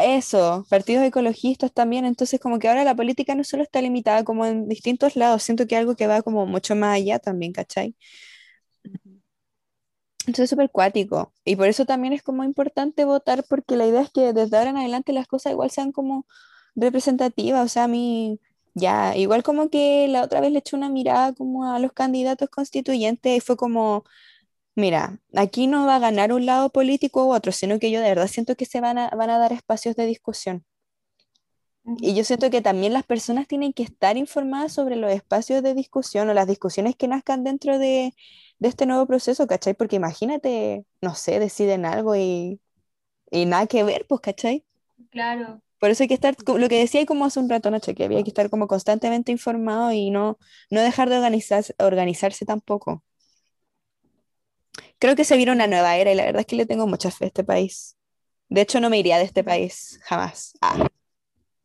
Eso, 0.00 0.64
partidos 0.70 1.04
ecologistas 1.04 1.72
también, 1.72 2.04
entonces 2.04 2.38
como 2.40 2.58
que 2.60 2.68
ahora 2.68 2.84
la 2.84 2.94
política 2.94 3.34
no 3.34 3.42
solo 3.44 3.62
está 3.64 3.80
limitada 3.82 4.22
como 4.24 4.46
en 4.46 4.68
distintos 4.68 5.16
lados, 5.16 5.42
siento 5.42 5.66
que 5.66 5.76
algo 5.76 5.96
que 5.96 6.06
va 6.06 6.22
como 6.22 6.46
mucho 6.46 6.76
más 6.76 6.96
allá 6.96 7.18
también, 7.18 7.52
¿cachai? 7.52 7.96
Entonces 10.26 10.44
es 10.44 10.50
súper 10.50 10.70
cuático 10.70 11.32
y 11.44 11.56
por 11.56 11.68
eso 11.68 11.84
también 11.84 12.14
es 12.14 12.22
como 12.22 12.44
importante 12.44 13.04
votar 13.04 13.44
porque 13.48 13.76
la 13.76 13.86
idea 13.86 14.00
es 14.02 14.10
que 14.10 14.32
desde 14.32 14.56
ahora 14.56 14.70
en 14.70 14.78
adelante 14.78 15.12
las 15.12 15.26
cosas 15.26 15.52
igual 15.52 15.70
sean 15.70 15.92
como 15.92 16.26
representativas, 16.74 17.64
o 17.64 17.68
sea, 17.68 17.84
a 17.84 17.88
mí 17.88 18.40
ya, 18.74 19.14
igual 19.16 19.42
como 19.42 19.68
que 19.70 20.08
la 20.08 20.22
otra 20.22 20.40
vez 20.40 20.50
le 20.52 20.60
eché 20.60 20.76
una 20.76 20.88
mirada 20.88 21.34
como 21.34 21.70
a 21.70 21.78
los 21.78 21.92
candidatos 21.92 22.48
constituyentes 22.48 23.36
y 23.36 23.40
fue 23.40 23.56
como, 23.56 24.04
mira, 24.76 25.20
aquí 25.36 25.66
no 25.66 25.86
va 25.86 25.96
a 25.96 25.98
ganar 25.98 26.32
un 26.32 26.46
lado 26.46 26.70
político 26.70 27.26
u 27.26 27.32
otro, 27.34 27.52
sino 27.52 27.78
que 27.78 27.90
yo 27.90 28.00
de 28.00 28.08
verdad 28.10 28.28
siento 28.28 28.56
que 28.56 28.66
se 28.66 28.80
van 28.80 28.98
a, 28.98 29.08
van 29.10 29.30
a 29.30 29.38
dar 29.38 29.52
espacios 29.52 29.96
de 29.96 30.06
discusión. 30.06 30.64
Y 32.00 32.14
yo 32.14 32.24
siento 32.24 32.50
que 32.50 32.62
también 32.62 32.92
las 32.94 33.04
personas 33.04 33.46
tienen 33.46 33.72
que 33.74 33.82
estar 33.82 34.16
informadas 34.16 34.72
sobre 34.72 34.96
los 34.96 35.12
espacios 35.12 35.62
de 35.62 35.74
discusión 35.74 36.28
o 36.30 36.34
las 36.34 36.46
discusiones 36.46 36.96
que 36.96 37.08
nazcan 37.08 37.44
dentro 37.44 37.78
de, 37.78 38.14
de 38.58 38.68
este 38.68 38.86
nuevo 38.86 39.06
proceso, 39.06 39.46
¿cachai? 39.46 39.74
Porque 39.74 39.96
imagínate, 39.96 40.86
no 41.02 41.14
sé, 41.14 41.38
deciden 41.40 41.84
algo 41.84 42.16
y, 42.16 42.60
y 43.30 43.46
nada 43.46 43.66
que 43.68 43.84
ver, 43.84 44.06
pues, 44.08 44.20
¿cachai? 44.22 44.64
Claro. 45.10 45.62
Por 45.78 45.90
eso 45.90 46.02
hay 46.04 46.08
que 46.08 46.14
estar, 46.14 46.34
lo 46.46 46.68
que 46.68 46.78
decía 46.78 47.04
como 47.06 47.24
hace 47.26 47.40
un 47.40 47.48
rato, 47.50 47.70
Nacho, 47.70 47.94
que 47.94 48.04
había 48.04 48.22
que 48.22 48.30
estar 48.30 48.48
como 48.50 48.66
constantemente 48.68 49.32
informado 49.32 49.92
y 49.92 50.10
no, 50.10 50.38
no 50.70 50.80
dejar 50.80 51.10
de 51.10 51.16
organizarse, 51.16 51.74
organizarse 51.78 52.46
tampoco. 52.46 53.04
Creo 54.98 55.16
que 55.16 55.24
se 55.24 55.36
viene 55.36 55.52
una 55.52 55.66
nueva 55.66 55.96
era 55.96 56.12
y 56.12 56.14
la 56.14 56.24
verdad 56.24 56.40
es 56.40 56.46
que 56.46 56.56
le 56.56 56.66
tengo 56.66 56.86
mucha 56.86 57.10
fe 57.10 57.24
a 57.26 57.28
este 57.28 57.44
país. 57.44 57.96
De 58.48 58.60
hecho, 58.62 58.80
no 58.80 58.90
me 58.90 58.98
iría 58.98 59.18
de 59.18 59.24
este 59.24 59.44
país, 59.44 60.00
jamás. 60.04 60.54
Ah, 60.60 60.88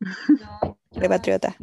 No, 0.00 0.78
de 0.92 1.02
yo, 1.02 1.08
patriota. 1.08 1.56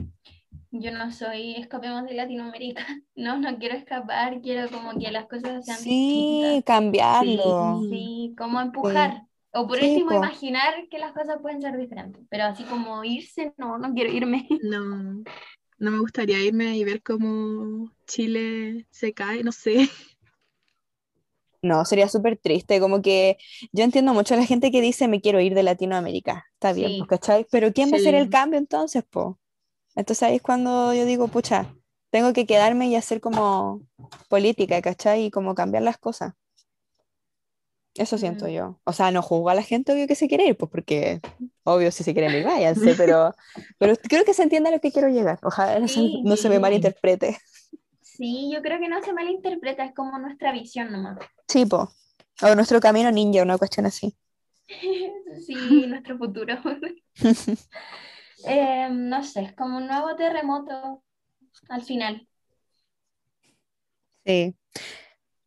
yo 0.72 0.92
no 0.92 1.12
soy 1.12 1.56
escapemos 1.56 2.06
de 2.06 2.14
Latinoamérica. 2.14 2.86
No, 3.16 3.38
no 3.40 3.58
quiero 3.58 3.76
escapar, 3.76 4.42
quiero 4.42 4.70
como 4.70 4.98
que 5.00 5.10
las 5.12 5.26
cosas 5.26 5.66
sean 5.66 5.84
Sí, 5.84 6.14
distintas. 6.14 6.64
cambiarlo. 6.66 7.82
Sí, 7.90 8.36
como 8.38 8.62
empujar. 8.62 9.24
O 9.54 9.68
por 9.68 9.80
Sí, 9.80 9.86
último, 9.86 10.12
po. 10.12 10.18
imaginar 10.18 10.88
que 10.92 11.00
las 11.00 11.14
cosas 11.14 11.38
pueden 11.42 11.62
ser 11.62 11.76
diferentes. 11.78 12.22
Pero 12.30 12.44
así 12.44 12.64
como 12.66 13.04
irse, 13.04 13.54
no, 13.58 13.78
no 13.80 13.94
quiero 13.94 14.12
irme. 14.12 14.48
No, 14.62 15.24
no 15.80 15.92
me 15.92 16.00
gustaría 16.00 16.40
irme 16.44 16.78
y 16.78 16.84
ver 16.84 17.02
cómo 17.02 17.92
Chile 18.06 18.86
se 18.92 19.14
cae, 19.14 19.44
no 19.44 19.52
sé. 19.52 19.90
No, 21.68 21.86
sería 21.86 22.08
súper 22.08 22.38
triste, 22.38 22.80
como 22.80 23.02
que 23.02 23.38
yo 23.74 23.84
entiendo 23.84 24.14
mucho 24.14 24.34
a 24.36 24.38
la 24.38 24.46
gente 24.46 24.72
que 24.72 24.82
dice 24.82 25.08
me 25.08 25.22
quiero 25.22 25.40
ir 25.42 25.54
de 25.56 25.64
Latinoamérica, 25.64 26.46
está 26.54 26.74
bien, 26.74 26.92
Sí. 26.92 26.98
pues, 27.00 27.10
¿cachai? 27.10 27.46
Pero 27.52 27.74
¿quién 27.74 27.90
va 27.92 27.96
a 27.96 27.98
hacer 27.98 28.16
el 28.16 28.26
Sí. 28.26 28.30
cambio 28.30 28.58
entonces, 28.60 29.04
po? 29.04 29.40
Entonces 29.96 30.24
ahí 30.24 30.36
es 30.38 30.42
cuando 30.42 30.94
yo 30.94 31.06
digo, 31.06 31.28
pucha, 31.28 31.74
tengo 32.12 32.34
que 32.34 32.46
quedarme 32.46 32.88
y 32.88 32.96
hacer 32.96 33.20
como 33.22 33.82
política, 34.30 34.82
¿cachai? 34.82 35.26
Y 35.26 35.32
como 35.32 35.56
cambiar 35.56 35.84
las 35.84 35.98
cosas. 35.98 36.34
Eso 37.96 38.18
siento 38.20 38.46
Mm. 38.46 38.50
yo. 38.50 38.80
O 38.84 38.94
sea, 38.94 39.10
no 39.12 39.22
juzgo 39.24 39.50
a 39.50 39.56
la 39.56 39.64
gente, 39.64 39.92
obvio 39.92 40.08
que 40.08 40.14
se 40.16 40.28
quiere 40.28 40.46
ir, 40.46 40.56
pues 40.56 40.70
porque, 40.70 41.20
obvio, 41.64 41.92
si 41.92 42.04
se 42.04 42.14
quieren 42.14 42.34
ir, 42.36 42.46
váyanse, 42.46 42.94
pero, 42.96 43.34
pero 43.80 43.96
creo 43.98 44.24
que 44.24 44.36
se 44.36 44.44
entienda 44.44 44.70
a 44.70 44.74
lo 44.74 44.80
que 44.80 44.92
quiero 44.92 45.10
llegar. 45.10 45.40
Ojalá 45.42 45.80
no 45.80 45.88
se, 45.88 46.02
Sí, 46.02 46.22
no 46.24 46.38
se 46.38 46.48
me 46.50 46.56
sí. 46.56 46.62
malinterprete. 46.62 47.38
Sí, 48.18 48.50
yo 48.52 48.64
creo 48.64 48.80
que 48.80 48.90
no 48.90 49.02
se 49.04 49.14
malinterpreta, 49.14 49.86
es 49.86 49.94
como 49.94 50.18
nuestra 50.18 50.52
visión 50.52 50.92
nomás. 50.92 51.20
Sí, 51.48 51.66
po. 51.66 51.92
O 52.42 52.56
nuestro 52.56 52.80
camino 52.80 53.12
ninja, 53.12 53.44
una 53.44 53.58
cuestión 53.58 53.86
así. 53.86 54.16
Sí, 55.46 55.86
nuestro 55.88 56.18
futuro. 56.18 56.56
Eh, 58.46 58.88
no 58.92 59.24
sé, 59.24 59.42
es 59.42 59.56
como 59.56 59.78
un 59.78 59.88
nuevo 59.88 60.16
terremoto 60.16 61.04
al 61.70 61.82
final. 61.82 62.28
Sí, 64.24 64.56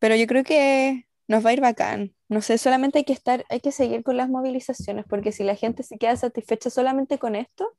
pero 0.01 0.17
yo 0.17 0.27
creo 0.27 0.43
que 0.43 1.07
nos 1.29 1.47
va 1.47 1.51
a 1.51 1.53
ir 1.53 1.61
bacán. 1.61 2.17
No 2.29 2.43
sé, 2.43 2.59
solamente 2.59 2.99
hay 2.99 3.05
que 3.05 3.13
estar, 3.13 3.45
hay 3.49 3.61
que 3.61 3.71
seguir 3.71 4.03
con 4.03 4.17
las 4.17 4.29
movilizaciones, 4.29 5.05
porque 5.09 5.31
si 5.31 5.45
la 5.45 5.55
gente 5.55 5.85
se 5.85 5.99
queda 5.99 6.17
satisfecha 6.17 6.69
solamente 6.69 7.19
con 7.19 7.37
esto, 7.37 7.77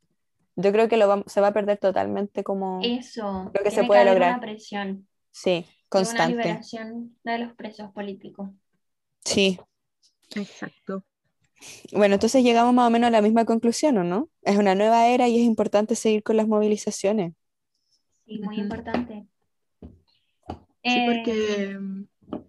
yo 0.55 0.71
creo 0.71 0.87
que 0.89 0.97
lo 0.97 1.07
va- 1.07 1.23
se 1.27 1.41
va 1.41 1.47
a 1.47 1.53
perder 1.53 1.77
totalmente 1.77 2.43
como, 2.43 2.79
Eso, 2.83 3.51
Lo 3.53 3.63
que 3.63 3.71
se 3.71 3.83
puede 3.83 4.01
haber 4.01 4.13
lograr. 4.13 4.31
una 4.33 4.41
presión 4.41 5.07
sí, 5.31 5.49
y 5.51 5.61
una 5.61 5.65
constante. 5.89 6.37
liberación 6.37 7.15
de 7.23 7.37
los 7.39 7.53
presos 7.53 7.91
políticos. 7.91 8.49
Sí. 9.23 9.59
Exacto. 10.35 11.03
Bueno, 11.91 12.15
entonces 12.15 12.43
llegamos 12.43 12.73
más 12.73 12.87
o 12.87 12.89
menos 12.89 13.07
a 13.09 13.11
la 13.11 13.21
misma 13.21 13.45
conclusión, 13.45 13.97
¿o 13.99 14.03
no? 14.03 14.29
Es 14.41 14.57
una 14.57 14.73
nueva 14.73 15.07
era 15.07 15.27
y 15.27 15.37
es 15.37 15.43
importante 15.43 15.95
seguir 15.95 16.23
con 16.23 16.37
las 16.37 16.47
movilizaciones. 16.47 17.33
Sí, 18.25 18.39
muy 18.39 18.57
importante. 18.57 19.25
Sí, 19.79 19.87
Eh, 20.83 21.05
porque 21.05 21.79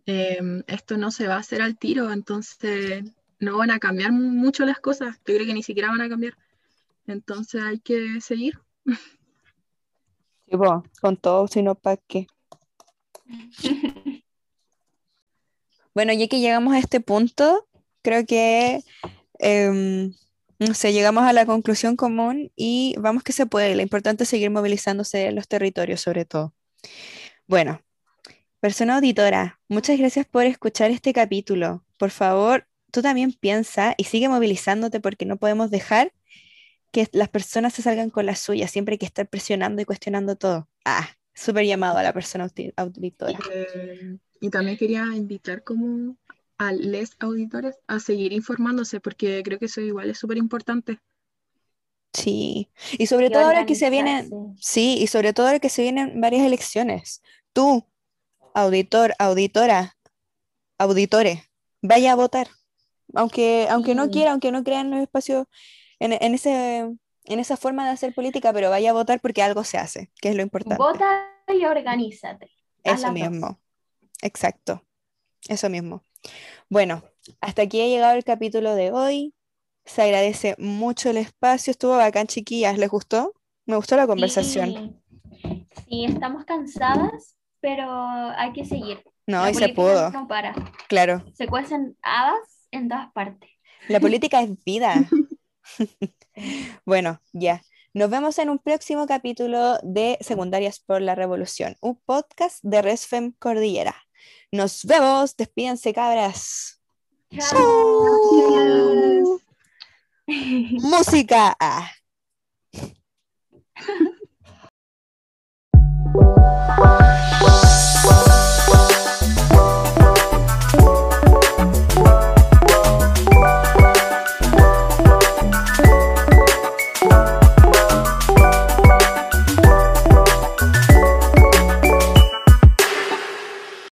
em, 0.06 0.62
esto 0.66 0.96
no 0.96 1.10
se 1.10 1.26
va 1.28 1.34
a 1.34 1.38
hacer 1.40 1.60
al 1.60 1.76
tiro, 1.76 2.10
entonces 2.12 3.04
no 3.40 3.58
van 3.58 3.70
a 3.70 3.78
cambiar 3.78 4.12
mucho 4.12 4.64
las 4.64 4.80
cosas. 4.80 5.16
Yo 5.26 5.34
creo 5.34 5.46
que 5.46 5.54
ni 5.54 5.62
siquiera 5.62 5.90
van 5.90 6.00
a 6.00 6.08
cambiar. 6.08 6.34
Entonces 7.06 7.62
hay 7.62 7.78
que 7.80 8.20
seguir. 8.20 8.58
Sí, 10.46 10.56
po, 10.56 10.84
con 11.00 11.16
todo, 11.16 11.48
si 11.48 11.62
no, 11.62 11.74
¿para 11.74 11.96
qué? 11.96 12.26
Bueno, 15.94 16.14
ya 16.14 16.26
que 16.26 16.40
llegamos 16.40 16.72
a 16.72 16.78
este 16.78 17.00
punto, 17.00 17.68
creo 18.00 18.24
que, 18.24 18.80
no 20.58 20.74
sé, 20.74 20.92
llegamos 20.92 21.24
a 21.24 21.34
la 21.34 21.44
conclusión 21.44 21.96
común 21.96 22.50
y 22.56 22.94
vamos 22.98 23.22
que 23.22 23.32
se 23.32 23.44
puede. 23.44 23.74
Lo 23.76 23.82
importante 23.82 24.22
es 24.24 24.30
seguir 24.30 24.50
movilizándose 24.50 25.26
en 25.26 25.34
los 25.34 25.48
territorios, 25.48 26.00
sobre 26.00 26.24
todo. 26.24 26.54
Bueno, 27.46 27.82
persona 28.60 28.96
auditora, 28.96 29.60
muchas 29.68 29.98
gracias 29.98 30.26
por 30.26 30.44
escuchar 30.46 30.90
este 30.90 31.12
capítulo. 31.12 31.84
Por 31.98 32.10
favor, 32.10 32.66
tú 32.90 33.02
también 33.02 33.32
piensa 33.32 33.94
y 33.98 34.04
sigue 34.04 34.30
movilizándote 34.30 34.98
porque 35.00 35.26
no 35.26 35.36
podemos 35.36 35.70
dejar 35.70 36.12
que 36.92 37.08
las 37.12 37.28
personas 37.28 37.72
se 37.74 37.82
salgan 37.82 38.10
con 38.10 38.26
la 38.26 38.36
suya. 38.36 38.68
Siempre 38.68 38.94
hay 38.94 38.98
que 38.98 39.06
estar 39.06 39.28
presionando 39.28 39.82
y 39.82 39.84
cuestionando 39.84 40.36
todo. 40.36 40.68
Ah, 40.84 41.08
súper 41.34 41.64
llamado 41.64 41.98
a 41.98 42.02
la 42.02 42.12
persona 42.12 42.46
audi- 42.46 42.72
auditora. 42.76 43.38
Eh, 43.52 44.18
y 44.40 44.50
también 44.50 44.76
quería 44.76 45.04
invitar 45.14 45.64
como 45.64 46.16
a 46.58 46.72
les 46.72 47.16
auditores 47.18 47.76
a 47.86 47.98
seguir 47.98 48.32
informándose 48.32 49.00
porque 49.00 49.42
creo 49.44 49.58
que 49.58 49.66
eso 49.66 49.80
igual 49.80 50.10
es 50.10 50.18
súper 50.18 50.36
importante. 50.36 51.00
Sí, 52.12 52.70
y 52.98 53.06
sobre 53.06 53.26
y 53.26 53.30
todo 53.30 53.44
ahora 53.44 53.64
que 53.64 53.74
se 53.74 53.88
vienen, 53.88 54.54
sí, 54.60 54.98
y 55.00 55.06
sobre 55.06 55.32
todo 55.32 55.46
ahora 55.46 55.60
que 55.60 55.70
se 55.70 55.82
vienen 55.82 56.20
varias 56.20 56.44
elecciones. 56.44 57.22
Tú, 57.54 57.86
auditor, 58.54 59.14
auditora, 59.18 59.96
auditore, 60.78 61.44
vaya 61.82 62.12
a 62.12 62.16
votar. 62.16 62.48
Aunque, 63.14 63.66
aunque 63.70 63.94
no 63.94 64.10
quiera, 64.10 64.32
aunque 64.32 64.52
no 64.52 64.62
crea 64.64 64.80
en 64.82 64.90
los 64.90 65.00
espacios, 65.00 65.46
en, 66.04 66.12
en 66.12 66.34
ese, 66.34 66.78
en 67.24 67.38
esa 67.40 67.56
forma 67.56 67.84
de 67.86 67.92
hacer 67.92 68.14
política, 68.14 68.52
pero 68.52 68.70
vaya 68.70 68.90
a 68.90 68.94
votar 68.94 69.20
porque 69.20 69.42
algo 69.42 69.64
se 69.64 69.78
hace, 69.78 70.10
que 70.20 70.30
es 70.30 70.36
lo 70.36 70.42
importante. 70.42 70.76
Vota 70.76 71.28
y 71.48 71.64
organízate. 71.64 72.50
Eso 72.84 73.06
dos. 73.06 73.12
mismo, 73.12 73.60
exacto, 74.22 74.84
eso 75.48 75.68
mismo. 75.70 76.04
Bueno, 76.68 77.02
hasta 77.40 77.62
aquí 77.62 77.80
ha 77.80 77.86
llegado 77.86 78.16
el 78.16 78.24
capítulo 78.24 78.74
de 78.74 78.90
hoy. 78.92 79.34
Se 79.84 80.02
agradece 80.02 80.54
mucho 80.58 81.10
el 81.10 81.16
espacio, 81.16 81.70
estuvo 81.72 81.96
bacán, 81.96 82.26
chiquillas, 82.28 82.78
¿les 82.78 82.88
gustó? 82.90 83.34
Me 83.66 83.76
gustó 83.76 83.96
la 83.96 84.06
conversación. 84.06 84.72
Sí, 84.72 85.66
Sí, 85.88 86.04
estamos 86.04 86.44
cansadas, 86.44 87.36
pero 87.60 87.90
hay 87.90 88.52
que 88.52 88.64
seguir. 88.64 89.02
No, 89.26 89.42
La 89.42 89.50
y 89.50 89.54
se 89.54 89.68
pudo, 89.70 90.10
No 90.10 90.26
para. 90.28 90.54
claro. 90.88 91.24
Se 91.34 91.46
cuecen 91.46 91.96
habas 92.02 92.66
en 92.70 92.88
todas 92.88 93.12
partes. 93.12 93.50
La 93.88 94.00
política 94.00 94.40
es 94.42 94.50
vida. 94.64 94.94
bueno, 96.84 97.20
ya. 97.32 97.62
Nos 97.94 98.08
vemos 98.08 98.38
en 98.38 98.48
un 98.48 98.58
próximo 98.58 99.06
capítulo 99.06 99.78
de 99.82 100.16
Secundarias 100.20 100.80
por 100.80 101.02
la 101.02 101.14
Revolución, 101.14 101.76
un 101.80 102.00
podcast 102.06 102.58
de 102.62 102.80
Resfem 102.80 103.32
Cordillera. 103.38 103.94
Nos 104.50 104.84
vemos, 104.84 105.36
despídense 105.36 105.92
cabras. 105.92 106.80
Música. 110.80 111.56